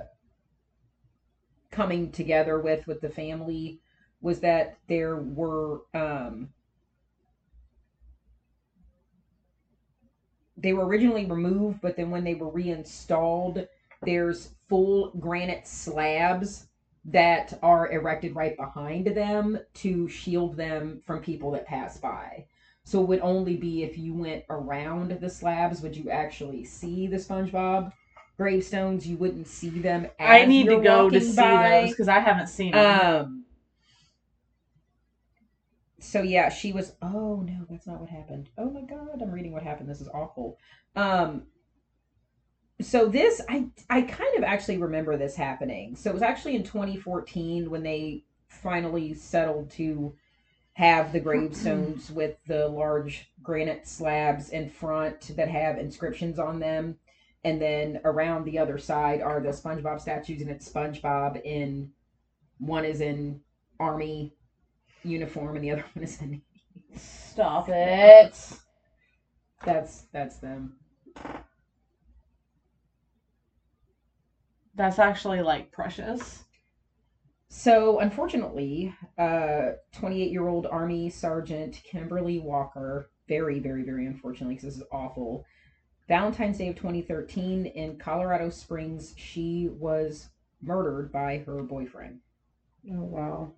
coming 1.70 2.11
together 2.11 2.61
with 2.61 2.86
with 2.86 3.01
the 3.01 3.11
family 3.11 3.80
was 4.20 4.40
that 4.40 4.78
there 4.88 5.16
were 5.16 5.82
um, 5.95 6.49
they 10.63 10.73
were 10.73 10.87
originally 10.87 11.27
removed, 11.27 11.81
but 11.81 11.97
then 11.97 12.11
when 12.11 12.25
they 12.25 12.35
were 12.35 12.51
reinstalled, 12.51 13.67
there's 14.05 14.51
full 14.69 15.11
granite 15.19 15.67
slabs 15.67 16.67
that 17.05 17.59
are 17.63 17.91
erected 17.91 18.35
right 18.37 18.57
behind 18.57 19.09
them 19.09 19.59
to 19.75 20.09
shield 20.09 20.57
them 20.57 21.03
from 21.05 21.21
people 21.21 21.51
that 21.51 21.67
pass 21.67 21.99
by. 21.99 22.47
So 22.85 23.01
it 23.01 23.09
would 23.09 23.21
only 23.21 23.57
be 23.57 23.83
if 23.83 23.99
you 23.99 24.15
went 24.15 24.45
around 24.51 25.19
the 25.21 25.31
slabs 25.31 25.83
would 25.83 25.97
you 25.97 26.11
actually 26.11 26.65
see 26.65 27.07
the 27.07 27.17
SpongeBob 27.17 27.93
gravestones. 28.37 29.07
You 29.07 29.17
wouldn't 29.17 29.47
see 29.47 29.71
them. 29.71 30.07
As 30.19 30.43
I 30.43 30.47
need 30.47 30.69
to 30.69 30.81
go 30.81 31.09
to 31.11 31.21
see 31.21 31.37
by. 31.37 31.83
those 31.83 31.91
because 31.91 32.09
I 32.09 32.19
haven't 32.19 32.49
seen 32.49 32.73
them. 32.73 33.07
Um. 33.07 33.41
So 36.03 36.23
yeah, 36.23 36.49
she 36.49 36.73
was. 36.73 36.95
Oh 37.01 37.43
no, 37.47 37.65
that's 37.71 37.87
not 37.87 38.01
what 38.01 38.11
happened. 38.11 38.51
Oh 38.59 38.71
my 38.71 38.83
god, 38.83 39.23
I'm 39.23 39.31
reading 39.31 39.53
what 39.53 39.63
happened. 39.63 39.89
This 39.89 40.01
is 40.01 40.09
awful. 40.09 40.59
Um. 40.97 41.45
So 42.81 43.07
this, 43.07 43.41
I 43.49 43.69
I 43.89 44.03
kind 44.03 44.37
of 44.37 44.43
actually 44.43 44.79
remember 44.79 45.17
this 45.17 45.37
happening. 45.37 45.95
So 45.95 46.11
it 46.11 46.15
was 46.15 46.23
actually 46.23 46.57
in 46.57 46.65
2014 46.65 47.71
when 47.71 47.85
they 47.85 48.25
finally 48.49 49.15
settled 49.15 49.71
to 49.73 50.15
have 50.75 51.13
the 51.13 51.21
gravestones 51.21 52.11
with 52.11 52.37
the 52.47 52.67
large 52.67 53.31
granite 53.43 53.87
slabs 53.87 54.49
in 54.49 54.69
front 54.69 55.37
that 55.37 55.49
have 55.49 55.79
inscriptions 55.79 56.39
on 56.39 56.59
them. 56.59 56.97
And 57.45 57.61
then 57.61 58.01
around 58.05 58.45
the 58.45 58.59
other 58.59 58.79
side 58.79 59.21
are 59.21 59.41
the 59.41 59.51
SpongeBob 59.51 60.01
statues, 60.01 60.41
and 60.43 60.51
it's 60.51 60.69
SpongeBob 60.69 61.43
in 61.45 61.93
one 62.59 62.85
is 62.85 63.01
in 63.01 63.41
army 63.79 64.35
uniform, 65.05 65.57
and 65.57 65.65
the 65.65 65.71
other 65.71 65.85
one 65.95 66.05
is 66.05 66.21
in. 66.21 66.43
Stop 66.95 67.69
it. 67.69 68.37
That's 69.65 70.05
that's 70.13 70.39
them. 70.39 70.75
That's 74.75 74.99
actually 74.99 75.43
like 75.43 75.71
precious. 75.71 76.45
So 77.49 77.99
unfortunately, 78.01 78.95
uh, 79.19 79.73
28 79.93 80.31
year 80.31 80.49
old 80.49 80.67
Army 80.67 81.11
Sergeant 81.11 81.81
Kimberly 81.85 82.39
Walker, 82.39 83.11
very 83.29 83.61
very 83.61 83.83
very 83.83 84.07
unfortunately, 84.07 84.55
because 84.55 84.75
this 84.75 84.83
is 84.83 84.89
awful. 84.93 85.45
Valentine's 86.09 86.59
Day 86.59 86.69
of 86.69 86.77
2013 86.77 87.67
in 87.67 87.99
Colorado 87.99 88.51
Springs, 88.51 89.15
she 89.17 89.69
was 89.71 90.31
murdered 90.61 91.13
by 91.13 91.39
her 91.39 91.63
boyfriend. 91.63 92.21
Oh 92.91 93.03
wow. 93.03 93.55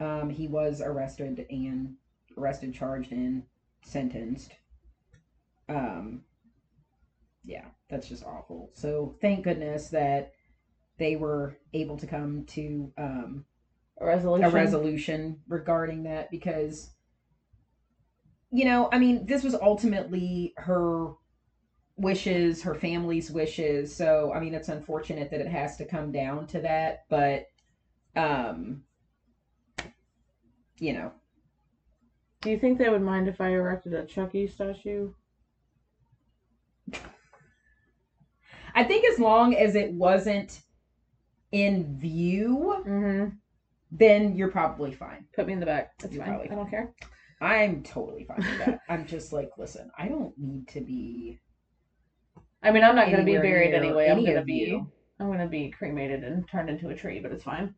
Um, 0.00 0.30
he 0.30 0.48
was 0.48 0.80
arrested 0.80 1.46
and 1.50 1.94
arrested, 2.36 2.74
charged, 2.74 3.12
and 3.12 3.44
sentenced. 3.84 4.52
Um, 5.68 6.22
yeah, 7.44 7.66
that's 7.88 8.08
just 8.08 8.24
awful. 8.24 8.70
So 8.74 9.16
thank 9.20 9.44
goodness 9.44 9.88
that 9.90 10.32
they 10.98 11.16
were 11.16 11.56
able 11.72 11.96
to 11.98 12.06
come 12.06 12.44
to 12.46 12.92
um, 12.96 13.44
A 14.00 14.06
resolution. 14.06 14.44
a 14.44 14.50
resolution 14.50 15.40
regarding 15.48 16.04
that 16.04 16.30
because, 16.30 16.90
you 18.50 18.64
know, 18.64 18.88
I 18.92 18.98
mean, 18.98 19.26
this 19.26 19.42
was 19.42 19.54
ultimately 19.54 20.54
her 20.56 21.12
wishes, 21.96 22.62
her 22.62 22.74
family's 22.74 23.30
wishes. 23.30 23.94
So, 23.94 24.32
I 24.34 24.40
mean, 24.40 24.54
it's 24.54 24.68
unfortunate 24.68 25.30
that 25.30 25.40
it 25.40 25.48
has 25.48 25.76
to 25.76 25.84
come 25.84 26.12
down 26.12 26.46
to 26.48 26.60
that, 26.60 27.04
but, 27.08 27.46
um, 28.16 28.82
you 30.78 30.92
know, 30.92 31.12
Do 32.42 32.50
you 32.50 32.58
think 32.58 32.78
they 32.78 32.88
would 32.88 33.02
mind 33.02 33.28
if 33.28 33.40
I 33.40 33.50
erected 33.50 33.94
a 33.94 34.04
Chucky 34.04 34.46
statue? 34.46 35.12
I 38.74 38.84
think 38.84 39.04
as 39.06 39.18
long 39.18 39.54
as 39.54 39.74
it 39.76 39.92
wasn't 39.92 40.60
in 41.52 41.98
view, 41.98 42.82
Mm-hmm. 42.86 43.36
then 43.92 44.34
you're 44.36 44.50
probably 44.50 44.92
fine. 44.92 45.26
Put 45.34 45.46
me 45.46 45.52
in 45.52 45.60
the 45.60 45.66
back. 45.66 45.96
That's 45.98 46.14
You're 46.14 46.24
fine. 46.24 46.48
I 46.50 46.54
don't 46.54 46.68
care. 46.68 46.92
I'm 47.40 47.82
totally 47.82 48.24
fine 48.24 48.38
with 48.38 48.58
that. 48.58 48.80
I'm 48.88 49.06
just 49.06 49.32
like, 49.32 49.50
listen, 49.58 49.90
I 49.96 50.08
don't 50.08 50.36
need 50.38 50.66
to 50.68 50.80
be. 50.80 51.38
I 52.62 52.70
mean, 52.72 52.82
I'm 52.82 52.96
not 52.96 53.06
going 53.06 53.18
to 53.18 53.24
be 53.24 53.36
buried 53.36 53.74
anyway. 53.74 54.08
I'm 54.08 54.24
going 54.24 54.36
to 54.36 54.42
be 54.42 54.54
you. 54.54 54.90
I'm 55.20 55.26
going 55.28 55.38
to 55.38 55.46
be 55.46 55.70
cremated 55.70 56.24
and 56.24 56.48
turned 56.48 56.68
into 56.70 56.88
a 56.88 56.94
tree, 56.96 57.20
but 57.20 57.30
it's 57.30 57.44
fine. 57.44 57.74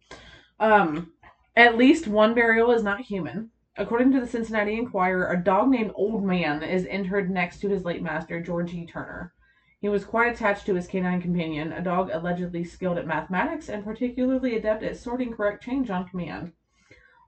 Um, 0.61 1.13
at 1.57 1.79
least 1.79 2.07
one 2.07 2.35
burial 2.35 2.71
is 2.71 2.83
not 2.83 3.01
human. 3.01 3.51
According 3.79 4.13
to 4.13 4.21
the 4.21 4.27
Cincinnati 4.27 4.75
Enquirer, 4.75 5.31
a 5.31 5.43
dog 5.43 5.71
named 5.71 5.93
Old 5.95 6.23
Man 6.23 6.63
is 6.63 6.85
interred 6.85 7.31
next 7.31 7.61
to 7.61 7.69
his 7.69 7.85
late 7.85 8.03
master, 8.03 8.41
George 8.41 8.75
E. 8.75 8.87
Turner. 8.87 9.33
He 9.79 9.89
was 9.89 10.05
quite 10.05 10.33
attached 10.35 10.67
to 10.67 10.75
his 10.75 10.87
canine 10.87 11.21
companion, 11.21 11.73
a 11.73 11.83
dog 11.83 12.11
allegedly 12.13 12.65
skilled 12.65 12.99
at 12.99 13.07
mathematics 13.07 13.69
and 13.69 13.85
particularly 13.85 14.57
adept 14.57 14.83
at 14.83 14.97
sorting 14.97 15.33
correct 15.33 15.63
change 15.63 15.91
on 15.91 16.09
command. 16.09 16.53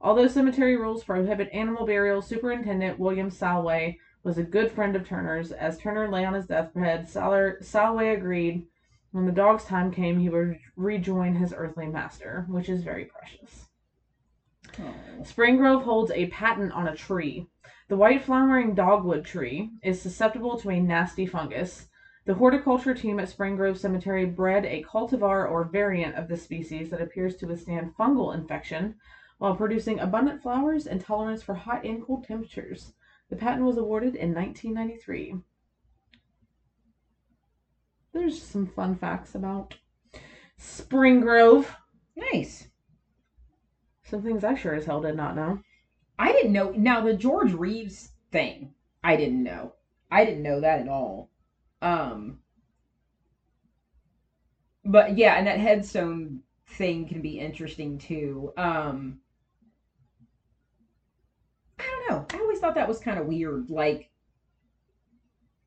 Although 0.01 0.27
cemetery 0.27 0.75
rules 0.75 1.03
prohibit 1.03 1.49
animal 1.53 1.85
burial, 1.85 2.21
Superintendent 2.21 2.99
William 2.99 3.29
Salway 3.29 3.97
was 4.23 4.37
a 4.37 4.43
good 4.43 4.71
friend 4.71 4.95
of 4.95 5.07
Turner's. 5.07 5.51
As 5.51 5.77
Turner 5.77 6.09
lay 6.09 6.25
on 6.25 6.33
his 6.33 6.47
deathbed, 6.47 7.07
Salway 7.07 8.15
agreed 8.15 8.65
when 9.11 9.25
the 9.25 9.31
dog's 9.31 9.65
time 9.65 9.91
came, 9.91 10.19
he 10.19 10.29
would 10.29 10.59
rejoin 10.75 11.35
his 11.35 11.53
earthly 11.55 11.87
master, 11.87 12.45
which 12.47 12.69
is 12.69 12.83
very 12.83 13.05
precious. 13.05 13.68
Spring 15.23 15.57
Grove 15.57 15.83
holds 15.83 16.11
a 16.11 16.27
patent 16.27 16.71
on 16.71 16.87
a 16.87 16.95
tree. 16.95 17.47
The 17.89 17.97
white 17.97 18.21
flowering 18.21 18.75
dogwood 18.75 19.25
tree 19.25 19.71
is 19.83 20.01
susceptible 20.01 20.57
to 20.59 20.69
a 20.69 20.79
nasty 20.79 21.25
fungus. 21.25 21.89
The 22.25 22.35
horticulture 22.35 22.93
team 22.93 23.19
at 23.19 23.29
Spring 23.29 23.55
Grove 23.55 23.77
Cemetery 23.77 24.25
bred 24.25 24.65
a 24.65 24.83
cultivar 24.83 25.49
or 25.49 25.63
variant 25.65 26.15
of 26.15 26.27
the 26.27 26.37
species 26.37 26.89
that 26.89 27.01
appears 27.01 27.35
to 27.37 27.47
withstand 27.47 27.95
fungal 27.95 28.35
infection 28.35 28.95
while 29.39 29.55
producing 29.55 29.99
abundant 29.99 30.41
flowers 30.41 30.85
and 30.85 31.01
tolerance 31.01 31.41
for 31.41 31.55
hot 31.55 31.83
and 31.83 32.05
cold 32.05 32.25
temperatures. 32.25 32.93
The 33.29 33.35
patent 33.35 33.65
was 33.65 33.77
awarded 33.77 34.15
in 34.15 34.33
1993. 34.33 35.35
There's 38.13 38.41
some 38.41 38.65
fun 38.65 38.95
facts 38.95 39.35
about 39.35 39.75
Spring 40.57 41.21
Grove. 41.21 41.75
Nice. 42.15 42.68
Some 44.09 44.23
things 44.23 44.43
I 44.43 44.55
sure 44.55 44.73
as 44.73 44.85
hell 44.85 45.01
did 45.01 45.15
not 45.15 45.35
know. 45.35 45.61
I 46.17 46.31
didn't 46.31 46.53
know. 46.53 46.71
Now 46.71 47.01
the 47.01 47.13
George 47.13 47.53
Reeves 47.53 48.11
thing, 48.31 48.73
I 49.03 49.15
didn't 49.15 49.43
know. 49.43 49.73
I 50.11 50.25
didn't 50.25 50.43
know 50.43 50.61
that 50.61 50.81
at 50.81 50.87
all. 50.87 51.29
Um. 51.81 52.39
But 54.83 55.17
yeah, 55.17 55.35
and 55.35 55.45
that 55.45 55.59
headstone 55.59 56.41
thing 56.65 57.07
can 57.07 57.21
be 57.21 57.39
interesting 57.39 57.99
too. 57.99 58.51
Um. 58.57 59.19
I 61.77 61.83
don't 61.83 62.09
know. 62.09 62.25
I 62.37 62.41
always 62.41 62.59
thought 62.59 62.75
that 62.75 62.87
was 62.87 62.99
kind 62.99 63.19
of 63.19 63.27
weird. 63.27 63.69
Like, 63.69 64.09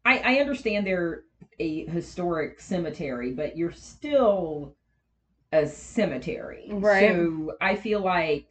I 0.05 0.19
I 0.19 0.41
understand 0.41 0.87
they're 0.87 1.23
a 1.61 1.87
historic 1.87 2.61
cemetery, 2.61 3.33
but 3.33 3.57
you're 3.57 3.73
still 3.73 4.75
a 5.53 5.67
cemetery, 5.67 6.69
Right. 6.71 7.11
So 7.11 7.53
I 7.61 7.77
feel 7.77 8.01
like 8.01 8.47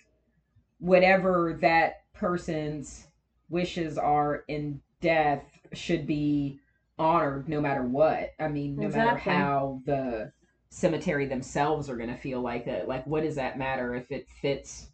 whatever 0.80 1.58
that 1.62 2.04
person's 2.14 3.08
wishes 3.50 3.98
are 3.98 4.44
in 4.48 4.82
death 5.02 5.44
should 5.74 6.06
be 6.06 6.60
honored 6.98 7.50
no 7.50 7.60
matter 7.60 7.84
what. 7.84 8.32
I 8.40 8.48
mean, 8.48 8.76
no 8.76 8.90
matter 8.90 9.18
how 9.18 9.82
the 9.86 10.32
cemetery 10.70 11.26
themselves 11.26 11.90
are 11.90 11.98
going 11.98 12.10
to 12.10 12.18
feel 12.18 12.42
like 12.42 12.68
it. 12.68 12.88
Like, 12.88 13.06
what 13.06 13.24
does 13.24 13.36
that 13.36 13.58
matter 13.58 13.94
if 13.96 14.12
it 14.12 14.28
fits? 14.42 14.90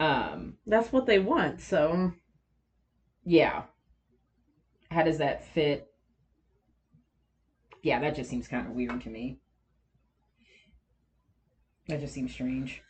Um, 0.00 0.56
That's 0.66 0.92
what 0.92 1.06
they 1.06 1.18
want, 1.18 1.60
so 1.60 2.12
yeah. 3.24 3.64
How 4.90 5.02
does 5.02 5.18
that 5.18 5.44
fit? 5.44 5.88
Yeah, 7.82 8.00
that 8.00 8.14
just 8.14 8.30
seems 8.30 8.48
kind 8.48 8.66
of 8.66 8.72
weird 8.72 9.00
to 9.02 9.10
me. 9.10 9.40
That 11.86 12.00
just 12.00 12.14
seems 12.14 12.32
strange. 12.32 12.82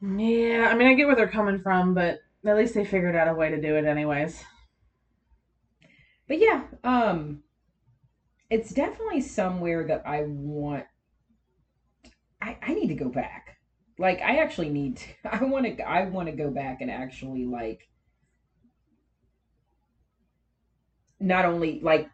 yeah. 0.00 0.68
I 0.70 0.74
mean, 0.74 0.88
I 0.88 0.94
get 0.94 1.06
where 1.06 1.16
they're 1.16 1.28
coming 1.28 1.60
from, 1.60 1.94
but 1.94 2.18
at 2.44 2.56
least 2.56 2.74
they 2.74 2.84
figured 2.84 3.14
out 3.16 3.28
a 3.28 3.34
way 3.34 3.50
to 3.50 3.60
do 3.60 3.76
it, 3.76 3.84
anyways. 3.84 4.44
But 6.26 6.38
yeah, 6.38 6.64
um 6.84 7.42
it's 8.50 8.70
definitely 8.74 9.20
somewhere 9.20 9.84
that 9.86 10.06
I 10.06 10.22
want 10.24 10.84
I 12.40 12.56
I 12.62 12.74
need 12.74 12.88
to 12.88 12.94
go 12.94 13.08
back. 13.08 13.56
Like 13.98 14.20
I 14.20 14.36
actually 14.38 14.68
need 14.70 14.96
to 14.98 15.08
I 15.24 15.44
want 15.44 15.66
to 15.66 15.82
I 15.82 16.04
want 16.04 16.28
to 16.28 16.32
go 16.36 16.50
back 16.50 16.80
and 16.80 16.90
actually 16.90 17.44
like 17.44 17.88
not 21.20 21.44
only 21.44 21.80
like 21.80 22.08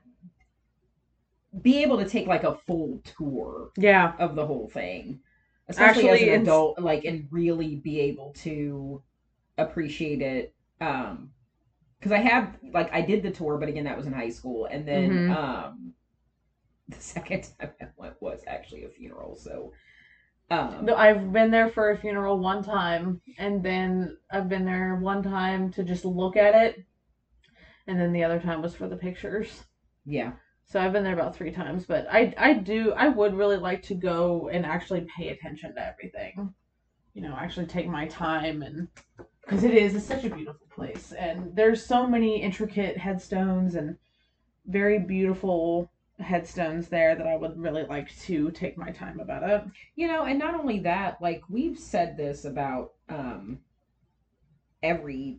be 1.62 1.82
able 1.82 1.98
to 1.98 2.08
take 2.08 2.26
like 2.26 2.44
a 2.44 2.54
full 2.66 3.00
tour 3.04 3.70
Yeah, 3.76 4.14
of 4.18 4.34
the 4.34 4.46
whole 4.46 4.68
thing. 4.68 5.20
Especially 5.68 6.08
Actually, 6.08 6.10
as 6.10 6.22
an 6.22 6.30
adult, 6.30 6.78
like 6.78 7.04
and 7.04 7.26
really 7.30 7.76
be 7.76 8.00
able 8.00 8.32
to 8.44 9.02
appreciate 9.58 10.22
it. 10.22 10.54
Um 10.80 11.30
because 11.98 12.12
I 12.12 12.18
have 12.18 12.56
like 12.72 12.92
I 12.92 13.02
did 13.02 13.22
the 13.22 13.30
tour, 13.30 13.58
but 13.58 13.68
again 13.68 13.84
that 13.84 13.96
was 13.96 14.06
in 14.06 14.12
high 14.12 14.28
school. 14.30 14.66
And 14.70 14.86
then 14.88 15.20
Mhm. 15.20 15.28
um 15.28 15.92
the 16.88 17.00
second 17.00 17.48
time 17.60 17.70
I 17.80 17.86
went 17.96 18.14
was 18.20 18.44
actually 18.46 18.84
a 18.84 18.88
funeral. 18.88 19.36
So 19.36 19.72
um 20.50 20.96
I've 20.96 21.32
been 21.32 21.50
there 21.50 21.68
for 21.68 21.90
a 21.90 21.96
funeral 21.96 22.38
one 22.38 22.62
time, 22.62 23.20
and 23.38 23.62
then 23.62 24.16
I've 24.30 24.48
been 24.48 24.64
there 24.64 24.96
one 24.96 25.22
time 25.22 25.70
to 25.72 25.82
just 25.84 26.04
look 26.04 26.36
at 26.36 26.54
it, 26.54 26.84
and 27.86 27.98
then 27.98 28.12
the 28.12 28.22
other 28.22 28.38
time 28.38 28.62
was 28.62 28.74
for 28.74 28.86
the 28.86 28.96
pictures. 28.96 29.64
yeah. 30.06 30.32
So 30.68 30.80
I've 30.80 30.92
been 30.92 31.04
there 31.04 31.12
about 31.14 31.36
three 31.36 31.52
times, 31.52 31.86
but 31.86 32.06
I 32.10 32.34
I 32.36 32.54
do 32.54 32.92
I 32.92 33.08
would 33.08 33.34
really 33.34 33.56
like 33.56 33.82
to 33.82 33.94
go 33.94 34.48
and 34.48 34.66
actually 34.66 35.06
pay 35.16 35.28
attention 35.28 35.74
to 35.74 35.86
everything. 35.86 36.52
You 37.14 37.22
know, 37.22 37.36
actually 37.38 37.66
take 37.66 37.88
my 37.88 38.06
time 38.08 38.62
and 38.62 38.88
because 39.42 39.62
it 39.62 39.72
is 39.74 39.94
it's 39.94 40.04
such 40.04 40.24
a 40.24 40.30
beautiful 40.30 40.66
place 40.68 41.12
and 41.12 41.54
there's 41.54 41.86
so 41.86 42.06
many 42.06 42.42
intricate 42.42 42.98
headstones 42.98 43.76
and 43.76 43.96
very 44.66 44.98
beautiful 44.98 45.88
headstones 46.18 46.88
there 46.88 47.14
that 47.14 47.26
I 47.26 47.36
would 47.36 47.56
really 47.56 47.84
like 47.84 48.14
to 48.22 48.50
take 48.50 48.76
my 48.76 48.90
time 48.90 49.20
about 49.20 49.48
it. 49.48 49.62
You 49.94 50.08
know, 50.08 50.24
and 50.24 50.38
not 50.38 50.54
only 50.58 50.80
that, 50.80 51.22
like 51.22 51.42
we've 51.48 51.78
said 51.78 52.16
this 52.16 52.44
about 52.44 52.90
um 53.08 53.60
every 54.82 55.38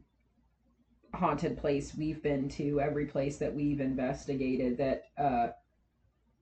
haunted 1.18 1.57
place 1.57 1.95
we've 1.95 2.22
been 2.22 2.47
to, 2.49 2.80
every 2.80 3.05
place 3.05 3.38
that 3.38 3.53
we've 3.53 3.82
investigated 3.82 4.78
that 4.78 5.03
uh 5.18 5.47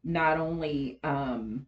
not 0.03 0.37
only 0.37 0.99
um 1.03 1.65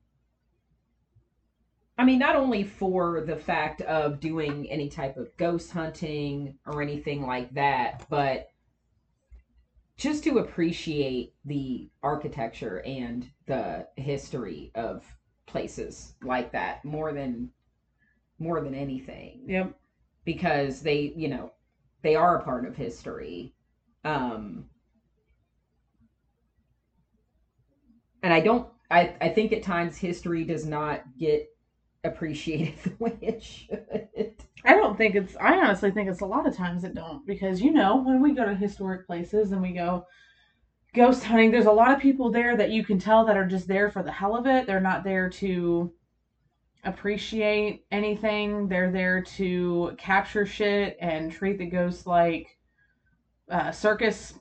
I 1.98 2.06
mean 2.06 2.20
not 2.20 2.36
only 2.36 2.64
for 2.64 3.22
the 3.22 3.36
fact 3.36 3.82
of 3.82 4.20
doing 4.20 4.70
any 4.70 4.90
type 4.90 5.18
of 5.18 5.36
ghost 5.38 5.72
hunting 5.72 6.60
or 6.66 6.82
anything 6.82 7.26
like 7.26 7.54
that, 7.56 8.06
but 8.10 8.50
just 9.98 10.24
to 10.26 10.38
appreciate 10.38 11.34
the 11.46 11.90
architecture 12.04 12.84
and 12.86 13.28
the 13.48 13.88
history 13.96 14.72
of 14.76 15.04
places 15.48 16.14
like 16.22 16.52
that 16.52 16.86
more 16.86 17.14
than 17.14 17.50
more 18.38 18.62
than 18.62 18.76
anything 18.76 19.42
Yep. 19.48 19.76
because 20.26 20.82
they 20.82 21.14
you 21.16 21.30
know 21.30 21.52
they 22.08 22.16
are 22.16 22.40
a 22.40 22.44
part 22.44 22.66
of 22.66 22.76
history 22.76 23.54
um 24.06 24.64
and 28.24 28.34
i 28.34 28.40
don't 28.40 28.70
i 28.90 29.14
i 29.20 29.28
think 29.28 29.52
at 29.52 29.62
times 29.62 29.98
history 29.98 30.46
does 30.46 30.66
not 30.66 31.04
get 31.20 31.48
appreciated 32.06 32.74
the 32.84 33.04
way 33.04 33.18
it 33.22 33.44
should 33.44 34.34
I 34.66 34.74
don't 34.74 34.98
think 34.98 35.16
it's. 35.16 35.36
I 35.40 35.54
honestly 35.60 35.92
think 35.92 36.10
it's 36.10 36.22
a 36.22 36.26
lot 36.26 36.46
of 36.46 36.56
times 36.56 36.84
it 36.84 36.94
don't 36.94 37.26
because 37.26 37.62
you 37.62 37.72
know 37.72 38.04
when 38.04 38.22
we 38.22 38.34
go 38.34 38.44
to 38.44 38.54
historic 38.56 39.08
places 39.08 39.52
and 39.54 39.62
we 39.62 39.72
go 39.72 40.04
ghost 40.94 41.24
hunting, 41.24 41.52
there's 41.52 41.68
a 41.68 41.72
lot 41.72 41.92
of 41.92 42.00
people 42.00 42.32
there 42.32 42.58
that 42.58 42.72
you 42.72 42.84
can 42.84 43.00
tell 43.00 43.26
that 43.26 43.38
are 43.38 43.48
just 43.48 43.68
there 43.68 43.90
for 43.90 44.04
the 44.04 44.12
hell 44.12 44.36
of 44.36 44.46
it. 44.46 44.68
They're 44.68 44.82
not 44.82 45.04
there 45.04 45.30
to 45.30 45.94
appreciate 46.88 47.86
anything. 47.92 48.68
They're 48.68 48.92
there 48.92 49.22
to 49.22 49.96
capture 49.98 50.46
shit 50.46 50.98
and 51.02 51.32
treat 51.32 51.58
the 51.58 51.66
ghosts 51.66 52.08
like 52.08 52.58
uh, 53.50 53.72
circus 53.72 54.34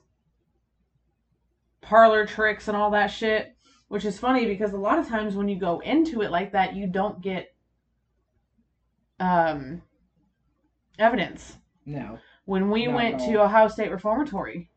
parlor 1.81 2.25
tricks 2.25 2.67
and 2.67 2.77
all 2.77 2.91
that 2.91 3.07
shit. 3.07 3.53
Which 3.89 4.03
is 4.03 4.19
funny 4.19 4.45
because 4.45 4.73
a 4.73 4.77
lot 4.77 4.99
of 4.99 5.07
times 5.07 5.35
when 5.35 5.47
you 5.47 5.57
go 5.57 5.79
into 5.79 6.21
it 6.21 6.31
like 6.31 6.51
that, 6.51 6.75
you 6.75 6.87
don't 6.87 7.21
get 7.21 7.53
um 9.19 9.81
evidence. 10.99 11.57
no 11.85 12.19
When 12.45 12.69
we 12.69 12.87
went 12.87 13.19
to. 13.21 13.41
Ohio 13.41 13.67
State 13.69 13.91
Reformatory, 13.91 14.69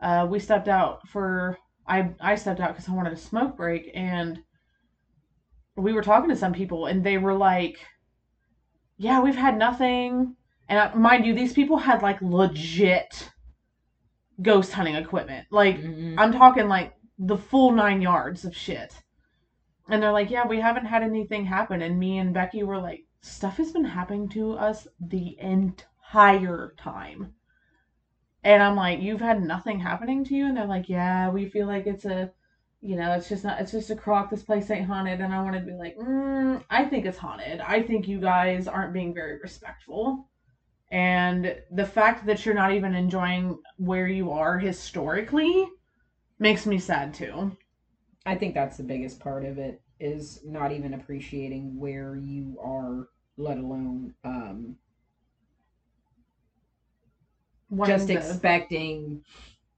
uh, 0.00 0.26
we 0.30 0.38
stepped 0.38 0.68
out 0.68 1.08
for 1.08 1.56
I 1.86 2.10
I 2.20 2.34
stepped 2.34 2.60
out 2.60 2.74
because 2.74 2.88
I 2.88 2.92
wanted 2.92 3.14
a 3.14 3.16
smoke 3.16 3.56
break, 3.56 3.90
and 3.94 4.42
we 5.80 5.92
were 5.92 6.02
talking 6.02 6.30
to 6.30 6.36
some 6.36 6.52
people, 6.52 6.86
and 6.86 7.02
they 7.04 7.18
were 7.18 7.34
like, 7.34 7.78
yeah, 8.96 9.20
we've 9.20 9.36
had 9.36 9.56
nothing. 9.58 10.36
And 10.68 10.78
uh, 10.78 10.96
mind 10.96 11.26
you, 11.26 11.34
these 11.34 11.52
people 11.52 11.78
had 11.78 12.02
like 12.02 12.20
legit 12.22 13.30
ghost 14.42 14.72
hunting 14.72 14.94
equipment. 14.94 15.46
Like, 15.50 15.78
Mhm. 15.78 16.14
I'm 16.18 16.32
talking 16.32 16.68
like 16.68 16.94
the 17.18 17.36
full 17.36 17.72
nine 17.72 18.00
yards 18.00 18.44
of 18.44 18.56
shit. 18.56 18.94
And 19.88 20.02
they're 20.02 20.12
like, 20.12 20.30
yeah, 20.30 20.46
we 20.46 20.60
haven't 20.60 20.86
had 20.86 21.02
anything 21.02 21.44
happen. 21.44 21.82
And 21.82 21.98
me 21.98 22.18
and 22.18 22.32
Becky 22.32 22.62
were 22.62 22.78
like, 22.78 23.04
stuff 23.22 23.56
has 23.56 23.72
been 23.72 23.84
happening 23.84 24.28
to 24.30 24.52
us 24.52 24.86
the 25.00 25.36
entire 25.40 26.74
time. 26.78 27.34
And 28.44 28.62
I'm 28.62 28.76
like, 28.76 29.00
you've 29.00 29.20
had 29.20 29.42
nothing 29.42 29.80
happening 29.80 30.24
to 30.24 30.34
you? 30.34 30.46
And 30.46 30.56
they're 30.56 30.66
like, 30.66 30.88
yeah, 30.88 31.28
we 31.28 31.48
feel 31.48 31.66
like 31.66 31.86
it's 31.86 32.06
a, 32.06 32.30
you 32.82 32.96
know, 32.96 33.12
it's 33.12 33.28
just 33.28 33.44
not, 33.44 33.60
it's 33.60 33.72
just 33.72 33.90
a 33.90 33.96
crock. 33.96 34.30
This 34.30 34.42
place 34.42 34.70
ain't 34.70 34.86
haunted. 34.86 35.20
And 35.20 35.34
I 35.34 35.42
want 35.42 35.54
to 35.54 35.60
be 35.60 35.72
like, 35.72 35.96
mm, 35.96 36.62
I 36.70 36.84
think 36.84 37.04
it's 37.04 37.18
haunted. 37.18 37.60
I 37.60 37.82
think 37.82 38.08
you 38.08 38.20
guys 38.20 38.66
aren't 38.66 38.94
being 38.94 39.12
very 39.12 39.38
respectful. 39.40 40.28
And 40.90 41.56
the 41.70 41.86
fact 41.86 42.26
that 42.26 42.44
you're 42.44 42.54
not 42.54 42.72
even 42.72 42.94
enjoying 42.94 43.58
where 43.76 44.08
you 44.08 44.30
are 44.32 44.58
historically 44.58 45.68
makes 46.38 46.66
me 46.66 46.78
sad 46.78 47.14
too. 47.14 47.56
I 48.26 48.34
think 48.34 48.54
that's 48.54 48.76
the 48.76 48.82
biggest 48.82 49.20
part 49.20 49.44
of 49.44 49.58
it 49.58 49.80
is 50.00 50.40
not 50.44 50.72
even 50.72 50.94
appreciating 50.94 51.78
where 51.78 52.16
you 52.16 52.58
are, 52.62 53.08
let 53.36 53.58
alone 53.58 54.14
um, 54.24 54.76
just 57.86 58.10
expecting 58.10 59.22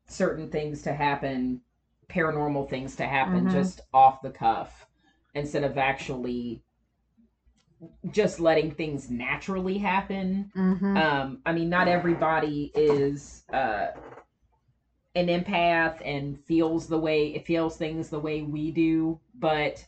certain 0.06 0.50
things 0.50 0.82
to 0.82 0.92
happen, 0.92 1.60
paranormal 2.12 2.68
things 2.68 2.96
to 2.96 3.06
happen 3.06 3.46
Mhm. 3.46 3.52
just 3.52 3.80
off 3.92 4.20
the 4.22 4.30
cuff 4.30 4.86
instead 5.34 5.64
of 5.64 5.78
actually 5.78 6.62
just 8.10 8.38
letting 8.40 8.70
things 8.70 9.10
naturally 9.10 9.78
happen. 9.78 10.50
Mhm. 10.56 10.96
Um, 10.96 11.42
I 11.44 11.52
mean, 11.52 11.68
not 11.68 11.88
everybody 11.88 12.70
is 12.74 13.44
uh, 13.52 13.88
an 15.14 15.26
empath 15.26 16.00
and 16.04 16.38
feels 16.44 16.86
the 16.86 16.98
way 16.98 17.34
it 17.34 17.46
feels 17.46 17.76
things 17.76 18.08
the 18.08 18.20
way 18.20 18.42
we 18.42 18.70
do, 18.70 19.20
but 19.34 19.84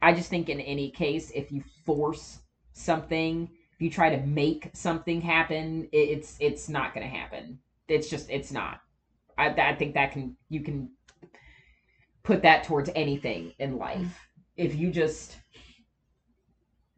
I 0.00 0.12
just 0.12 0.30
think 0.30 0.48
in 0.48 0.60
any 0.60 0.90
case, 0.90 1.30
if 1.34 1.50
you 1.50 1.62
force 1.84 2.40
something, 2.72 3.50
if 3.74 3.82
you 3.82 3.90
try 3.90 4.10
to 4.14 4.24
make 4.26 4.70
something 4.72 5.20
happen, 5.20 5.88
it, 5.92 5.96
it's 5.96 6.36
it's 6.40 6.68
not 6.68 6.94
going 6.94 7.08
to 7.08 7.16
happen. 7.16 7.58
It's 7.88 8.08
just 8.08 8.30
it's 8.30 8.52
not. 8.52 8.80
I 9.38 9.48
I 9.48 9.74
think 9.74 9.94
that 9.94 10.12
can 10.12 10.36
you 10.48 10.60
can 10.62 10.90
put 12.22 12.42
that 12.42 12.64
towards 12.64 12.90
anything 12.94 13.52
in 13.58 13.78
life. 13.78 14.18
If 14.56 14.74
you 14.74 14.90
just 14.90 15.38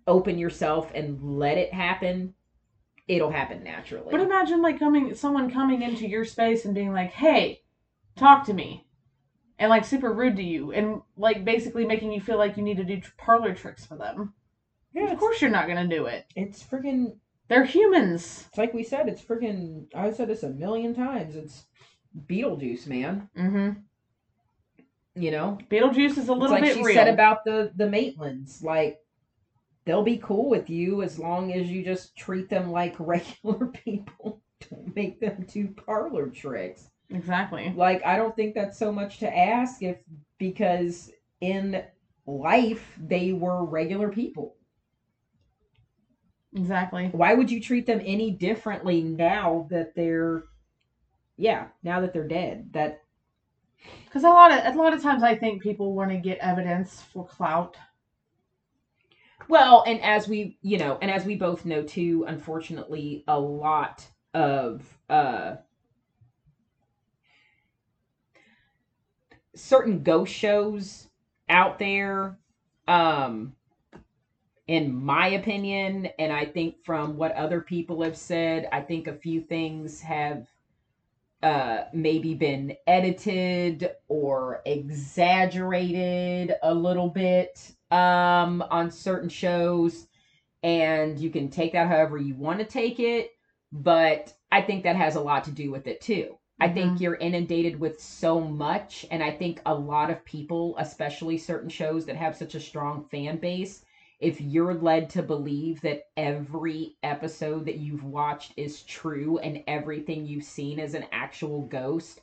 open 0.06 0.38
yourself 0.38 0.90
and 0.94 1.22
let 1.38 1.58
it 1.58 1.72
happen, 1.72 2.34
it'll 3.06 3.30
happen 3.30 3.62
naturally. 3.62 4.08
But 4.10 4.20
imagine 4.20 4.62
like 4.62 4.78
coming 4.78 5.14
someone 5.14 5.50
coming 5.50 5.82
into 5.82 6.08
your 6.08 6.24
space 6.24 6.64
and 6.64 6.74
being 6.74 6.92
like, 6.92 7.12
"Hey, 7.12 7.62
talk 8.16 8.44
to 8.46 8.54
me." 8.54 8.86
And 9.58 9.68
like 9.68 9.84
super 9.84 10.10
rude 10.12 10.36
to 10.36 10.42
you 10.42 10.72
and 10.72 11.02
like 11.18 11.44
basically 11.44 11.84
making 11.84 12.12
you 12.12 12.20
feel 12.22 12.38
like 12.38 12.56
you 12.56 12.62
need 12.62 12.78
to 12.78 12.84
do 12.84 12.98
parlor 13.18 13.54
tricks 13.54 13.84
for 13.84 13.94
them. 13.94 14.32
yeah, 14.94 15.12
Of 15.12 15.18
course 15.18 15.42
you're 15.42 15.50
not 15.50 15.66
going 15.66 15.86
to 15.86 15.96
do 15.96 16.06
it. 16.06 16.24
it's 16.34 16.62
freaking 16.64 17.18
They're 17.48 17.66
humans. 17.66 18.46
it's 18.48 18.56
like 18.56 18.72
we 18.72 18.82
said, 18.82 19.06
it's 19.06 19.20
freaking 19.22 19.84
I 19.94 20.12
said 20.12 20.28
this 20.28 20.44
a 20.44 20.48
million 20.48 20.94
times. 20.94 21.36
It's 21.36 21.66
Beetlejuice, 22.26 22.86
man. 22.86 23.28
Mm-hmm. 23.36 23.80
You 25.20 25.30
know? 25.30 25.58
Beetlejuice 25.70 26.18
is 26.18 26.28
a 26.28 26.32
little 26.32 26.50
like 26.50 26.62
bit 26.62 26.76
she 26.76 26.82
real. 26.82 26.94
said 26.94 27.08
about 27.08 27.44
the 27.44 27.72
the 27.76 27.84
Maitlands, 27.84 28.62
like 28.62 28.98
they'll 29.84 30.02
be 30.02 30.18
cool 30.18 30.48
with 30.48 30.70
you 30.70 31.02
as 31.02 31.18
long 31.18 31.52
as 31.52 31.68
you 31.68 31.84
just 31.84 32.16
treat 32.16 32.48
them 32.48 32.70
like 32.70 32.94
regular 32.98 33.66
people. 33.66 34.40
Don't 34.70 34.94
make 34.94 35.20
them 35.20 35.46
do 35.50 35.68
parlor 35.68 36.28
tricks. 36.28 36.90
exactly. 37.08 37.72
Like 37.76 38.04
I 38.04 38.16
don't 38.16 38.36
think 38.36 38.54
that's 38.54 38.78
so 38.78 38.92
much 38.92 39.18
to 39.18 39.36
ask 39.38 39.82
if 39.82 39.96
because 40.38 41.10
in 41.40 41.82
life 42.26 42.96
they 42.98 43.32
were 43.32 43.64
regular 43.64 44.10
people. 44.10 44.56
Exactly. 46.54 47.08
Why 47.12 47.34
would 47.34 47.50
you 47.50 47.60
treat 47.60 47.86
them 47.86 48.00
any 48.04 48.32
differently 48.32 49.02
now 49.02 49.66
that 49.70 49.94
they're 49.94 50.44
yeah, 51.40 51.68
now 51.82 52.00
that 52.00 52.12
they're 52.12 52.28
dead? 52.28 52.72
That 52.72 53.02
Cuz 54.10 54.24
a 54.24 54.28
lot 54.28 54.52
of 54.52 54.74
a 54.74 54.78
lot 54.78 54.92
of 54.94 55.02
times 55.02 55.22
I 55.22 55.34
think 55.36 55.62
people 55.62 55.94
want 55.94 56.10
to 56.10 56.18
get 56.18 56.38
evidence 56.38 57.02
for 57.02 57.26
clout. 57.26 57.76
well, 59.48 59.82
and 59.86 60.00
as 60.02 60.28
we, 60.28 60.58
you 60.62 60.78
know, 60.78 60.98
and 61.02 61.10
as 61.10 61.24
we 61.24 61.36
both 61.36 61.64
know 61.66 61.82
too, 61.82 62.24
unfortunately, 62.28 63.24
a 63.28 63.38
lot 63.38 64.08
of 64.34 64.98
uh 65.08 65.56
certain 69.54 70.02
ghost 70.02 70.32
shows 70.32 71.08
out 71.48 71.78
there 71.78 72.38
um 72.88 73.54
in 74.68 74.94
my 74.94 75.28
opinion 75.28 76.06
and 76.18 76.32
i 76.32 76.44
think 76.44 76.76
from 76.84 77.16
what 77.16 77.32
other 77.32 77.60
people 77.60 78.02
have 78.02 78.16
said 78.16 78.68
i 78.72 78.80
think 78.80 79.06
a 79.06 79.14
few 79.16 79.40
things 79.40 80.00
have 80.00 80.46
uh 81.42 81.84
maybe 81.92 82.34
been 82.34 82.74
edited 82.86 83.90
or 84.08 84.60
exaggerated 84.66 86.54
a 86.62 86.74
little 86.74 87.08
bit 87.08 87.72
um 87.90 88.62
on 88.70 88.90
certain 88.90 89.28
shows 89.28 90.06
and 90.62 91.18
you 91.18 91.30
can 91.30 91.48
take 91.48 91.72
that 91.72 91.88
however 91.88 92.18
you 92.18 92.34
want 92.34 92.58
to 92.58 92.64
take 92.64 93.00
it 93.00 93.30
but 93.72 94.32
i 94.52 94.60
think 94.60 94.82
that 94.84 94.96
has 94.96 95.14
a 95.16 95.20
lot 95.20 95.44
to 95.44 95.50
do 95.50 95.70
with 95.70 95.86
it 95.86 96.00
too 96.00 96.36
I 96.62 96.68
think 96.68 96.96
Mhm. 96.96 97.00
you're 97.00 97.14
inundated 97.14 97.80
with 97.80 97.98
so 97.98 98.38
much, 98.38 99.06
and 99.10 99.22
I 99.22 99.30
think 99.30 99.62
a 99.64 99.74
lot 99.74 100.10
of 100.10 100.22
people, 100.26 100.74
especially 100.78 101.38
certain 101.38 101.70
shows 101.70 102.04
that 102.04 102.16
have 102.16 102.36
such 102.36 102.54
a 102.54 102.60
strong 102.60 103.02
fan 103.02 103.38
base, 103.38 103.82
if 104.20 104.40
you're 104.40 104.74
led 104.74 105.10
to 105.10 105.22
believe 105.22 105.80
that 105.80 106.04
every 106.16 106.96
episode 107.02 107.64
that 107.66 107.76
you've 107.76 108.04
watched 108.04 108.52
is 108.56 108.82
true 108.82 109.38
and 109.38 109.62
everything 109.66 110.26
you've 110.26 110.44
seen 110.44 110.78
is 110.78 110.94
an 110.94 111.06
actual 111.10 111.62
ghost, 111.62 112.20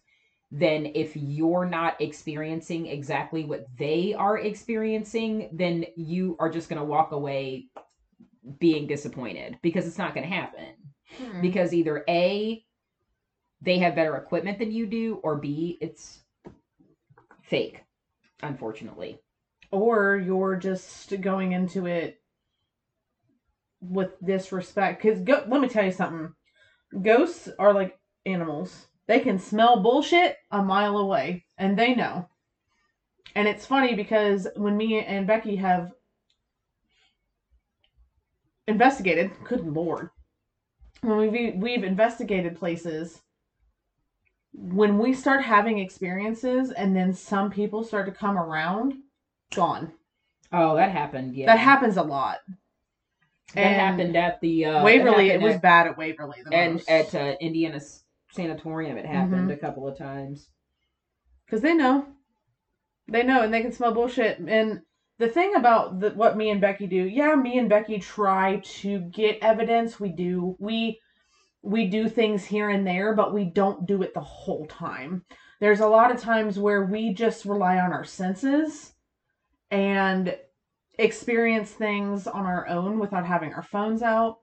then 0.52 0.86
if 0.96 1.16
you're 1.16 1.66
not 1.66 2.00
experiencing 2.00 2.86
exactly 2.88 3.44
what 3.44 3.66
they 3.78 4.14
are 4.14 4.38
experiencing, 4.38 5.50
then 5.52 5.86
you 5.96 6.36
are 6.40 6.50
just 6.50 6.70
going 6.70 6.80
to 6.80 6.86
walk 6.86 7.12
away 7.12 7.68
being 8.60 8.88
disappointed 8.88 9.58
because 9.62 9.88
it's 9.88 9.98
not 9.98 10.14
going 10.14 10.28
to 10.28 10.34
happen 10.34 10.74
Mhm. 11.20 11.42
because 11.42 11.74
either 11.74 12.04
A, 12.08 12.64
they 13.62 13.80
have 13.80 13.96
better 13.96 14.16
equipment 14.16 14.60
than 14.60 14.72
you 14.72 14.86
do, 14.86 15.20
or 15.24 15.36
B, 15.38 15.78
it's 15.82 16.24
fake, 17.42 17.84
unfortunately. 18.44 19.20
Or 19.72 20.18
you're 20.18 20.56
just 20.56 21.20
going 21.22 21.52
into 21.52 21.86
it 21.86 22.22
with 23.82 24.12
disrespect. 24.24 25.02
Because 25.02 25.22
go- 25.22 25.46
let 25.48 25.62
me 25.62 25.68
tell 25.68 25.86
you 25.86 25.92
something. 25.92 26.34
Ghosts 27.02 27.50
are 27.60 27.74
like 27.74 28.00
animals. 28.26 28.88
They 29.08 29.20
can 29.20 29.40
smell 29.40 29.82
bullshit 29.82 30.38
a 30.52 30.64
mile 30.64 30.98
away 30.98 31.46
and 31.58 31.78
they 31.78 31.96
know. 31.96 32.28
And 33.36 33.48
it's 33.48 33.66
funny 33.66 33.96
because 33.96 34.48
when 34.56 34.78
me 34.78 35.00
and 35.02 35.28
becky 35.28 35.58
have 35.58 35.92
investigated 38.68 39.32
good 39.44 39.66
lord. 39.66 40.10
When 41.02 41.18
we've 41.18 41.56
we've 41.56 41.84
investigated 41.84 42.58
places 42.58 43.22
when 44.58 44.98
we 44.98 45.14
start 45.14 45.44
having 45.44 45.78
experiences 45.78 46.72
and 46.72 46.96
then 46.96 47.14
some 47.14 47.52
people 47.52 47.84
start 47.84 48.08
to 48.08 48.12
come 48.12 48.38
around 48.38 48.96
gone 49.56 49.92
Oh, 50.52 50.76
that 50.78 50.92
happened. 50.92 51.36
Yeah, 51.36 51.48
that 51.48 51.60
happens 51.60 51.98
a 51.98 52.04
lot. 52.04 52.38
That 53.54 53.62
and 53.66 53.76
happened 53.76 54.16
at 54.16 54.40
the 54.40 54.66
uh, 54.66 54.84
Waverly, 54.84 55.30
it 55.30 55.42
was 55.42 55.56
at- 55.56 55.62
bad 55.62 55.88
at 55.88 55.98
Waverly. 55.98 56.38
The 56.46 56.54
and 56.54 56.74
most. 56.76 56.90
at 56.90 57.14
uh, 57.16 57.36
Indiana 57.42 57.82
Sanatorium. 58.32 58.98
It 58.98 59.06
happened 59.06 59.50
Mhm. 59.50 59.54
a 59.54 59.58
couple 59.58 59.86
of 59.88 59.98
times. 59.98 60.48
because 61.46 61.62
they 61.62 61.74
know, 61.74 62.06
they 63.10 63.24
know, 63.24 63.42
and 63.42 63.54
they 63.54 63.62
can 63.62 63.72
smell 63.74 63.94
bullshit. 63.94 64.40
And 64.40 64.82
the 65.18 65.28
thing 65.30 65.56
about 65.56 66.00
the, 66.00 66.12
what 66.12 66.38
me 66.38 66.50
and 66.50 66.62
Becky 66.62 66.88
do, 66.88 66.96
yeah, 67.06 67.36
me 67.36 67.58
and 67.58 67.68
Becky 67.70 68.00
try 68.00 68.62
to 68.82 69.00
get 69.00 69.40
evidence. 69.42 70.00
We 70.00 70.10
do, 70.10 70.56
we 70.60 71.00
we 71.62 71.88
do 71.88 72.08
things 72.08 72.46
here 72.46 72.70
and 72.70 72.86
there, 72.88 73.14
but 73.16 73.34
we 73.34 73.44
don't 73.46 73.86
do 73.86 74.02
it 74.02 74.14
the 74.14 74.22
whole 74.22 74.66
time. 74.68 75.26
There's 75.60 75.80
a 75.82 75.88
lot 75.88 76.12
of 76.12 76.22
times 76.22 76.58
where 76.60 76.86
we 76.86 77.14
just 77.14 77.44
rely 77.46 77.80
on 77.80 77.92
our 77.92 78.06
senses 78.06 78.94
and 79.72 80.36
experience 80.98 81.72
things 81.72 82.28
on 82.28 82.46
our 82.46 82.68
own 82.68 83.00
without 83.00 83.26
having 83.26 83.54
our 83.54 83.64
phones 83.64 84.02
out. 84.02 84.40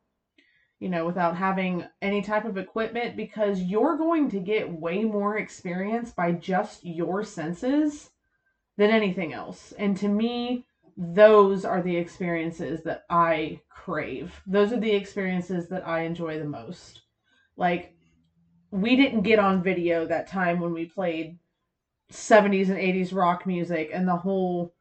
You 0.80 0.90
know, 0.90 1.06
without 1.06 1.36
having 1.36 1.84
any 2.02 2.20
type 2.20 2.44
of 2.44 2.58
equipment, 2.58 3.16
because 3.16 3.62
you're 3.62 3.96
going 3.96 4.28
to 4.30 4.40
get 4.40 4.70
way 4.70 5.04
more 5.04 5.38
experience 5.38 6.10
by 6.10 6.32
just 6.32 6.84
your 6.84 7.24
senses 7.24 8.10
than 8.76 8.90
anything 8.90 9.32
else. 9.32 9.72
And 9.78 9.96
to 9.98 10.08
me, 10.08 10.66
those 10.96 11.64
are 11.64 11.82
the 11.82 11.96
experiences 11.96 12.82
that 12.84 13.04
I 13.08 13.60
crave. 13.68 14.40
Those 14.46 14.72
are 14.72 14.80
the 14.80 14.94
experiences 14.94 15.68
that 15.68 15.86
I 15.86 16.02
enjoy 16.02 16.38
the 16.38 16.44
most. 16.44 17.02
Like 17.56 17.94
we 18.70 18.96
didn't 18.96 19.22
get 19.22 19.38
on 19.38 19.62
video 19.62 20.06
that 20.06 20.26
time 20.26 20.60
when 20.60 20.72
we 20.72 20.86
played 20.86 21.38
70s 22.12 22.68
and 22.68 22.78
80s 22.78 23.14
rock 23.14 23.46
music 23.46 23.90
and 23.92 24.06
the 24.06 24.16
whole 24.16 24.74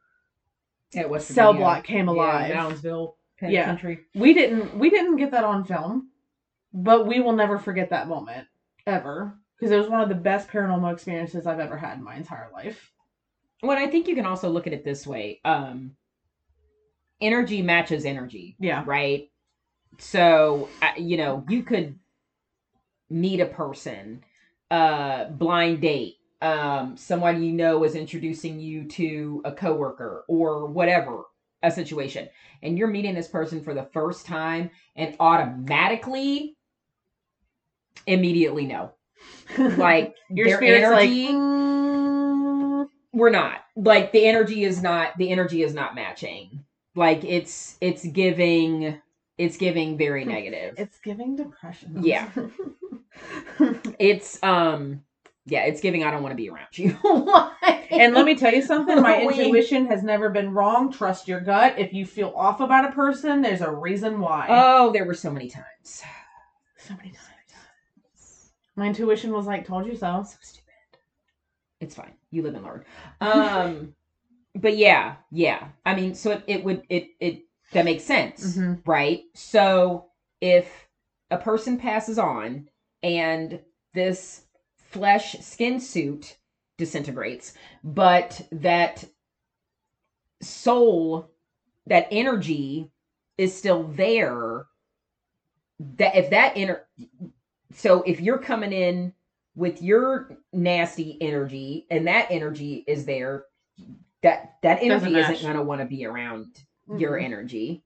Yeah, 0.94 1.06
West 1.06 1.28
cell 1.28 1.52
Virginia. 1.52 1.64
block 1.66 1.84
came 1.84 2.08
alive. 2.08 2.48
Yeah, 2.48 2.62
Moundsville 2.62 3.14
Yeah. 3.42 3.64
Penitentiary. 3.66 4.00
we 4.14 4.32
didn't 4.34 4.78
we 4.78 4.90
didn't 4.90 5.16
get 5.16 5.30
that 5.32 5.44
on 5.44 5.64
film, 5.64 6.10
but 6.72 7.06
we 7.06 7.20
will 7.20 7.32
never 7.34 7.58
forget 7.58 7.90
that 7.90 8.08
moment 8.08 8.46
ever 8.86 9.38
because 9.56 9.70
it 9.72 9.76
was 9.78 9.88
one 9.88 10.00
of 10.00 10.08
the 10.08 10.14
best 10.14 10.48
paranormal 10.48 10.92
experiences 10.92 11.46
I've 11.46 11.60
ever 11.60 11.76
had 11.76 11.98
in 11.98 12.04
my 12.04 12.16
entire 12.16 12.50
life. 12.52 12.90
Well, 13.62 13.78
I 13.78 13.86
think 13.86 14.08
you 14.08 14.14
can 14.14 14.26
also 14.26 14.50
look 14.50 14.66
at 14.66 14.72
it 14.72 14.84
this 14.84 15.06
way. 15.06 15.40
Um, 15.44 15.96
energy 17.20 17.62
matches 17.62 18.04
energy, 18.04 18.56
Yeah. 18.58 18.82
right? 18.86 19.30
So, 19.98 20.68
you 20.98 21.16
know, 21.16 21.44
you 21.48 21.62
could 21.62 21.98
meet 23.08 23.40
a 23.40 23.46
person, 23.46 24.24
uh, 24.70 25.26
blind 25.30 25.80
date, 25.80 26.14
um, 26.44 26.96
someone 26.96 27.42
you 27.42 27.52
know 27.52 27.82
is 27.84 27.94
introducing 27.94 28.60
you 28.60 28.84
to 28.84 29.40
a 29.44 29.52
coworker 29.52 30.24
or 30.28 30.66
whatever 30.66 31.22
a 31.62 31.70
situation, 31.70 32.28
and 32.62 32.76
you're 32.76 32.88
meeting 32.88 33.14
this 33.14 33.28
person 33.28 33.64
for 33.64 33.72
the 33.72 33.88
first 33.94 34.26
time, 34.26 34.70
and 34.94 35.16
automatically, 35.18 36.56
immediately 38.06 38.66
no, 38.66 38.92
like 39.58 40.14
Your 40.28 40.46
their 40.46 40.56
spirit's 40.58 40.90
like, 40.90 41.08
energy 41.08 41.32
"Mm." 41.32 42.88
we're 43.14 43.30
not 43.30 43.62
like 43.76 44.12
the 44.12 44.26
energy 44.26 44.64
is 44.64 44.82
not 44.82 45.16
the 45.16 45.30
energy 45.30 45.62
is 45.62 45.72
not 45.72 45.94
matching 45.94 46.64
like 46.94 47.24
it's 47.24 47.78
it's 47.80 48.04
giving 48.06 49.00
it's 49.38 49.56
giving 49.56 49.96
very 49.96 50.24
negative 50.36 50.74
it's 50.76 50.98
giving 50.98 51.36
depression. 51.36 52.02
Yeah. 52.02 52.28
it's 53.98 54.42
um 54.42 55.02
yeah 55.46 55.64
it's 55.64 55.80
giving 55.80 56.04
i 56.04 56.10
don't 56.10 56.22
want 56.22 56.32
to 56.32 56.36
be 56.36 56.48
around 56.48 56.76
you 56.76 56.96
and 57.90 58.14
let 58.14 58.24
me 58.24 58.34
tell 58.34 58.52
you 58.52 58.62
something, 58.62 59.00
my 59.00 59.20
intuition 59.28 59.86
has 59.86 60.02
never 60.02 60.28
been 60.30 60.52
wrong. 60.52 60.90
Trust 60.92 61.28
your 61.28 61.40
gut. 61.40 61.78
If 61.78 61.92
you 61.92 62.04
feel 62.04 62.32
off 62.34 62.60
about 62.60 62.88
a 62.88 62.92
person, 62.92 63.40
there's 63.42 63.60
a 63.60 63.70
reason 63.70 64.18
why. 64.20 64.46
oh 64.50 64.90
there 64.92 65.04
were 65.04 65.14
so 65.14 65.30
many 65.30 65.48
times 65.48 66.02
so 66.76 66.94
many 66.96 67.10
times. 67.10 68.50
My 68.76 68.86
intuition 68.88 69.32
was 69.32 69.46
like, 69.46 69.64
told 69.66 69.86
you 69.86 69.94
so. 69.94 70.24
so 70.26 70.36
stupid 70.42 70.64
it's 71.80 71.94
fine 71.94 72.14
you 72.30 72.42
live 72.42 72.54
and 72.54 72.64
learn 72.64 72.84
um 73.20 73.94
but 74.54 74.76
yeah 74.76 75.16
yeah 75.30 75.68
i 75.84 75.94
mean 75.94 76.14
so 76.14 76.30
it, 76.30 76.42
it 76.46 76.64
would 76.64 76.82
it 76.88 77.08
it 77.20 77.42
that 77.72 77.84
makes 77.84 78.04
sense 78.04 78.56
Mhm. 78.56 78.80
right 78.86 79.22
so 79.34 80.06
if 80.40 80.88
a 81.30 81.36
person 81.36 81.76
passes 81.76 82.18
on 82.18 82.68
and 83.02 83.60
this 83.92 84.43
flesh 84.94 85.36
skin 85.40 85.80
suit 85.80 86.38
disintegrates 86.78 87.52
but 87.84 88.40
that 88.52 89.04
soul 90.40 91.30
that 91.86 92.08
energy 92.10 92.90
is 93.38 93.56
still 93.56 93.84
there. 93.84 94.66
That 95.98 96.16
if 96.16 96.30
that 96.30 96.56
inner 96.56 96.86
so 97.74 98.02
if 98.02 98.20
you're 98.20 98.38
coming 98.38 98.72
in 98.72 99.12
with 99.56 99.82
your 99.82 100.36
nasty 100.52 101.18
energy 101.20 101.86
and 101.90 102.06
that 102.06 102.28
energy 102.30 102.84
is 102.86 103.04
there 103.04 103.44
that 104.22 104.54
that 104.62 104.82
energy 104.82 105.16
isn't 105.16 105.42
going 105.42 105.56
to 105.56 105.62
want 105.62 105.80
to 105.80 105.86
be 105.86 106.06
around 106.06 106.46
your 106.88 107.18
Mhm. 107.18 107.24
energy 107.24 107.83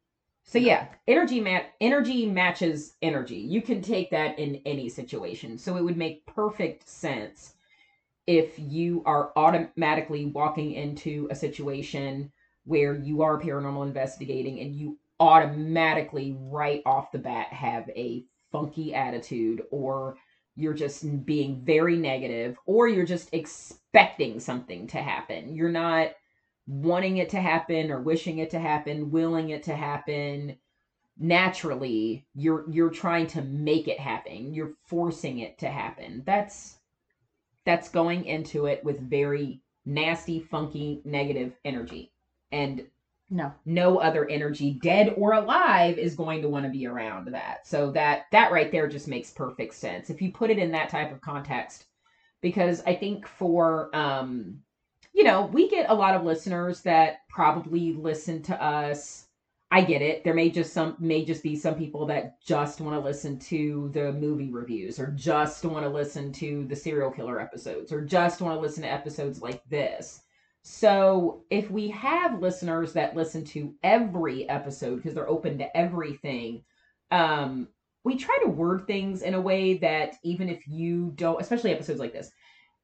so 0.49 0.59
yeah 0.59 0.87
energy 1.07 1.41
mat 1.41 1.73
energy 1.81 2.27
matches 2.27 2.95
energy. 3.03 3.37
You 3.37 3.63
can 3.63 3.83
take 3.83 4.11
that 4.11 4.39
in 4.39 4.61
any 4.67 4.89
situation. 4.89 5.59
So 5.59 5.77
it 5.77 5.85
would 5.85 5.97
make 5.97 6.27
perfect 6.27 6.89
sense 6.89 7.55
if 8.27 8.59
you 8.59 9.03
are 9.07 9.33
automatically 9.37 10.27
walking 10.27 10.73
into 10.73 11.29
a 11.31 11.35
situation 11.35 12.31
where 12.65 12.95
you 12.95 13.23
are 13.23 13.41
paranormal 13.41 13.87
investigating 13.87 14.61
and 14.61 14.77
you 14.77 14.99
automatically 15.19 16.37
right 16.39 16.83
off 16.85 17.11
the 17.11 17.19
bat 17.19 17.47
have 17.49 17.89
a 17.97 18.25
funky 18.53 18.95
attitude 18.95 19.63
or 19.71 20.17
you're 20.55 20.75
just 20.75 21.25
being 21.25 21.63
very 21.65 21.97
negative 21.97 22.59
or 22.67 22.87
you're 22.89 23.07
just 23.07 23.33
expecting 23.33 24.39
something 24.39 24.87
to 24.89 24.99
happen. 24.99 25.55
You're 25.55 25.71
not 25.71 26.11
wanting 26.69 27.19
it 27.19 27.31
to 27.31 27.41
happen 27.41 27.91
or 27.91 28.01
wishing 28.03 28.39
it 28.39 28.51
to 28.51 28.61
happen 28.61 29.11
willing 29.11 29.51
it 29.51 29.65
to 29.65 29.75
happen 29.77 30.57
naturally 31.19 32.27
you're 32.35 32.71
you're 32.71 32.91
trying 32.91 33.27
to 33.29 33.43
make 33.43 33.89
it 33.89 34.01
happen. 34.01 34.55
You're 34.55 34.75
forcing 34.87 35.41
it 35.41 35.59
to 35.59 35.69
happen. 35.69 36.23
That's 36.27 36.79
that's 37.65 37.89
going 37.91 38.27
into 38.27 38.67
it 38.67 38.85
with 38.85 39.01
very 39.01 39.63
nasty 39.87 40.41
funky 40.41 41.03
negative 41.05 41.57
energy. 41.65 42.13
And 42.53 42.87
No. 43.31 43.53
no 43.67 43.99
other 43.99 44.29
energy 44.29 44.79
dead 44.83 45.15
or 45.17 45.35
alive 45.35 45.99
is 45.99 46.17
going 46.17 46.43
to 46.43 46.49
want 46.51 46.67
to 46.67 46.71
be 46.73 46.87
around 46.87 47.29
that. 47.29 47.67
So 47.67 47.93
that 47.93 48.27
that 48.33 48.53
right 48.53 48.73
there 48.73 48.89
just 48.89 49.09
makes 49.09 49.33
perfect 49.33 49.75
sense. 49.75 50.11
If 50.11 50.23
you 50.23 50.33
put 50.33 50.51
it 50.51 50.59
in 50.59 50.73
that 50.73 50.91
type 50.91 51.13
of 51.13 51.21
context 51.21 51.87
because 52.41 52.83
i 52.87 52.95
think 52.95 53.27
for 53.27 53.91
um 53.97 54.63
you 55.13 55.25
know 55.25 55.47
we 55.47 55.69
get 55.69 55.91
a 55.91 55.95
lot 55.95 56.15
of 56.15 56.25
listeners 56.25 56.83
that 56.83 57.29
probably 57.29 57.93
listen 57.93 58.43
to 58.45 58.63
us. 58.63 59.27
I 59.71 59.83
get 59.83 60.01
it. 60.01 60.25
There 60.25 60.35
may 60.35 60.51
just 60.51 60.73
some 60.73 60.97
may 60.99 61.25
just 61.25 61.43
be 61.43 61.55
some 61.55 61.75
people 61.75 62.07
that 62.07 62.41
just 62.43 62.81
want 62.81 62.97
to 62.97 63.07
listen 63.07 63.39
to 63.41 63.91
the 63.93 64.13
movie 64.13 64.51
reviews 64.51 64.99
or 64.99 65.09
just 65.09 65.65
want 65.65 65.85
to 65.85 65.91
listen 65.91 66.33
to 66.35 66.67
the 66.69 66.77
serial 66.77 67.11
killer 67.11 67.41
episodes 67.41 67.93
or 67.93 68.05
just 68.05 68.41
want 68.41 68.57
to 68.57 68.61
listen 68.61 68.83
to 68.83 68.93
episodes 68.93 69.43
like 69.43 69.63
this. 69.69 70.23
So 70.63 71.45
if 71.51 71.71
we 71.71 71.89
have 71.89 72.41
listeners 72.41 72.93
that 72.95 73.17
listen 73.17 73.45
to 73.47 73.75
every 73.83 74.49
episode 74.49 74.97
because 74.97 75.15
they're 75.15 75.29
open 75.29 75.59
to 75.59 75.77
everything, 75.77 76.63
um, 77.11 77.69
we 78.05 78.17
try 78.17 78.39
to 78.43 78.51
word 78.51 78.87
things 78.87 79.23
in 79.23 79.35
a 79.35 79.41
way 79.41 79.79
that 79.79 80.17
even 80.25 80.49
if 80.49 80.67
you 80.67 81.13
don't, 81.15 81.41
especially 81.41 81.73
episodes 81.73 82.01
like 82.01 82.13
this, 82.13 82.31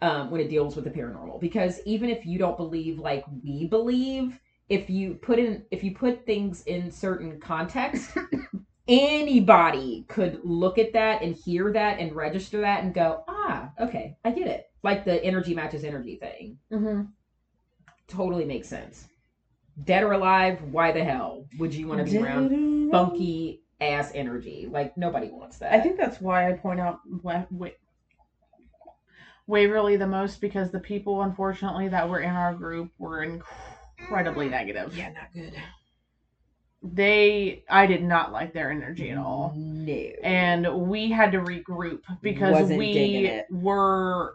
um, 0.05 0.31
when 0.31 0.39
it 0.41 0.51
deals 0.51 0.77
with 0.77 0.85
the 0.85 0.91
paranormal, 0.91 1.41
because 1.41 1.81
even 1.87 2.11
if 2.11 2.27
you 2.27 2.39
don't 2.39 2.59
believe 2.59 2.99
like 2.99 3.25
we 3.43 3.67
believe, 3.67 4.39
if 4.69 4.91
you 4.91 5.15
put 5.15 5.39
in 5.39 5.65
if 5.71 5.83
you 5.83 5.95
put 5.95 6.27
things 6.27 6.63
in 6.65 6.91
certain 6.91 7.41
context, 7.41 8.11
anybody 8.89 10.05
could 10.09 10.41
look 10.45 10.77
at 10.77 10.93
that 10.93 11.23
and 11.23 11.35
hear 11.35 11.73
that 11.73 11.99
and 11.99 12.15
register 12.15 12.61
that 12.61 12.85
and 12.85 12.93
go, 12.93 13.25
ah, 13.29 13.71
okay, 13.81 14.15
I 14.27 14.31
get 14.33 14.47
it. 14.47 14.67
Like 14.83 15.07
the 15.07 15.25
energy 15.25 15.55
matches 15.55 15.85
energy 15.85 16.17
thing 16.17 16.59
Mm-hmm. 16.71 17.03
totally 18.07 18.45
makes 18.45 18.69
sense. 18.69 19.09
Dead 19.85 20.03
or 20.03 20.13
alive, 20.13 20.63
why 20.71 20.93
the 20.93 21.03
hell 21.03 21.47
would 21.59 21.75
you 21.75 21.89
want 21.89 22.05
to 22.05 22.13
be 22.13 22.19
around 22.19 22.91
funky 22.91 23.63
ass 23.81 24.13
energy? 24.15 24.69
Like 24.71 24.99
nobody 24.99 25.31
wants 25.31 25.57
that. 25.59 25.73
I 25.73 25.81
think 25.81 25.97
that's 25.97 26.21
why 26.21 26.51
I 26.51 26.53
point 26.53 26.79
out 26.79 26.99
Waverly 29.47 29.97
the 29.97 30.07
most 30.07 30.41
because 30.41 30.71
the 30.71 30.81
people, 30.81 31.23
unfortunately, 31.23 31.89
that 31.89 32.09
were 32.09 32.21
in 32.21 32.31
our 32.31 32.55
group 32.55 32.91
were 32.99 33.23
incredibly 33.99 34.49
negative. 34.49 34.97
yeah, 34.97 35.13
not 35.13 35.33
good. 35.35 35.55
They, 36.83 37.65
I 37.69 37.87
did 37.87 38.03
not 38.03 38.33
like 38.33 38.53
their 38.53 38.71
energy 38.71 39.11
at 39.11 39.19
all. 39.19 39.55
No. 39.57 39.93
and 39.93 40.89
we 40.89 41.11
had 41.11 41.33
to 41.33 41.39
regroup 41.39 42.01
because 42.23 42.53
Wasn't 42.53 42.79
we 42.79 43.43
were 43.51 44.35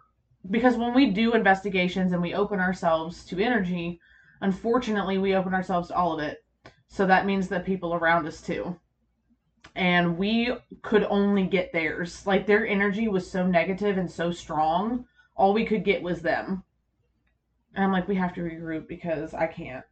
because 0.49 0.77
when 0.77 0.93
we 0.93 1.07
do 1.11 1.33
investigations 1.33 2.11
and 2.11 2.21
we 2.21 2.33
open 2.33 2.59
ourselves 2.59 3.25
to 3.25 3.39
energy 3.39 3.99
unfortunately 4.41 5.17
we 5.17 5.35
open 5.35 5.53
ourselves 5.53 5.89
to 5.89 5.95
all 5.95 6.13
of 6.13 6.19
it 6.19 6.39
so 6.87 7.05
that 7.05 7.25
means 7.25 7.47
that 7.49 7.65
people 7.65 7.93
around 7.93 8.25
us 8.25 8.41
too 8.41 8.79
and 9.79 10.17
we 10.17 10.53
could 10.81 11.03
only 11.09 11.45
get 11.45 11.71
theirs 11.73 12.25
like 12.27 12.45
their 12.45 12.67
energy 12.67 13.07
was 13.07 13.29
so 13.29 13.47
negative 13.47 13.97
and 13.97 14.11
so 14.11 14.31
strong 14.31 15.05
all 15.35 15.53
we 15.53 15.65
could 15.65 15.83
get 15.83 16.03
was 16.03 16.21
them 16.21 16.63
and 17.75 17.85
i'm 17.85 17.91
like 17.91 18.07
we 18.07 18.15
have 18.15 18.33
to 18.33 18.41
regroup 18.41 18.87
because 18.87 19.33
i 19.33 19.47
can't 19.47 19.85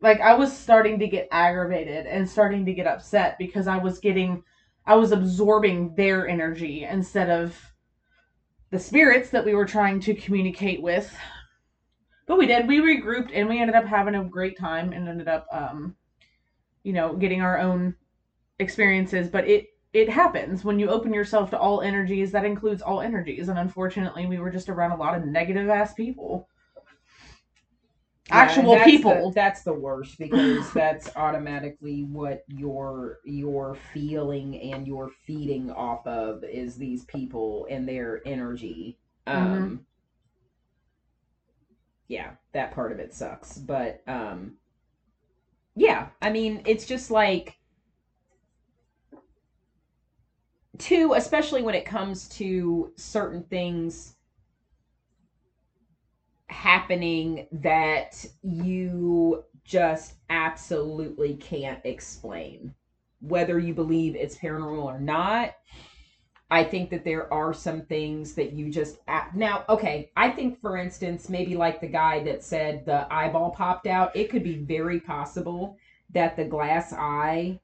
like 0.00 0.20
i 0.20 0.34
was 0.34 0.56
starting 0.56 0.98
to 0.98 1.08
get 1.08 1.28
aggravated 1.32 2.06
and 2.06 2.28
starting 2.28 2.64
to 2.64 2.74
get 2.74 2.86
upset 2.86 3.36
because 3.38 3.66
i 3.66 3.76
was 3.76 3.98
getting 3.98 4.42
I 4.84 4.96
was 4.96 5.12
absorbing 5.12 5.94
their 5.94 6.26
energy 6.26 6.84
instead 6.84 7.30
of 7.30 7.72
the 8.70 8.78
spirits 8.78 9.30
that 9.30 9.44
we 9.44 9.54
were 9.54 9.66
trying 9.66 10.00
to 10.00 10.14
communicate 10.14 10.82
with. 10.82 11.16
But 12.26 12.38
we 12.38 12.46
did. 12.46 12.66
We 12.66 12.80
regrouped 12.80 13.30
and 13.32 13.48
we 13.48 13.60
ended 13.60 13.76
up 13.76 13.84
having 13.84 14.14
a 14.14 14.24
great 14.24 14.58
time 14.58 14.92
and 14.92 15.08
ended 15.08 15.28
up 15.28 15.46
um 15.52 15.94
you 16.82 16.92
know, 16.92 17.14
getting 17.14 17.42
our 17.42 17.58
own 17.58 17.94
experiences, 18.62 19.28
but 19.30 19.48
it 19.48 19.68
it 19.92 20.08
happens 20.08 20.64
when 20.64 20.78
you 20.78 20.88
open 20.88 21.14
yourself 21.14 21.50
to 21.50 21.58
all 21.58 21.82
energies. 21.82 22.32
That 22.32 22.46
includes 22.46 22.82
all 22.82 23.02
energies, 23.02 23.48
and 23.50 23.58
unfortunately, 23.58 24.26
we 24.26 24.38
were 24.38 24.50
just 24.50 24.70
around 24.70 24.92
a 24.92 24.96
lot 24.96 25.16
of 25.16 25.26
negative 25.26 25.68
ass 25.70 25.94
people. 25.94 26.48
actual 28.30 28.72
that's 28.74 28.84
people. 28.84 29.30
the- 29.30 29.34
that's 29.34 29.62
the 29.62 29.72
worst 29.72 30.18
because 30.18 30.72
that's 30.72 31.14
automatically 31.16 32.04
what 32.04 32.44
you're 32.48 33.20
you're 33.24 33.76
feeling 33.92 34.58
and 34.72 34.86
you're 34.86 35.10
feeding 35.26 35.70
off 35.70 36.06
of 36.06 36.42
is 36.44 36.76
these 36.76 37.04
people 37.04 37.66
and 37.70 37.88
their 37.88 38.22
energy. 38.26 38.98
Mm-hmm. 39.26 39.64
Um 39.64 39.86
Yeah, 42.08 42.32
that 42.52 42.72
part 42.72 42.92
of 42.92 43.00
it 43.00 43.14
sucks. 43.14 43.58
But 43.58 44.02
um 44.06 44.58
yeah, 45.74 46.08
I 46.20 46.30
mean, 46.30 46.62
it's 46.66 46.86
just 46.86 47.10
like 47.10 47.56
two, 50.82 51.14
especially 51.14 51.62
when 51.62 51.74
it 51.74 51.84
comes 51.84 52.28
to 52.28 52.92
certain 52.96 53.44
things 53.44 54.16
happening 56.48 57.46
that 57.52 58.26
you 58.42 59.44
just 59.64 60.14
absolutely 60.28 61.34
can't 61.36 61.80
explain. 61.84 62.74
Whether 63.20 63.60
you 63.60 63.74
believe 63.74 64.16
it's 64.16 64.36
paranormal 64.36 64.82
or 64.82 64.98
not, 64.98 65.54
I 66.50 66.64
think 66.64 66.90
that 66.90 67.04
there 67.04 67.32
are 67.32 67.54
some 67.54 67.82
things 67.82 68.34
that 68.34 68.52
you 68.52 68.70
just 68.70 68.98
now. 69.34 69.64
Okay, 69.68 70.10
I 70.16 70.30
think 70.30 70.60
for 70.60 70.76
instance, 70.76 71.28
maybe 71.28 71.56
like 71.56 71.80
the 71.80 71.86
guy 71.86 72.22
that 72.24 72.42
said 72.42 72.84
the 72.84 73.06
eyeball 73.10 73.52
popped 73.52 73.86
out. 73.86 74.14
It 74.16 74.30
could 74.30 74.42
be 74.42 74.56
very 74.56 75.00
possible 75.00 75.78
that 76.10 76.36
the 76.36 76.44
glass 76.44 76.92
eye 76.92 77.60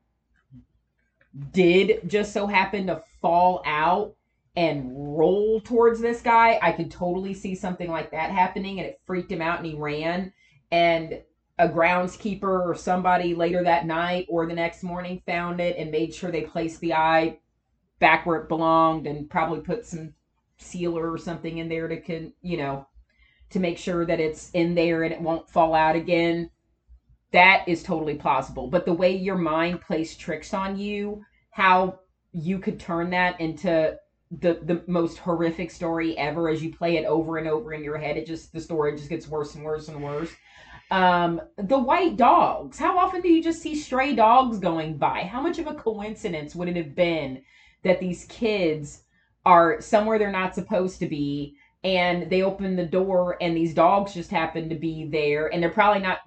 did 1.52 2.08
just 2.08 2.32
so 2.32 2.46
happen 2.46 2.86
to 2.86 3.02
fall 3.20 3.62
out 3.64 4.14
and 4.56 4.90
roll 4.94 5.60
towards 5.60 6.00
this 6.00 6.20
guy. 6.20 6.58
I 6.60 6.72
could 6.72 6.90
totally 6.90 7.34
see 7.34 7.54
something 7.54 7.90
like 7.90 8.10
that 8.10 8.30
happening, 8.30 8.78
and 8.78 8.88
it 8.88 9.00
freaked 9.04 9.30
him 9.30 9.42
out, 9.42 9.58
and 9.58 9.66
he 9.66 9.74
ran. 9.74 10.32
And 10.70 11.22
a 11.58 11.68
groundskeeper 11.68 12.66
or 12.66 12.74
somebody 12.74 13.34
later 13.34 13.64
that 13.64 13.86
night 13.86 14.26
or 14.28 14.46
the 14.46 14.54
next 14.54 14.82
morning 14.82 15.22
found 15.26 15.60
it 15.60 15.76
and 15.76 15.90
made 15.90 16.14
sure 16.14 16.30
they 16.30 16.42
placed 16.42 16.80
the 16.80 16.94
eye 16.94 17.38
back 17.98 18.24
where 18.24 18.40
it 18.40 18.48
belonged 18.48 19.06
and 19.06 19.28
probably 19.28 19.60
put 19.60 19.84
some 19.84 20.14
sealer 20.58 21.10
or 21.10 21.18
something 21.18 21.58
in 21.58 21.68
there 21.68 21.88
to 21.88 22.00
can 22.00 22.32
you 22.42 22.56
know 22.56 22.86
to 23.50 23.58
make 23.58 23.78
sure 23.78 24.04
that 24.04 24.20
it's 24.20 24.50
in 24.52 24.74
there 24.74 25.02
and 25.02 25.12
it 25.12 25.20
won't 25.20 25.48
fall 25.48 25.74
out 25.74 25.96
again 25.96 26.50
that 27.32 27.64
is 27.66 27.82
totally 27.82 28.14
plausible 28.14 28.68
but 28.68 28.84
the 28.84 28.92
way 28.92 29.14
your 29.14 29.36
mind 29.36 29.80
plays 29.80 30.16
tricks 30.16 30.54
on 30.54 30.78
you 30.78 31.24
how 31.50 31.98
you 32.38 32.58
could 32.58 32.78
turn 32.78 33.10
that 33.10 33.40
into 33.40 33.96
the 34.30 34.60
the 34.62 34.82
most 34.86 35.18
horrific 35.18 35.70
story 35.70 36.16
ever 36.18 36.48
as 36.48 36.62
you 36.62 36.74
play 36.74 36.96
it 36.96 37.06
over 37.06 37.38
and 37.38 37.48
over 37.48 37.72
in 37.72 37.82
your 37.82 37.96
head. 37.96 38.16
It 38.16 38.26
just 38.26 38.52
the 38.52 38.60
story 38.60 38.96
just 38.96 39.08
gets 39.08 39.28
worse 39.28 39.54
and 39.54 39.64
worse 39.64 39.88
and 39.88 40.02
worse. 40.02 40.30
Um 40.90 41.40
the 41.56 41.78
white 41.78 42.16
dogs. 42.16 42.78
How 42.78 42.98
often 42.98 43.20
do 43.20 43.28
you 43.28 43.42
just 43.42 43.62
see 43.62 43.74
stray 43.74 44.14
dogs 44.14 44.58
going 44.58 44.98
by? 44.98 45.22
How 45.22 45.40
much 45.40 45.58
of 45.58 45.66
a 45.66 45.74
coincidence 45.74 46.54
would 46.54 46.68
it 46.68 46.76
have 46.76 46.94
been 46.94 47.42
that 47.82 48.00
these 48.00 48.24
kids 48.26 49.02
are 49.46 49.80
somewhere 49.80 50.18
they're 50.18 50.30
not 50.30 50.54
supposed 50.54 50.98
to 51.00 51.06
be 51.06 51.56
and 51.84 52.28
they 52.28 52.42
open 52.42 52.76
the 52.76 52.84
door 52.84 53.36
and 53.40 53.56
these 53.56 53.72
dogs 53.72 54.12
just 54.12 54.30
happen 54.30 54.68
to 54.68 54.74
be 54.74 55.06
there 55.06 55.52
and 55.52 55.62
they're 55.62 55.70
probably 55.70 56.02
not 56.02 56.18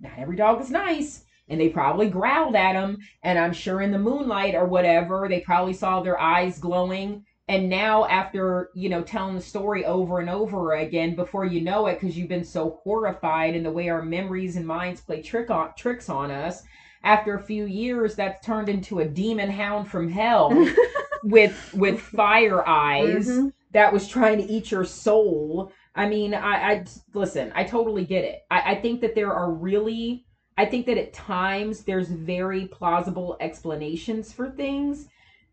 not 0.00 0.18
every 0.18 0.36
dog 0.36 0.60
is 0.60 0.70
nice 0.70 1.24
and 1.52 1.60
they 1.60 1.68
probably 1.68 2.08
growled 2.08 2.56
at 2.56 2.72
them 2.72 2.98
and 3.22 3.38
i'm 3.38 3.52
sure 3.52 3.80
in 3.82 3.92
the 3.92 3.98
moonlight 3.98 4.54
or 4.56 4.64
whatever 4.66 5.28
they 5.28 5.40
probably 5.40 5.72
saw 5.72 6.02
their 6.02 6.18
eyes 6.20 6.58
glowing 6.58 7.24
and 7.48 7.68
now 7.68 8.06
after 8.06 8.70
you 8.74 8.88
know 8.88 9.02
telling 9.02 9.34
the 9.36 9.40
story 9.40 9.84
over 9.84 10.18
and 10.20 10.30
over 10.30 10.74
again 10.74 11.14
before 11.14 11.44
you 11.44 11.60
know 11.60 11.86
it 11.86 12.00
because 12.00 12.16
you've 12.16 12.28
been 12.28 12.44
so 12.44 12.80
horrified 12.82 13.54
in 13.54 13.62
the 13.62 13.70
way 13.70 13.88
our 13.88 14.02
memories 14.02 14.56
and 14.56 14.66
minds 14.66 15.00
play 15.00 15.20
trick 15.22 15.50
on 15.50 15.70
tricks 15.76 16.08
on 16.08 16.30
us 16.30 16.62
after 17.04 17.34
a 17.34 17.42
few 17.42 17.66
years 17.66 18.14
that's 18.14 18.44
turned 18.46 18.68
into 18.68 19.00
a 19.00 19.04
demon 19.04 19.50
hound 19.50 19.88
from 19.88 20.08
hell 20.08 20.50
with 21.24 21.74
with 21.74 22.00
fire 22.00 22.66
eyes 22.68 23.28
Mhm. 23.28 23.52
that 23.72 23.92
was 23.92 24.06
trying 24.08 24.38
to 24.38 24.44
eat 24.44 24.70
your 24.70 24.84
soul. 24.84 25.72
I 25.94 26.08
mean, 26.08 26.32
I, 26.34 26.54
I 26.72 26.84
listen. 27.12 27.52
I 27.54 27.64
totally 27.64 28.04
get 28.04 28.24
it. 28.24 28.40
I, 28.50 28.72
I 28.72 28.74
think 28.76 29.00
that 29.00 29.14
there 29.14 29.32
are 29.32 29.50
really. 29.52 30.24
I 30.62 30.66
think 30.66 30.86
that 30.86 30.96
at 30.96 31.12
times 31.12 31.82
there's 31.82 32.06
very 32.06 32.66
plausible 32.66 33.36
explanations 33.40 34.32
for 34.32 34.48
things 34.48 35.08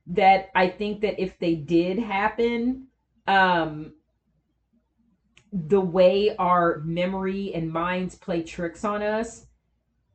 that 0.06 0.52
I 0.54 0.68
think 0.68 1.02
that 1.02 1.20
if 1.20 1.40
they 1.40 1.56
did 1.56 1.98
happen, 1.98 2.90
um, 3.26 3.94
the 5.52 5.82
way 5.82 6.36
our 6.38 6.82
memory 6.86 7.56
and 7.56 7.72
minds 7.72 8.14
play 8.14 8.44
tricks 8.44 8.86
on 8.86 9.02
us, 9.02 9.48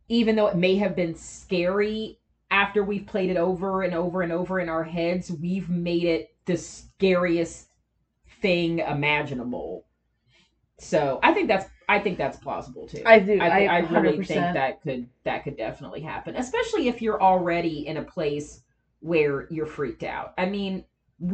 even 0.09 0.37
though 0.37 0.47
it 0.47 0.57
may 0.57 0.77
have 0.77 0.95
been 0.95 1.17
scary 1.17 2.21
after 2.53 2.85
we've 2.85 3.07
played 3.07 3.31
it 3.31 3.37
over 3.37 3.83
and 3.83 3.95
over 3.95 4.23
and 4.23 4.31
over 4.31 4.61
in 4.61 4.69
our 4.69 4.85
heads, 4.85 5.29
we've 5.29 5.69
made 5.69 6.05
it 6.05 6.37
the 6.45 6.57
scariest 6.57 7.67
thing 8.41 8.79
imaginable. 8.79 9.87
So 10.79 11.19
I 11.21 11.33
think 11.33 11.49
that's 11.49 11.69
I 11.89 11.99
think 11.99 12.19
that's 12.19 12.39
plausible 12.39 12.87
too. 12.87 13.03
I 13.05 13.19
do. 13.19 13.39
I, 13.41 13.65
I, 13.65 13.77
I 13.77 13.79
really 13.81 14.19
100%. 14.19 14.27
think 14.27 14.55
that 14.55 14.83
could 14.83 15.09
that 15.25 15.45
could 15.45 15.57
definitely 15.57 16.01
happen, 16.01 16.37
especially 16.37 16.89
if 16.89 17.03
you're 17.03 17.23
already 17.23 17.87
in 17.87 17.99
a 17.99 18.03
place 18.03 18.63
where 19.01 19.47
you're 19.51 19.67
freaked 19.67 20.03
out. 20.03 20.33
I 20.39 20.47
mean, 20.47 20.85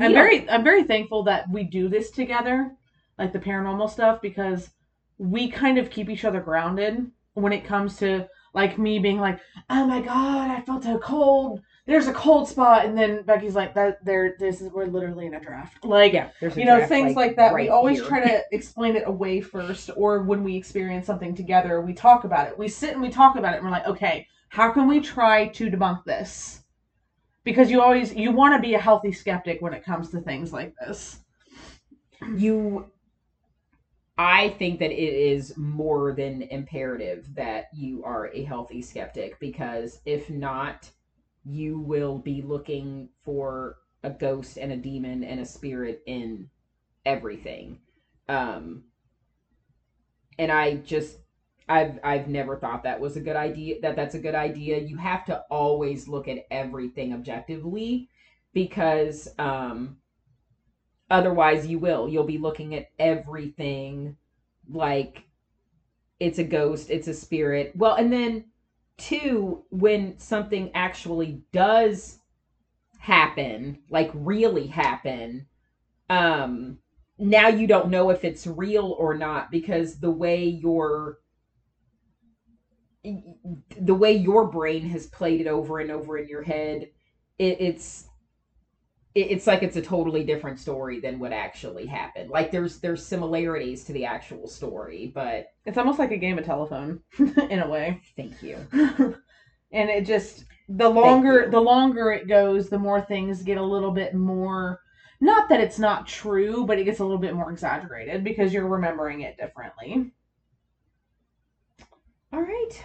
I'm 0.01 0.13
very 0.13 0.49
I'm 0.49 0.65
very 0.65 0.85
thankful 0.85 1.23
that 1.25 1.51
we 1.51 1.65
do 1.65 1.89
this 1.89 2.11
together, 2.11 2.73
like 3.19 3.33
the 3.33 3.39
paranormal 3.39 3.91
stuff, 3.91 4.21
because 4.21 4.71
we 5.19 5.49
kind 5.49 5.79
of 5.79 5.91
keep 5.91 6.09
each 6.09 6.25
other 6.25 6.41
grounded 6.41 7.11
when 7.35 7.53
it 7.53 7.65
comes 7.65 7.97
to 7.99 8.29
like 8.55 8.79
me 8.79 8.99
being 8.99 9.21
like, 9.21 9.41
oh 9.69 9.87
my 9.87 10.01
god, 10.01 10.51
I 10.51 10.61
felt 10.63 10.85
a 10.87 10.99
cold. 10.99 11.63
There's 11.87 12.07
a 12.07 12.13
cold 12.13 12.47
spot, 12.49 12.85
and 12.85 12.97
then 12.97 13.23
Becky's 13.23 13.55
like, 13.55 13.75
that 13.75 14.05
there, 14.05 14.37
this 14.39 14.61
is 14.61 14.71
we're 14.71 14.87
literally 14.87 15.27
in 15.27 15.35
a 15.35 15.41
draft. 15.41 15.85
Like, 15.85 16.13
yeah, 16.13 16.31
there's 16.41 16.57
a 16.57 16.61
you 16.61 16.67
know 16.67 16.87
things 16.87 17.17
like, 17.17 17.37
that. 17.37 17.55
we 17.55 17.69
always 17.69 17.99
here. 17.99 18.09
try 18.09 18.21
to 18.21 18.45
explain 18.53 18.97
it 18.97 19.05
away 19.07 19.41
first, 19.41 19.91
or 19.97 20.23
when 20.23 20.45
we 20.45 20.57
experience 20.57 21.07
something 21.07 21.35
together, 21.35 21.81
we 21.81 21.93
talk 21.93 22.25
about 22.25 22.49
it. 22.49 22.59
We 22.59 22.69
sit 22.69 22.93
and 22.93 23.03
we 23.03 23.09
talk 23.09 23.37
about 23.37 23.55
it, 23.55 23.57
and 23.57 23.65
we're 23.65 23.73
like, 23.73 23.87
okay, 23.87 24.27
how 24.51 24.71
can 24.71 24.87
we 24.87 25.01
try 25.01 25.49
to 25.49 25.71
debunk 25.71 26.05
this? 26.05 26.63
Because 27.45 27.71
you 27.71 27.81
always 27.81 28.15
you 28.15 28.31
want 28.31 28.55
to 28.55 28.61
be 28.61 28.75
a 28.75 28.79
healthy 28.79 29.13
skeptic 29.13 29.63
when 29.63 29.73
it 29.73 29.85
comes 29.85 30.11
to 30.11 30.21
things 30.21 30.53
like 30.53 30.75
this. 30.77 31.19
you 32.37 32.91
I 34.21 34.51
think 34.51 34.81
that 34.81 34.91
it 34.91 35.15
is 35.15 35.57
more 35.57 36.13
than 36.13 36.43
imperative 36.43 37.35
that 37.37 37.69
you 37.73 38.05
are 38.05 38.29
a 38.35 38.45
healthy 38.45 38.83
skeptic 38.83 39.41
because 39.41 40.03
if 40.05 40.29
not, 40.29 40.91
you 41.45 41.79
will 41.81 42.19
be 42.19 42.43
looking 42.43 43.09
for 43.25 43.77
a 44.03 44.11
ghost 44.11 44.59
and 44.59 44.73
a 44.73 44.77
demon 44.77 45.25
and 45.25 45.41
a 45.41 45.45
spirit 45.45 46.03
in 46.07 46.49
everything. 47.05 47.79
Um 48.29 48.85
and 50.39 50.51
I 50.51 50.77
just 50.77 51.19
I've 51.69 51.99
I've 52.03 52.29
never 52.29 52.57
thought 52.57 52.83
that 52.85 53.01
was 53.01 53.17
a 53.17 53.21
good 53.21 53.37
idea 53.37 53.81
that 53.83 53.97
that's 53.97 54.15
a 54.15 54.21
good 54.21 54.35
idea. 54.35 54.79
You 54.79 54.97
have 54.97 55.25
to 55.27 55.43
always 55.51 56.09
look 56.09 56.29
at 56.29 56.47
everything 56.51 57.13
objectively 57.13 58.09
because 58.53 59.29
um 59.39 59.99
otherwise 61.11 61.67
you 61.67 61.79
will 61.79 62.09
you'll 62.09 62.25
be 62.25 62.39
looking 62.39 62.75
at 62.75 62.91
everything 62.99 64.17
like 64.69 65.25
it's 66.21 66.39
a 66.39 66.45
ghost 66.45 66.91
it's 66.91 67.09
a 67.09 67.15
spirit 67.15 67.73
well 67.75 67.95
and 67.95 68.13
then 68.13 68.45
two 69.01 69.65
when 69.71 70.19
something 70.19 70.71
actually 70.75 71.43
does 71.53 72.19
happen 72.99 73.79
like 73.91 74.11
really 74.15 74.67
happen 74.69 75.47
um 76.11 76.79
now 77.19 77.49
you 77.49 77.67
don't 77.67 77.91
know 77.91 78.11
if 78.11 78.25
it's 78.25 78.47
real 78.47 78.97
or 78.99 79.15
not 79.15 79.51
because 79.51 80.01
the 80.01 80.11
way 80.11 80.45
your 80.45 81.19
the 83.81 83.95
way 83.95 84.13
your 84.13 84.47
brain 84.51 84.83
has 84.83 85.07
played 85.07 85.41
it 85.41 85.47
over 85.47 85.79
and 85.79 85.91
over 85.91 86.19
in 86.19 86.29
your 86.29 86.43
head 86.43 86.83
it, 87.39 87.57
it's 87.61 88.05
it- 88.05 88.10
it's 89.15 89.47
like 89.47 89.63
it's 89.63 89.77
a 89.77 89.83
totally 89.83 90.25
different 90.25 90.59
story 90.59 91.01
than 91.01 91.19
what 91.19 91.33
actually 91.33 91.87
happened. 91.87 92.31
Like 92.31 92.51
there's 92.51 92.79
there's 92.81 93.05
similarities 93.05 93.85
to 93.85 93.93
the 93.93 94.05
actual 94.05 94.47
story, 94.47 95.11
but 95.15 95.47
It's 95.67 95.79
almost 95.79 95.99
like 95.99 96.13
a 96.13 96.17
game 96.17 96.39
of 96.39 96.45
telephone 96.45 97.01
in 97.51 97.61
a 97.61 97.69
way. 97.69 98.01
thank 98.17 98.43
you. 98.43 98.57
and 99.73 99.91
it 99.91 100.07
just 100.07 100.45
the 100.69 100.89
longer 100.89 101.49
the 101.51 101.61
longer 101.61 102.13
it 102.13 102.29
goes, 102.29 102.69
the 102.69 102.79
more 102.79 103.01
things 103.01 103.43
get 103.43 103.59
a 103.59 103.63
little 103.63 103.91
bit 103.91 104.15
more 104.15 104.81
not 105.23 105.51
that 105.51 105.61
it's 105.61 105.79
not 105.79 106.07
true, 106.07 106.65
but 106.65 106.79
it 106.79 106.85
gets 106.85 107.01
a 107.01 107.05
little 107.05 107.19
bit 107.19 107.35
more 107.35 107.51
exaggerated 107.51 108.25
because 108.25 108.55
you're 108.55 108.67
remembering 108.67 109.21
it 109.21 109.37
differently. 109.37 110.13
All 112.33 112.41
right. 112.41 112.83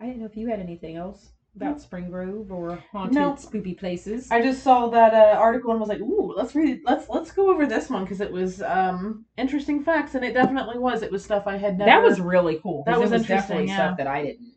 I 0.00 0.06
didn't 0.06 0.20
know 0.20 0.26
if 0.26 0.36
you 0.36 0.48
had 0.48 0.60
anything 0.60 0.96
else. 0.96 1.30
About 1.56 1.80
Spring 1.80 2.10
Grove 2.10 2.52
or 2.52 2.82
haunted 2.92 3.14
No. 3.14 3.32
spoopy 3.32 3.76
places. 3.76 4.30
I 4.30 4.42
just 4.42 4.62
saw 4.62 4.88
that 4.88 5.14
uh, 5.14 5.38
article 5.38 5.70
and 5.72 5.80
was 5.80 5.88
like, 5.88 6.00
"Ooh, 6.00 6.32
let's 6.36 6.54
read. 6.54 6.80
Let's 6.84 7.08
let's 7.08 7.32
go 7.32 7.50
over 7.50 7.66
this 7.66 7.90
one 7.90 8.04
because 8.04 8.20
it 8.20 8.30
was 8.30 8.62
um, 8.62 9.24
interesting 9.36 9.82
facts, 9.82 10.14
and 10.14 10.24
it 10.24 10.34
definitely 10.34 10.78
was. 10.78 11.02
It 11.02 11.10
was 11.10 11.24
stuff 11.24 11.46
I 11.46 11.56
had 11.56 11.78
never. 11.78 11.90
that 11.90 12.02
was 12.02 12.20
really 12.20 12.60
cool. 12.62 12.84
That 12.86 13.00
was 13.00 13.10
was 13.10 13.22
interesting, 13.22 13.36
definitely 13.36 13.66
yeah. 13.68 13.76
stuff 13.76 13.96
that 13.98 14.06
I 14.06 14.22
didn't 14.22 14.52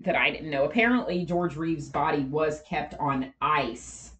that 0.00 0.16
I 0.16 0.30
didn't 0.30 0.50
know. 0.50 0.64
Apparently, 0.64 1.24
George 1.24 1.56
Reeves' 1.56 1.88
body 1.88 2.22
was 2.24 2.62
kept 2.62 2.94
on 2.94 3.32
ice 3.40 4.12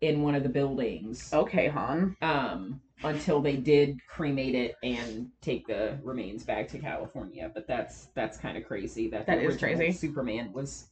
in 0.00 0.22
one 0.22 0.34
of 0.34 0.42
the 0.42 0.48
buildings. 0.48 1.32
okay, 1.32 1.68
hon. 1.68 2.16
um, 2.22 2.80
until 3.02 3.40
they 3.40 3.56
did 3.56 3.98
cremate 4.08 4.54
it 4.54 4.76
and 4.82 5.30
take 5.40 5.66
the 5.66 5.98
remains 6.02 6.42
back 6.44 6.68
to 6.68 6.78
California. 6.78 7.50
But 7.52 7.66
that's 7.66 8.08
that's 8.14 8.36
kind 8.38 8.56
of 8.58 8.64
crazy. 8.66 9.08
That 9.08 9.26
That 9.26 9.38
is 9.38 9.56
crazy. 9.56 9.92
Superman 9.92 10.52
was 10.52 10.86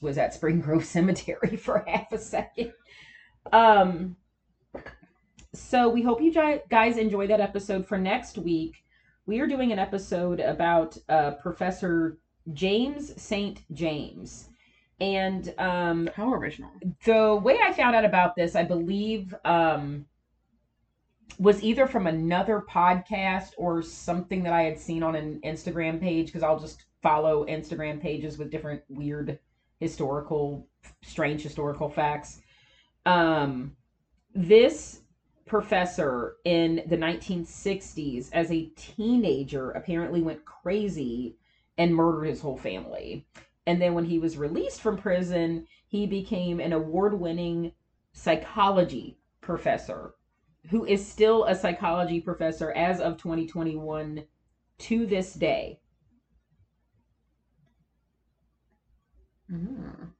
was 0.00 0.18
at 0.18 0.34
Spring 0.34 0.60
Grove 0.60 0.84
Cemetery 0.96 1.56
for 1.56 1.84
half 1.86 2.12
a 2.12 2.18
second. 2.18 2.72
Um. 3.52 4.16
So 5.52 5.88
we 5.88 6.02
hope 6.02 6.20
you 6.20 6.32
guys 6.70 6.96
enjoy 6.96 7.26
that 7.26 7.40
episode. 7.40 7.86
For 7.86 7.98
next 7.98 8.38
week, 8.38 8.84
we 9.26 9.40
are 9.40 9.48
doing 9.48 9.72
an 9.72 9.78
episode 9.80 10.38
about 10.38 10.96
uh, 11.08 11.32
Professor 11.32 12.18
James 12.52 13.20
Saint 13.20 13.62
James. 13.72 14.48
And 15.00 15.54
um, 15.58 16.10
How 16.14 16.32
original. 16.34 16.70
the 17.04 17.34
way 17.42 17.58
I 17.62 17.72
found 17.72 17.96
out 17.96 18.04
about 18.04 18.36
this, 18.36 18.54
I 18.54 18.64
believe, 18.64 19.34
um, 19.44 20.04
was 21.38 21.62
either 21.62 21.86
from 21.86 22.06
another 22.06 22.62
podcast 22.68 23.52
or 23.56 23.82
something 23.82 24.42
that 24.42 24.52
I 24.52 24.62
had 24.62 24.78
seen 24.78 25.02
on 25.02 25.14
an 25.16 25.40
Instagram 25.44 26.00
page 26.00 26.26
because 26.26 26.42
I'll 26.42 26.58
just 26.60 26.84
follow 27.02 27.46
Instagram 27.46 28.00
pages 28.00 28.36
with 28.36 28.50
different 28.50 28.82
weird 28.88 29.38
historical, 29.80 30.68
strange 31.02 31.42
historical 31.42 31.88
facts. 31.88 32.40
Um, 33.06 33.76
this 34.34 35.00
professor 35.46 36.36
in 36.44 36.82
the 36.86 36.96
1960s, 36.96 38.30
as 38.32 38.52
a 38.52 38.70
teenager, 38.76 39.72
apparently 39.72 40.22
went 40.22 40.44
crazy 40.44 41.36
and 41.76 41.94
murdered 41.94 42.26
his 42.26 42.40
whole 42.40 42.56
family. 42.56 43.26
And 43.66 43.82
then 43.82 43.94
when 43.94 44.04
he 44.04 44.18
was 44.18 44.36
released 44.36 44.80
from 44.80 44.96
prison, 44.96 45.66
he 45.88 46.06
became 46.06 46.60
an 46.60 46.72
award 46.72 47.18
winning 47.18 47.72
psychology 48.12 49.18
professor 49.40 50.14
who 50.68 50.84
is 50.84 51.06
still 51.06 51.44
a 51.44 51.54
psychology 51.54 52.20
professor 52.20 52.70
as 52.72 53.00
of 53.00 53.16
2021 53.16 54.24
to 54.78 55.06
this 55.06 55.34
day. 55.34 55.78
Mm. 59.52 60.10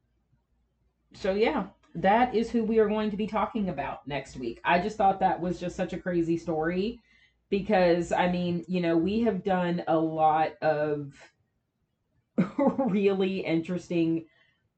So, 1.15 1.35
yeah, 1.35 1.67
that 1.95 2.35
is 2.35 2.51
who 2.51 2.65
we 2.65 2.79
are 2.79 2.89
going 2.89 3.11
to 3.11 3.17
be 3.17 3.27
talking 3.27 3.69
about 3.69 4.07
next 4.07 4.37
week. 4.37 4.61
I 4.65 4.79
just 4.79 4.97
thought 4.97 5.21
that 5.21 5.41
was 5.41 5.59
just 5.59 5.77
such 5.77 5.93
a 5.93 5.99
crazy 5.99 6.37
story 6.37 7.01
because, 7.49 8.13
I 8.13 8.31
mean, 8.31 8.65
you 8.69 8.81
know, 8.81 8.97
we 8.97 9.21
have 9.23 9.45
done 9.45 9.83
a 9.89 9.97
lot 9.97 10.53
of 10.63 11.13
really 12.59 13.41
interesting 13.41 14.27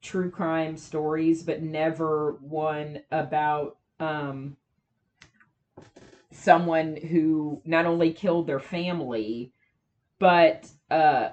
true 0.00 0.30
crime 0.30 0.76
stories, 0.76 1.42
but 1.42 1.62
never 1.62 2.38
one 2.40 3.00
about 3.10 3.76
um, 4.00 4.56
someone 6.32 6.96
who 6.96 7.62
not 7.64 7.86
only 7.86 8.12
killed 8.12 8.46
their 8.46 8.58
family, 8.58 9.52
but 10.18 10.68
uh, 10.90 11.28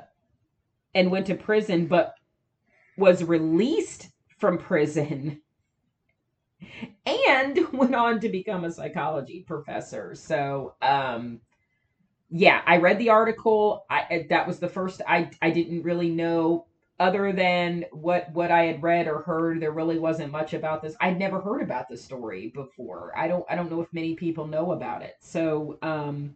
and 0.93 1.09
went 1.09 1.25
to 1.27 1.35
prison, 1.35 1.87
but 1.87 2.15
was 2.99 3.23
released 3.23 4.09
from 4.37 4.57
prison 4.57 5.41
and 7.05 7.59
went 7.73 7.95
on 7.95 8.19
to 8.19 8.29
become 8.29 8.63
a 8.63 8.71
psychology 8.71 9.43
professor. 9.47 10.13
So, 10.15 10.75
um, 10.81 11.41
yeah, 12.29 12.61
I 12.65 12.77
read 12.77 12.99
the 12.99 13.09
article. 13.09 13.85
I 13.89 14.27
that 14.29 14.45
was 14.45 14.59
the 14.59 14.69
first 14.69 15.01
I 15.07 15.31
I 15.41 15.49
didn't 15.49 15.83
really 15.83 16.09
know 16.09 16.67
other 16.99 17.31
than 17.31 17.85
what 17.91 18.31
what 18.33 18.51
I 18.51 18.65
had 18.65 18.83
read 18.83 19.07
or 19.07 19.23
heard. 19.23 19.61
There 19.61 19.71
really 19.71 19.97
wasn't 19.97 20.31
much 20.31 20.53
about 20.53 20.83
this. 20.83 20.95
I'd 21.01 21.17
never 21.17 21.41
heard 21.41 21.63
about 21.63 21.89
this 21.89 22.03
story 22.03 22.51
before. 22.53 23.13
I 23.17 23.27
don't 23.27 23.45
I 23.49 23.55
don't 23.55 23.71
know 23.71 23.81
if 23.81 23.91
many 23.93 24.13
people 24.15 24.45
know 24.45 24.73
about 24.73 25.01
it. 25.01 25.15
So, 25.21 25.79
um, 25.81 26.35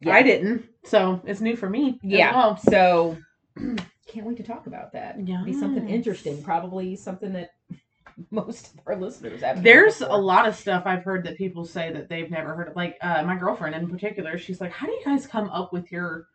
yeah. 0.00 0.14
I 0.14 0.22
didn't, 0.22 0.64
so 0.84 1.20
it's 1.24 1.40
new 1.40 1.56
for 1.56 1.68
me. 1.68 1.98
Yeah. 2.02 2.32
well. 2.32 2.56
So 2.56 3.18
can't 4.08 4.26
wait 4.26 4.36
to 4.38 4.42
talk 4.42 4.66
about 4.66 4.92
that. 4.92 5.16
Yeah. 5.26 5.42
Be 5.44 5.52
something 5.52 5.88
interesting. 5.88 6.42
Probably 6.42 6.96
something 6.96 7.32
that 7.34 7.50
most 8.30 8.74
of 8.74 8.80
our 8.86 8.96
listeners 8.96 9.42
have. 9.42 9.62
There's 9.62 10.00
a 10.00 10.06
lot 10.08 10.48
of 10.48 10.56
stuff 10.56 10.84
I've 10.86 11.04
heard 11.04 11.24
that 11.24 11.36
people 11.36 11.64
say 11.64 11.92
that 11.92 12.08
they've 12.08 12.30
never 12.30 12.54
heard 12.54 12.68
of. 12.68 12.76
Like 12.76 12.96
uh, 13.00 13.22
my 13.24 13.36
girlfriend 13.36 13.74
in 13.74 13.88
particular, 13.88 14.38
she's 14.38 14.60
like, 14.60 14.72
"How 14.72 14.86
do 14.86 14.92
you 14.92 15.02
guys 15.04 15.26
come 15.26 15.48
up 15.50 15.72
with 15.72 15.92
your 15.92 16.26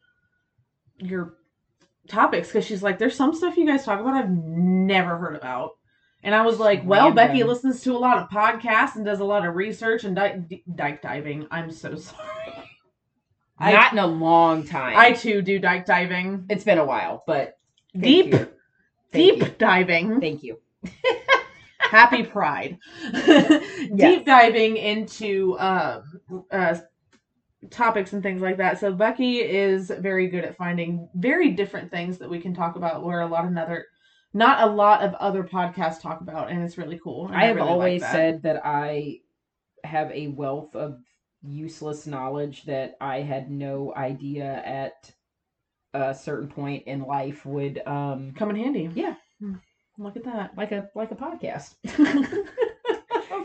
your 0.98 1.36
topics?" 2.08 2.48
Because 2.50 2.66
she's 2.66 2.84
like, 2.84 3.00
"There's 3.00 3.16
some 3.16 3.36
stuff 3.36 3.58
you 3.58 3.66
guys 3.68 3.84
talk 3.86 4.00
about 4.00 4.14
I've 4.14 4.30
never 4.30 5.18
heard 5.18 5.36
about." 5.36 5.72
And 6.26 6.34
I 6.34 6.46
was 6.46 6.58
like, 6.60 6.86
"Well, 6.86 7.08
Random. 7.08 7.16
Becky 7.16 7.44
listens 7.44 7.82
to 7.82 7.96
a 7.96 8.00
lot 8.00 8.18
of 8.18 8.30
podcasts 8.30 8.96
and 8.96 9.04
does 9.06 9.20
a 9.20 9.26
lot 9.26 9.46
of 9.46 9.56
research 9.56 10.06
and 10.06 10.16
di- 10.16 10.38
d- 10.48 10.64
dike 10.74 11.02
diving. 11.02 11.48
I'm 11.52 11.72
so 11.72 11.96
sorry. 11.98 12.54
I 13.58 13.72
Not 13.74 13.94
in 13.94 14.00
a 14.00 14.08
long 14.08 14.66
time. 14.66 14.98
I 14.98 15.14
too 15.14 15.42
do 15.42 15.60
dike 15.60 15.86
diving, 15.86 16.46
It's 16.50 16.64
been 16.64 16.80
a 16.80 16.86
while, 16.86 17.24
but 17.28 17.58
thank 17.94 18.32
deep 18.32 18.36
deep 19.12 19.40
you. 19.40 19.56
diving. 19.58 20.20
Thank 20.20 20.44
you. 20.44 20.60
happy 21.94 22.24
pride 22.24 22.80
deep 23.96 24.26
diving 24.26 24.78
into 24.78 25.56
um, 25.60 26.02
uh, 26.50 26.76
topics 27.70 28.14
and 28.14 28.24
things 28.24 28.42
like 28.42 28.58
that 28.58 28.80
so 28.80 28.92
becky 28.92 29.38
is 29.42 29.92
very 30.00 30.28
good 30.28 30.44
at 30.44 30.58
finding 30.58 31.08
very 31.16 31.52
different 31.52 31.92
things 31.92 32.18
that 32.18 32.30
we 32.30 32.40
can 32.40 32.54
talk 32.54 32.76
about 32.76 33.04
where 33.04 33.22
a 33.22 33.28
lot 33.28 33.46
of 33.46 33.56
other 33.56 33.86
not 34.34 34.68
a 34.68 34.72
lot 34.72 35.02
of 35.04 35.14
other 35.16 35.44
podcasts 35.44 36.02
talk 36.02 36.22
about 36.22 36.50
and 36.50 36.64
it's 36.64 36.80
really 36.80 37.00
cool 37.04 37.28
and 37.28 37.36
I 37.36 37.46
have 37.46 37.58
really 37.58 37.68
like 37.68 37.72
always 37.72 38.02
that. 38.02 38.12
said 38.12 38.42
that 38.42 38.66
I 38.66 39.20
have 39.84 40.10
a 40.12 40.28
wealth 40.30 40.76
of 40.76 41.00
useless 41.44 42.08
knowledge 42.08 42.64
that 42.64 42.96
I 43.00 43.20
had 43.20 43.52
no 43.52 43.94
idea 43.96 44.64
at 44.66 45.12
a 45.94 46.14
certain 46.14 46.48
point 46.48 46.84
in 46.88 47.02
life 47.02 47.46
would 47.46 47.82
um 47.86 48.34
come 48.38 48.50
in 48.50 48.56
handy 48.56 48.90
Yeah. 48.94 49.16
Hmm. 49.40 49.56
look 49.98 50.16
at 50.18 50.24
that 50.26 50.58
like 50.58 50.72
a 50.72 50.90
like 50.96 51.12
a 51.12 51.16
podcast. 51.16 51.76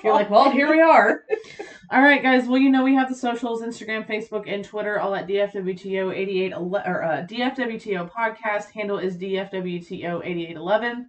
You're 0.05 0.13
like, 0.13 0.31
well, 0.31 0.51
here 0.51 0.71
we 0.71 0.81
are. 0.81 1.25
All 1.91 2.03
right, 2.03 2.23
guys. 2.23 2.47
Well, 2.47 2.59
you 2.61 2.71
know 2.71 2.85
we 2.85 2.95
have 2.95 3.09
the 3.09 3.15
socials: 3.15 3.63
Instagram, 3.63 4.07
Facebook, 4.07 4.45
and 4.47 4.63
Twitter, 4.65 5.01
all 5.01 5.15
at 5.15 5.27
DFWTO 5.27 6.15
eighty 6.15 6.43
eight 6.43 6.53
or 6.53 7.03
uh, 7.03 7.27
DFWTO 7.29 8.11
podcast. 8.13 8.71
Handle 8.71 8.99
is 8.99 9.17
DFWTO 9.17 10.25
eighty 10.25 10.47
eight 10.47 10.57
eleven. 10.57 11.09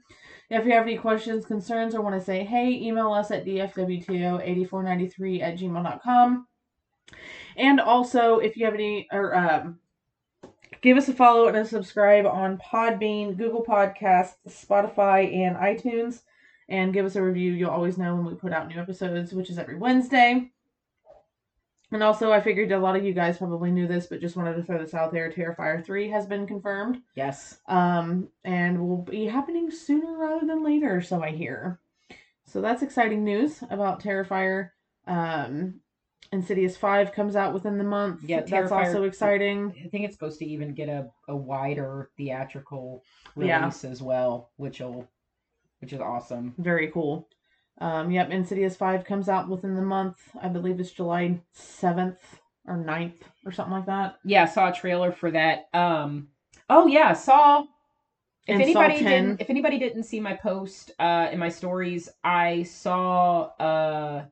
If 0.50 0.66
you 0.66 0.72
have 0.72 0.84
any 0.84 0.98
questions, 0.98 1.46
concerns, 1.46 1.94
or 1.94 2.02
want 2.02 2.16
to 2.18 2.26
say 2.26 2.44
hey, 2.46 2.72
email 2.72 3.12
us 3.12 3.30
at 3.30 3.46
DFWTO 3.46 4.42
eighty 4.42 4.64
four 4.64 4.82
ninety 4.82 5.08
three 5.08 5.42
at 5.42 5.58
gmail.com. 5.58 6.48
And 7.58 7.80
also, 7.82 8.38
if 8.40 8.56
you 8.56 8.66
have 8.66 8.74
any 8.74 9.08
or 9.12 9.36
um, 9.36 9.80
give 10.82 10.98
us 10.98 11.08
a 11.08 11.14
follow 11.14 11.48
and 11.48 11.58
a 11.58 11.66
subscribe 11.66 12.26
on 12.26 12.58
Podbean, 12.58 13.38
Google 13.38 13.64
Podcasts, 13.64 14.36
Spotify, 14.48 15.34
and 15.34 15.56
iTunes 15.56 16.22
and 16.70 16.94
give 16.94 17.06
us 17.06 17.16
a 17.16 17.24
review. 17.24 17.52
You'll 17.52 17.72
always 17.72 17.98
know 17.98 18.16
when 18.16 18.26
we 18.26 18.36
put 18.36 18.54
out 18.54 18.68
new 18.68 18.80
episodes, 18.80 19.34
which 19.34 19.50
is 19.50 19.58
every 19.58 19.76
Wednesday. 19.76 20.52
And 21.92 22.04
also, 22.04 22.32
I 22.32 22.40
figured 22.40 22.72
a 22.72 22.78
lot 22.78 22.96
of 22.96 23.04
you 23.04 23.14
guys 23.14 23.40
probably 23.40 23.72
knew 23.72 23.88
this, 23.88 24.06
but 24.06 24.22
just 24.22 24.36
wanted 24.36 24.56
to 24.56 24.64
throw 24.64 24.78
this 24.78 24.94
out 24.94 25.12
there. 25.12 25.32
Terrifier 25.32 25.84
3 25.84 26.10
has 26.10 26.28
been 26.28 26.46
confirmed. 26.46 27.02
Yes. 27.16 27.58
Um, 27.68 28.30
and 28.44 28.88
will 28.88 29.02
be 29.02 29.26
happening 29.26 29.72
sooner 29.72 30.16
rather 30.16 30.46
than 30.46 30.64
later, 30.64 31.02
so 31.02 31.24
I 31.24 31.32
hear. 31.32 31.80
So 32.46 32.62
that's 32.62 32.84
exciting 32.84 33.24
news 33.24 33.64
about 33.72 34.04
Terrifier. 34.04 34.70
Um, 35.08 35.82
Insidious 36.32 36.78
5 36.78 37.12
comes 37.12 37.36
out 37.36 37.54
within 37.54 37.78
the 37.78 37.84
month. 37.84 38.24
Yeah, 38.24 38.42
that's 38.42 38.52
Terrifier- 38.72 38.86
also 38.88 39.04
exciting. 39.04 39.74
I 39.84 39.88
think 39.90 40.06
it's 40.06 40.14
supposed 40.14 40.40
to 40.40 40.46
even 40.46 40.74
get 40.74 40.88
a, 40.90 41.10
a 41.28 41.36
wider 41.36 42.10
theatrical 42.18 43.04
Yeah. 43.36 43.60
release 43.62 43.84
as 43.84 44.02
well, 44.02 44.52
which 44.58 44.80
will 44.80 45.08
which 45.80 45.94
is 45.94 46.02
awesome. 46.02 46.54
Very 46.58 46.92
cool. 46.92 47.30
Um, 47.80 48.12
yep, 48.12 48.30
Insidious 48.32 48.76
5 48.76 49.06
comes 49.06 49.30
out 49.30 49.48
within 49.48 49.76
the 49.76 49.82
month. 49.82 50.18
I 50.42 50.50
believe 50.50 50.78
it's 50.82 50.92
July 50.92 51.40
7th 51.56 52.18
or 52.68 52.76
9th 52.76 53.22
or 53.46 53.54
something 53.54 53.72
like 53.74 53.86
that. 53.86 54.18
Yeah, 54.26 54.44
saw 54.46 54.70
a 54.70 54.74
trailer 54.74 55.12
for 55.14 55.32
that. 55.32 55.70
Um 55.74 56.28
oh 56.70 56.86
yeah, 56.88 57.14
saw 57.14 57.62
if 57.62 57.68
And 58.48 58.58
Saw 58.58 58.64
anybody 58.82 59.00
10. 59.00 59.06
didn't 59.06 59.42
if 59.42 59.50
anybody 59.50 59.80
didn't 59.80 60.04
see 60.04 60.20
my 60.20 60.34
post 60.36 60.92
uh 61.00 61.30
in 61.32 61.40
my 61.40 61.50
stories, 61.50 62.10
I 62.24 62.64
saw 62.64 63.44
uh 63.60 64.26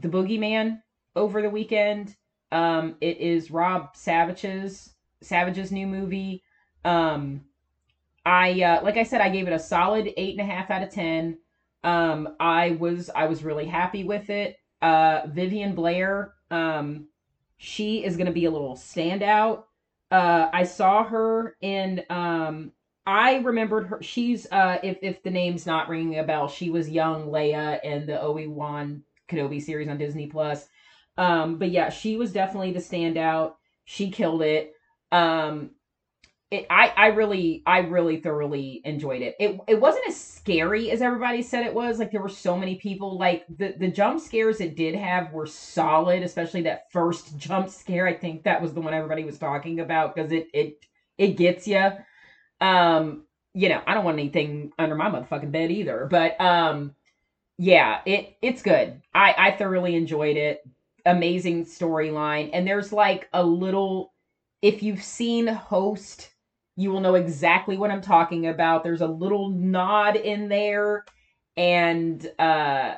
The 0.00 0.08
Boogeyman 0.08 0.80
over 1.14 1.42
the 1.42 1.50
weekend. 1.50 2.16
Um 2.52 2.96
it 3.00 3.18
is 3.18 3.50
Rob 3.50 3.96
Savage's 3.96 4.94
Savage's 5.20 5.70
new 5.70 5.86
movie. 5.86 6.42
Um 6.84 7.44
I 8.24 8.62
uh, 8.62 8.82
like 8.82 8.96
I 8.96 9.02
said, 9.02 9.20
I 9.20 9.30
gave 9.30 9.46
it 9.46 9.52
a 9.52 9.58
solid 9.58 10.12
eight 10.16 10.38
and 10.38 10.48
a 10.48 10.52
half 10.52 10.70
out 10.70 10.82
of 10.82 10.90
ten. 10.90 11.38
Um, 11.82 12.36
I 12.38 12.72
was 12.72 13.10
I 13.14 13.26
was 13.26 13.42
really 13.42 13.64
happy 13.66 14.04
with 14.04 14.30
it. 14.30 14.58
Uh, 14.82 15.22
Vivien 15.26 15.74
Blair, 15.74 16.34
um, 16.50 17.08
she 17.56 18.04
is 18.04 18.16
going 18.16 18.26
to 18.26 18.32
be 18.32 18.44
a 18.44 18.50
little 18.50 18.76
standout. 18.76 19.64
Uh, 20.10 20.48
I 20.52 20.64
saw 20.64 21.04
her 21.04 21.56
in. 21.60 22.02
Um, 22.10 22.72
I 23.06 23.38
remembered 23.38 23.86
her. 23.86 24.02
She's 24.02 24.46
uh, 24.52 24.78
if 24.82 24.98
if 25.02 25.22
the 25.22 25.30
name's 25.30 25.66
not 25.66 25.88
ringing 25.88 26.18
a 26.18 26.24
bell, 26.24 26.48
she 26.48 26.70
was 26.70 26.90
young 26.90 27.28
Leia 27.28 27.82
in 27.82 28.06
the 28.06 28.20
Obi 28.20 28.46
Wan 28.46 29.02
Kenobi 29.30 29.62
series 29.62 29.88
on 29.88 29.98
Disney 29.98 30.26
Plus. 30.26 30.66
Um, 31.16 31.58
but 31.58 31.70
yeah, 31.70 31.90
she 31.90 32.16
was 32.16 32.32
definitely 32.32 32.72
the 32.72 32.80
standout. 32.80 33.54
She 33.84 34.10
killed 34.10 34.42
it. 34.42 34.72
Um, 35.12 35.70
it, 36.50 36.66
I, 36.68 36.92
I 36.96 37.06
really, 37.08 37.62
I 37.64 37.78
really 37.80 38.20
thoroughly 38.20 38.80
enjoyed 38.84 39.22
it. 39.22 39.36
It, 39.38 39.60
it 39.68 39.80
wasn't 39.80 40.08
as 40.08 40.18
scary 40.18 40.90
as 40.90 41.00
everybody 41.00 41.42
said 41.42 41.64
it 41.64 41.74
was. 41.74 41.98
Like 41.98 42.10
there 42.10 42.22
were 42.22 42.28
so 42.28 42.56
many 42.56 42.74
people. 42.76 43.18
Like 43.18 43.44
the, 43.48 43.74
the 43.78 43.88
jump 43.88 44.20
scares 44.20 44.60
it 44.60 44.74
did 44.76 44.96
have 44.96 45.32
were 45.32 45.46
solid, 45.46 46.22
especially 46.22 46.62
that 46.62 46.90
first 46.90 47.36
jump 47.38 47.68
scare. 47.68 48.06
I 48.06 48.14
think 48.14 48.44
that 48.44 48.60
was 48.60 48.72
the 48.72 48.80
one 48.80 48.94
everybody 48.94 49.24
was 49.24 49.38
talking 49.38 49.78
about 49.78 50.14
because 50.14 50.32
it, 50.32 50.48
it, 50.52 50.78
it 51.18 51.36
gets 51.36 51.68
you. 51.68 51.90
Um, 52.60 53.24
you 53.54 53.68
know, 53.68 53.82
I 53.86 53.94
don't 53.94 54.04
want 54.04 54.18
anything 54.18 54.72
under 54.78 54.94
my 54.94 55.10
motherfucking 55.10 55.52
bed 55.52 55.70
either. 55.70 56.08
But 56.10 56.40
um, 56.40 56.94
yeah, 57.60 58.00
it, 58.06 58.36
it's 58.42 58.62
good. 58.62 59.00
I, 59.14 59.34
I 59.36 59.50
thoroughly 59.52 59.94
enjoyed 59.94 60.36
it. 60.36 60.62
Amazing 61.06 61.64
storyline, 61.64 62.50
and 62.52 62.66
there's 62.66 62.92
like 62.92 63.28
a 63.32 63.42
little. 63.42 64.12
If 64.62 64.82
you've 64.82 65.02
seen 65.02 65.46
Host 65.46 66.30
you 66.80 66.90
will 66.90 67.00
know 67.00 67.14
exactly 67.14 67.76
what 67.76 67.90
I'm 67.90 68.00
talking 68.00 68.46
about. 68.46 68.82
There's 68.82 69.02
a 69.02 69.06
little 69.06 69.50
nod 69.50 70.16
in 70.16 70.48
there. 70.48 71.04
And 71.56 72.26
uh 72.38 72.94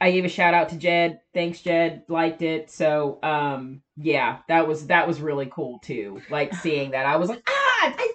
I 0.00 0.10
gave 0.10 0.24
a 0.24 0.28
shout 0.28 0.54
out 0.54 0.70
to 0.70 0.76
Jed. 0.76 1.20
Thanks, 1.34 1.60
Jed. 1.60 2.04
Liked 2.08 2.40
it. 2.40 2.70
So 2.70 3.18
um 3.22 3.82
yeah, 3.98 4.38
that 4.48 4.66
was 4.66 4.86
that 4.86 5.06
was 5.06 5.20
really 5.20 5.46
cool 5.52 5.78
too. 5.80 6.22
Like 6.30 6.54
seeing 6.54 6.92
that. 6.92 7.04
I 7.04 7.16
was 7.16 7.28
like, 7.28 7.42
ah 7.46 7.94
I, 7.98 8.12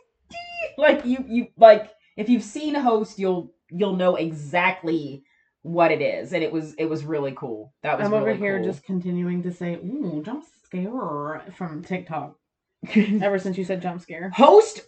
like 0.79 1.05
you 1.05 1.23
you 1.27 1.47
like 1.57 1.91
if 2.17 2.27
you've 2.27 2.43
seen 2.43 2.73
Host, 2.73 3.19
you'll 3.19 3.53
you'll 3.69 3.95
know 3.95 4.15
exactly 4.15 5.23
what 5.63 5.91
it 5.91 6.01
is. 6.01 6.33
And 6.33 6.43
it 6.43 6.51
was 6.51 6.73
it 6.75 6.85
was 6.85 7.03
really 7.03 7.33
cool. 7.35 7.73
That 7.83 7.97
was 7.97 8.07
I'm 8.07 8.13
over 8.13 8.25
really 8.27 8.37
here 8.37 8.57
cool. 8.57 8.67
just 8.67 8.83
continuing 8.83 9.43
to 9.43 9.51
say, 9.51 9.75
ooh, 9.75 10.21
jump 10.25 10.45
scare 10.63 11.43
from 11.55 11.83
TikTok. 11.83 12.35
Ever 12.95 13.37
since 13.37 13.57
you 13.57 13.63
said 13.63 13.81
jump 13.81 14.01
scare. 14.01 14.29
Host 14.31 14.81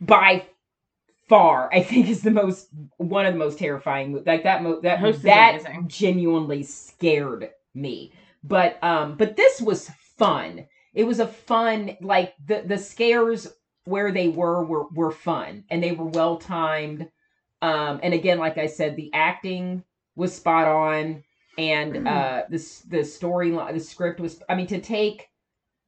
by 0.00 0.44
far, 1.28 1.72
I 1.72 1.82
think, 1.82 2.08
is 2.08 2.22
the 2.22 2.30
most 2.30 2.68
one 2.96 3.26
of 3.26 3.32
the 3.32 3.38
most 3.38 3.58
terrifying. 3.58 4.22
Like 4.26 4.42
that, 4.42 4.62
mo- 4.62 4.80
that 4.80 4.98
Host 4.98 5.22
that 5.22 5.62
genuinely 5.86 6.62
scared 6.64 7.50
me. 7.74 8.12
But 8.42 8.82
um, 8.82 9.16
but 9.16 9.36
this 9.36 9.60
was 9.60 9.90
fun. 10.16 10.66
It 10.94 11.04
was 11.04 11.20
a 11.20 11.26
fun 11.26 11.96
like 12.00 12.34
the 12.44 12.62
the 12.66 12.78
scares 12.78 13.46
where 13.84 14.10
they 14.10 14.28
were 14.28 14.64
were 14.64 14.88
were 14.88 15.10
fun 15.12 15.64
and 15.70 15.82
they 15.82 15.92
were 15.92 16.06
well 16.06 16.38
timed. 16.38 17.08
Um, 17.62 18.00
and 18.02 18.14
again, 18.14 18.38
like 18.38 18.58
I 18.58 18.66
said, 18.66 18.96
the 18.96 19.10
acting 19.12 19.84
was 20.18 20.34
spot 20.34 20.66
on, 20.66 21.22
and 21.56 22.08
uh, 22.08 22.42
this 22.50 22.80
the 22.80 22.98
storyline, 22.98 23.72
the 23.72 23.80
script 23.80 24.18
was. 24.20 24.42
I 24.48 24.56
mean, 24.56 24.66
to 24.66 24.80
take 24.80 25.28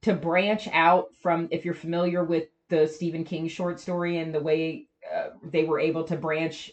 to 0.02 0.14
branch 0.14 0.68
out 0.72 1.08
from 1.20 1.48
if 1.50 1.64
you're 1.64 1.74
familiar 1.74 2.24
with 2.24 2.44
the 2.68 2.86
Stephen 2.86 3.24
King 3.24 3.48
short 3.48 3.80
story 3.80 4.18
and 4.18 4.32
the 4.32 4.40
way 4.40 4.86
uh, 5.12 5.30
they 5.42 5.64
were 5.64 5.80
able 5.80 6.04
to 6.04 6.16
branch 6.16 6.70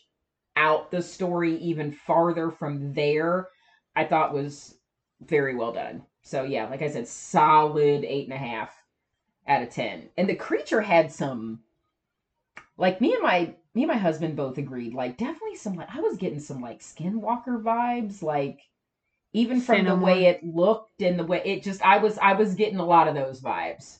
out 0.56 0.92
the 0.92 1.02
story 1.02 1.58
even 1.58 1.92
farther 1.92 2.52
from 2.52 2.94
there, 2.94 3.48
I 3.96 4.06
thought 4.06 4.34
was 4.34 4.76
very 5.22 5.56
well 5.56 5.74
done. 5.74 6.04
So 6.22 6.44
yeah, 6.44 6.70
like 6.70 6.84
I 6.84 6.92
said, 6.92 7.08
solid 7.08 8.06
eight 8.06 8.26
and 8.26 8.34
a 8.34 8.38
half 8.38 8.72
out 9.48 9.64
of 9.64 9.72
ten. 9.72 10.10
And 10.16 10.30
the 10.30 10.36
creature 10.36 10.82
had 10.82 11.12
some, 11.12 11.62
like 12.78 13.02
me 13.02 13.14
and 13.14 13.24
my 13.24 13.56
me 13.78 13.84
and 13.84 13.92
my 13.92 13.98
husband 13.98 14.36
both 14.36 14.58
agreed, 14.58 14.96
like 14.96 15.18
definitely 15.18 15.56
some 15.56 15.76
like 15.76 15.94
I 15.96 16.00
was 16.00 16.18
getting 16.18 16.40
some 16.40 16.62
like 16.62 16.80
Skinwalker 16.82 17.62
vibes, 17.62 18.24
like 18.24 18.60
even 19.34 19.62
from 19.62 19.86
the 19.86 19.96
way 19.96 20.26
it 20.26 20.44
looked 20.44 21.00
and 21.04 21.20
the 21.20 21.24
way 21.24 21.44
it 21.46 21.62
just 21.62 21.86
I 21.86 22.00
was 22.00 22.18
I 22.18 22.34
was 22.34 22.56
getting 22.56 22.80
a 22.80 22.86
lot 22.86 23.08
of 23.08 23.14
those 23.14 23.40
vibes. 23.40 24.00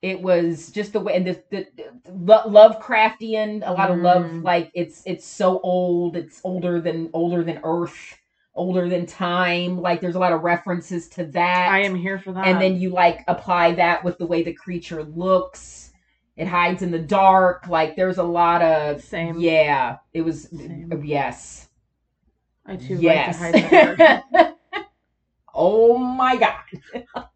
It 0.00 0.22
was 0.22 0.70
just 0.70 0.94
the 0.94 1.00
way 1.00 1.16
and 1.16 1.26
the, 1.26 1.42
the, 1.50 1.66
the 1.76 2.12
Lo- 2.12 2.44
Lovecraftian, 2.46 3.62
a 3.66 3.72
lot 3.72 3.90
of 3.90 3.98
love 3.98 4.24
Mm. 4.24 4.42
like 4.42 4.70
it's 4.74 5.02
it's 5.04 5.26
so 5.26 5.60
old, 5.60 6.16
it's 6.16 6.40
older 6.42 6.80
than 6.80 7.10
older 7.12 7.44
than 7.44 7.60
Earth, 7.62 8.16
older 8.54 8.88
than 8.88 9.04
time. 9.04 9.82
Like 9.82 10.00
there's 10.00 10.14
a 10.14 10.18
lot 10.18 10.32
of 10.32 10.40
references 10.40 11.08
to 11.10 11.26
that. 11.26 11.68
I 11.70 11.80
am 11.80 11.94
here 11.94 12.18
for 12.18 12.32
that. 12.32 12.46
and 12.46 12.58
then 12.58 12.80
you 12.80 12.88
like 12.88 13.22
apply 13.28 13.72
that 13.74 14.02
with 14.02 14.16
the 14.16 14.26
way 14.26 14.42
the 14.42 14.54
creature 14.54 15.02
looks. 15.04 15.83
It 16.36 16.48
hides 16.48 16.82
in 16.82 16.90
the 16.90 16.98
dark. 16.98 17.68
Like 17.68 17.96
there's 17.96 18.18
a 18.18 18.24
lot 18.24 18.62
of 18.62 19.02
Same. 19.02 19.38
Yeah, 19.38 19.98
it 20.12 20.22
was 20.22 20.48
Same. 20.48 21.02
yes. 21.04 21.68
I 22.66 22.76
too 22.76 22.96
yes. 22.96 23.40
like 23.40 23.52
to 23.52 23.60
hide 23.60 23.72
in 23.72 23.96
the 23.96 24.24
dark. 24.34 24.56
oh 25.54 25.98
my 25.98 26.36
god. 26.36 27.26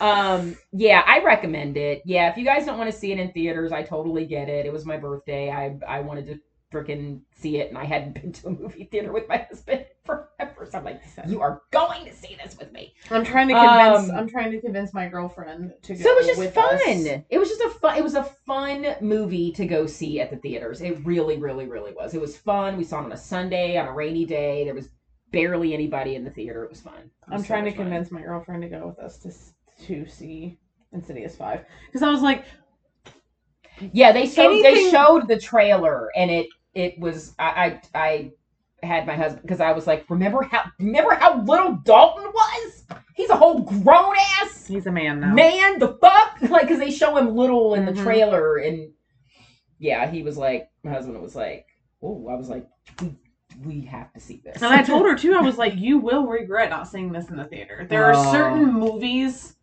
um 0.00 0.56
yeah, 0.72 1.02
I 1.06 1.22
recommend 1.22 1.76
it. 1.76 2.02
Yeah, 2.04 2.30
if 2.30 2.36
you 2.36 2.44
guys 2.44 2.66
don't 2.66 2.78
want 2.78 2.92
to 2.92 2.96
see 2.96 3.12
it 3.12 3.18
in 3.18 3.32
theaters, 3.32 3.72
I 3.72 3.82
totally 3.82 4.26
get 4.26 4.48
it. 4.48 4.66
It 4.66 4.72
was 4.72 4.84
my 4.84 4.96
birthday. 4.96 5.50
I 5.50 5.78
I 5.86 6.00
wanted 6.00 6.26
to 6.26 6.40
freaking 6.72 7.20
see 7.34 7.58
it 7.58 7.68
and 7.68 7.78
I 7.78 7.84
hadn't 7.84 8.14
been 8.20 8.32
to 8.32 8.48
a 8.48 8.50
movie 8.50 8.84
theater 8.84 9.12
with 9.12 9.28
my 9.28 9.46
husband 9.48 9.84
forever. 10.04 10.66
So 10.70 10.78
I'm 10.78 10.84
like, 10.84 11.02
you 11.26 11.40
are 11.40 11.62
going 11.70 12.04
to 12.06 12.12
see 12.14 12.36
this 12.42 12.56
with 12.58 12.72
me. 12.72 12.94
I'm 13.10 13.24
trying 13.24 13.48
to 13.48 13.54
convince. 13.54 14.10
Um, 14.10 14.16
I'm 14.16 14.28
trying 14.28 14.52
to 14.52 14.60
convince 14.60 14.94
my 14.94 15.08
girlfriend 15.08 15.72
to 15.82 15.94
go. 15.94 16.02
So 16.02 16.08
it 16.10 16.16
was 16.16 16.26
just 16.26 16.54
fun. 16.54 16.74
us. 16.74 17.22
It 17.30 17.38
was 17.38 17.48
just 17.48 17.60
a 17.60 17.70
fun. 17.70 17.96
It 17.98 18.02
was 18.02 18.14
a 18.14 18.24
fun 18.24 18.86
movie 19.00 19.52
to 19.52 19.66
go 19.66 19.86
see 19.86 20.20
at 20.20 20.30
the 20.30 20.36
theaters. 20.36 20.80
It 20.80 21.04
really, 21.04 21.36
really, 21.36 21.66
really 21.66 21.92
was. 21.92 22.14
It 22.14 22.20
was 22.20 22.36
fun. 22.36 22.76
We 22.76 22.84
saw 22.84 23.00
it 23.00 23.04
on 23.04 23.12
a 23.12 23.16
Sunday 23.16 23.76
on 23.76 23.88
a 23.88 23.92
rainy 23.92 24.24
day. 24.24 24.64
There 24.64 24.74
was 24.74 24.88
barely 25.30 25.74
anybody 25.74 26.14
in 26.14 26.24
the 26.24 26.30
theater. 26.30 26.64
It 26.64 26.70
was 26.70 26.80
fun. 26.80 26.94
It 26.94 27.02
was 27.02 27.32
I'm 27.32 27.40
so 27.40 27.46
trying 27.46 27.64
to 27.64 27.70
fun. 27.70 27.86
convince 27.86 28.10
my 28.10 28.22
girlfriend 28.22 28.62
to 28.62 28.68
go 28.68 28.86
with 28.86 28.98
us 28.98 29.18
to 29.18 29.32
to 29.86 30.06
see 30.06 30.58
Insidious 30.92 31.36
Five 31.36 31.64
because 31.86 32.02
I 32.02 32.10
was 32.10 32.22
like, 32.22 32.44
Yeah, 33.92 34.12
they 34.12 34.26
showed 34.26 34.62
they 34.62 34.90
showed 34.90 35.26
the 35.28 35.38
trailer 35.38 36.10
and 36.14 36.30
it 36.30 36.46
it 36.74 36.98
was 36.98 37.34
I 37.38 37.80
I, 37.94 38.00
I 38.82 38.86
had 38.86 39.06
my 39.06 39.14
husband 39.14 39.42
because 39.42 39.60
I 39.60 39.72
was 39.72 39.86
like, 39.86 40.04
remember 40.10 40.42
how 40.42 40.64
remember 40.78 41.14
how 41.14 41.40
little 41.42 41.74
Dalton 41.84 42.24
was? 42.32 42.84
He's 43.14 43.30
a 43.30 43.36
whole 43.36 43.60
grown 43.60 44.14
ass 44.40 44.66
he's 44.66 44.86
a 44.86 44.92
man 44.92 45.20
now. 45.20 45.34
man. 45.34 45.78
The 45.78 45.96
fuck, 46.00 46.40
like 46.50 46.62
because 46.62 46.78
they 46.78 46.90
show 46.90 47.16
him 47.16 47.36
little 47.36 47.74
in 47.74 47.84
the 47.86 47.92
Mhm. 47.92 48.02
trailer 48.02 48.56
and 48.56 48.90
yeah, 49.78 50.08
he 50.10 50.22
was 50.22 50.36
like, 50.38 50.68
my 50.84 50.92
husband 50.92 51.20
was 51.20 51.34
like, 51.34 51.66
oh, 52.02 52.28
I 52.28 52.34
was 52.34 52.48
like, 52.48 52.66
we 53.00 53.16
we 53.64 53.80
have 53.82 54.12
to 54.14 54.20
see 54.20 54.40
this. 54.44 54.62
And 54.62 54.72
I 54.72 54.82
told 54.82 55.06
her 55.06 55.16
too. 55.16 55.34
I 55.34 55.40
was 55.42 55.58
like, 55.64 55.74
you 55.76 55.98
will 55.98 56.26
regret 56.26 56.70
not 56.70 56.88
seeing 56.88 57.12
this 57.12 57.28
in 57.28 57.36
the 57.36 57.44
theater. 57.44 57.86
There 57.88 58.04
are 58.04 58.14
Oh. 58.14 58.32
certain 58.32 58.72
movies 58.72 59.56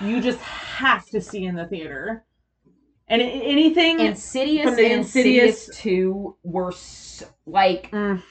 you 0.00 0.20
just 0.20 0.38
have 0.40 1.04
to 1.06 1.20
see 1.20 1.44
in 1.44 1.54
the 1.56 1.66
theater, 1.66 2.24
and 3.08 3.22
anything. 3.22 4.00
Insidious 4.00 4.64
From 4.64 4.76
the 4.76 4.84
and 4.84 4.92
Insidious 5.00 5.68
Insidious- 5.68 5.78
2 5.82 6.36
were 6.42 6.72
like 7.46 7.90
Mm. 7.90 8.22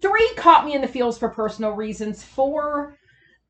three 0.00 0.30
caught 0.36 0.64
me 0.66 0.74
in 0.74 0.80
the 0.82 0.88
feels 0.88 1.18
for 1.18 1.28
personal 1.28 1.72
reasons. 1.72 2.22
Four 2.22 2.96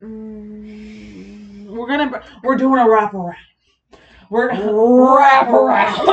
Mm, 0.01 1.67
we're 1.67 1.87
gonna 1.87 2.21
we're 2.43 2.57
doing 2.57 2.77
a 2.81 2.85
wraparound. 2.85 3.35
We're 4.29 4.49
wrap 4.49 5.47
around. 5.49 5.95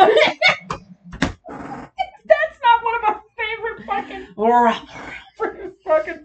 That's 1.49 2.59
not 2.63 2.85
one 2.85 2.95
of 2.95 3.03
my 3.03 3.17
favorite 3.37 3.85
fucking 3.87 4.27
Wrap- 4.37 4.87
fucking 5.85 6.21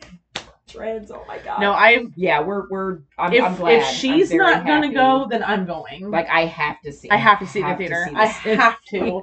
Oh 0.78 1.26
my 1.28 1.38
god. 1.40 1.60
No, 1.60 1.72
I 1.74 2.06
Yeah, 2.16 2.42
we're 2.42 2.68
we're. 2.70 3.00
I'm, 3.18 3.34
if 3.34 3.44
I'm 3.44 3.56
glad. 3.56 3.82
if 3.82 3.86
she's 3.88 4.32
not 4.32 4.66
gonna 4.66 4.94
go, 4.94 5.28
then 5.30 5.44
I'm 5.44 5.66
going. 5.66 6.10
like 6.12 6.28
I 6.30 6.46
have 6.46 6.82
to 6.82 6.92
see. 6.92 7.10
I 7.10 7.18
have 7.18 7.40
to 7.40 7.48
see 7.48 7.62
the 7.62 7.68
have 7.68 7.78
theater. 7.78 8.06
see 8.10 8.16
I 8.16 8.26
have 8.56 8.82
to. 8.90 9.22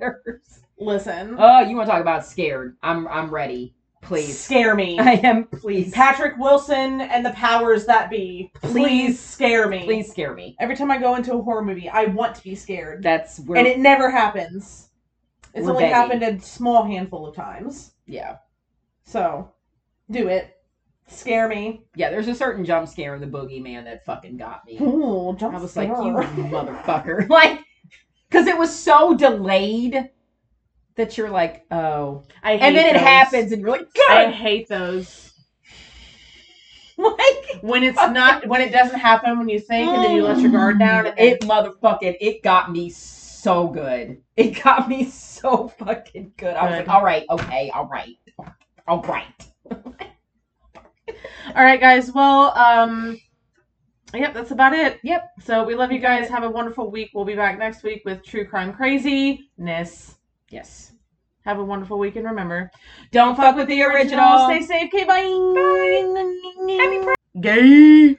Listen, 0.78 1.36
Oh, 1.38 1.60
you 1.60 1.76
want 1.76 1.86
to 1.86 1.92
talk 1.92 2.00
about 2.00 2.26
scared? 2.26 2.76
I'm 2.82 3.06
I'm 3.08 3.30
ready. 3.30 3.74
Please. 4.00 4.36
scare 4.36 4.74
me. 4.74 4.98
I 4.98 5.12
am. 5.12 5.44
Please. 5.44 5.92
Patrick 5.92 6.36
Wilson 6.36 7.00
and 7.02 7.24
the 7.24 7.30
powers 7.30 7.86
that 7.86 8.10
be. 8.10 8.50
Please, 8.60 8.72
Please. 8.72 9.20
scare 9.20 9.68
me. 9.68 9.84
Please 9.84 10.10
scare 10.10 10.34
me. 10.34 10.56
Every 10.58 10.74
time 10.74 10.90
I 10.90 10.98
go 10.98 11.14
into 11.14 11.34
a 11.34 11.40
horror 11.42 11.64
movie, 11.64 11.88
I 11.88 12.06
want 12.06 12.34
to 12.34 12.42
be 12.42 12.56
scared. 12.56 13.02
That's 13.04 13.38
where. 13.40 13.58
and 13.58 13.66
it 13.68 13.78
never 13.78 14.10
happens. 14.10 14.88
It's 15.54 15.68
only 15.68 15.84
begging. 15.84 15.94
happened 15.94 16.22
a 16.24 16.40
small 16.40 16.82
handful 16.84 17.26
of 17.28 17.36
times. 17.36 17.92
yeah. 18.06 18.38
So, 19.04 19.52
do 20.10 20.28
it. 20.28 20.56
Scare 21.08 21.48
me. 21.48 21.82
Yeah. 21.94 22.10
There's 22.10 22.28
a 22.28 22.34
certain 22.34 22.64
jump 22.64 22.88
scare 22.88 23.14
in 23.14 23.20
the 23.20 23.26
boogeyman 23.26 23.84
that 23.84 24.04
fucking 24.04 24.36
got 24.36 24.64
me. 24.66 24.78
Ooh, 24.80 25.36
jump 25.38 25.54
I 25.54 25.58
was 25.58 25.76
like, 25.76 25.88
you 25.88 25.94
motherfucker. 26.50 27.28
Like, 27.30 27.60
because 28.28 28.46
it 28.46 28.56
was 28.56 28.74
so 28.74 29.14
delayed. 29.14 30.08
that 30.96 31.18
you're 31.18 31.30
like, 31.30 31.64
oh, 31.70 32.24
I 32.42 32.52
hate 32.56 32.62
and 32.62 32.76
then 32.76 32.86
it 32.94 32.96
happens, 33.00 33.52
and 33.52 33.60
you're 33.60 33.70
like, 33.70 33.88
I 34.08 34.30
hate 34.30 34.68
those. 34.68 35.32
like 36.96 37.60
When 37.62 37.82
it's 37.82 37.96
not, 37.96 38.46
when 38.46 38.60
it 38.60 38.72
doesn't 38.72 38.98
happen 38.98 39.38
when 39.38 39.48
you 39.48 39.58
think, 39.58 39.92
and 39.92 40.02
then 40.04 40.14
you 40.16 40.22
let 40.22 40.40
your 40.40 40.50
guard 40.50 40.76
mm, 40.76 40.80
down. 40.80 41.06
And 41.06 41.18
It 41.18 41.40
motherfucking 41.42 42.16
it 42.20 42.42
got 42.42 42.70
me 42.70 42.90
so 42.90 43.68
good. 43.68 44.22
It 44.36 44.62
got 44.62 44.88
me 44.88 45.04
so 45.10 45.68
fucking 45.68 46.32
good. 46.36 46.54
I 46.54 46.64
was 46.64 46.78
Good. 46.78 46.86
like, 46.86 46.88
all 46.88 47.04
right, 47.04 47.24
okay, 47.30 47.70
all 47.74 47.86
right, 47.86 48.16
all 48.86 49.02
right. 49.02 49.48
All 51.54 51.64
right, 51.64 51.80
guys. 51.80 52.12
Well, 52.12 52.56
um, 52.56 53.18
yep, 54.14 54.34
that's 54.34 54.50
about 54.50 54.72
it. 54.72 54.98
Yep. 55.02 55.30
So 55.42 55.64
we 55.64 55.74
love 55.74 55.92
you 55.92 55.98
guys. 55.98 56.28
Have 56.28 56.44
a 56.44 56.50
wonderful 56.50 56.90
week. 56.90 57.10
We'll 57.14 57.24
be 57.24 57.34
back 57.34 57.58
next 57.58 57.82
week 57.82 58.02
with 58.04 58.24
True 58.24 58.46
Crime 58.46 58.72
Craziness. 58.72 60.16
Yes. 60.50 60.92
Have 61.44 61.58
a 61.58 61.64
wonderful 61.64 61.98
week, 61.98 62.14
and 62.16 62.24
remember, 62.24 62.70
Don't 63.10 63.36
fuck 63.36 63.56
with 63.56 63.66
the 63.66 63.82
original. 63.82 64.46
Stay 64.46 64.62
safe. 64.62 64.90
Okay, 64.94 65.04
bye. 65.04 65.22
Bye. 65.54 65.96
Happy 66.80 67.12
Gay. 67.40 68.18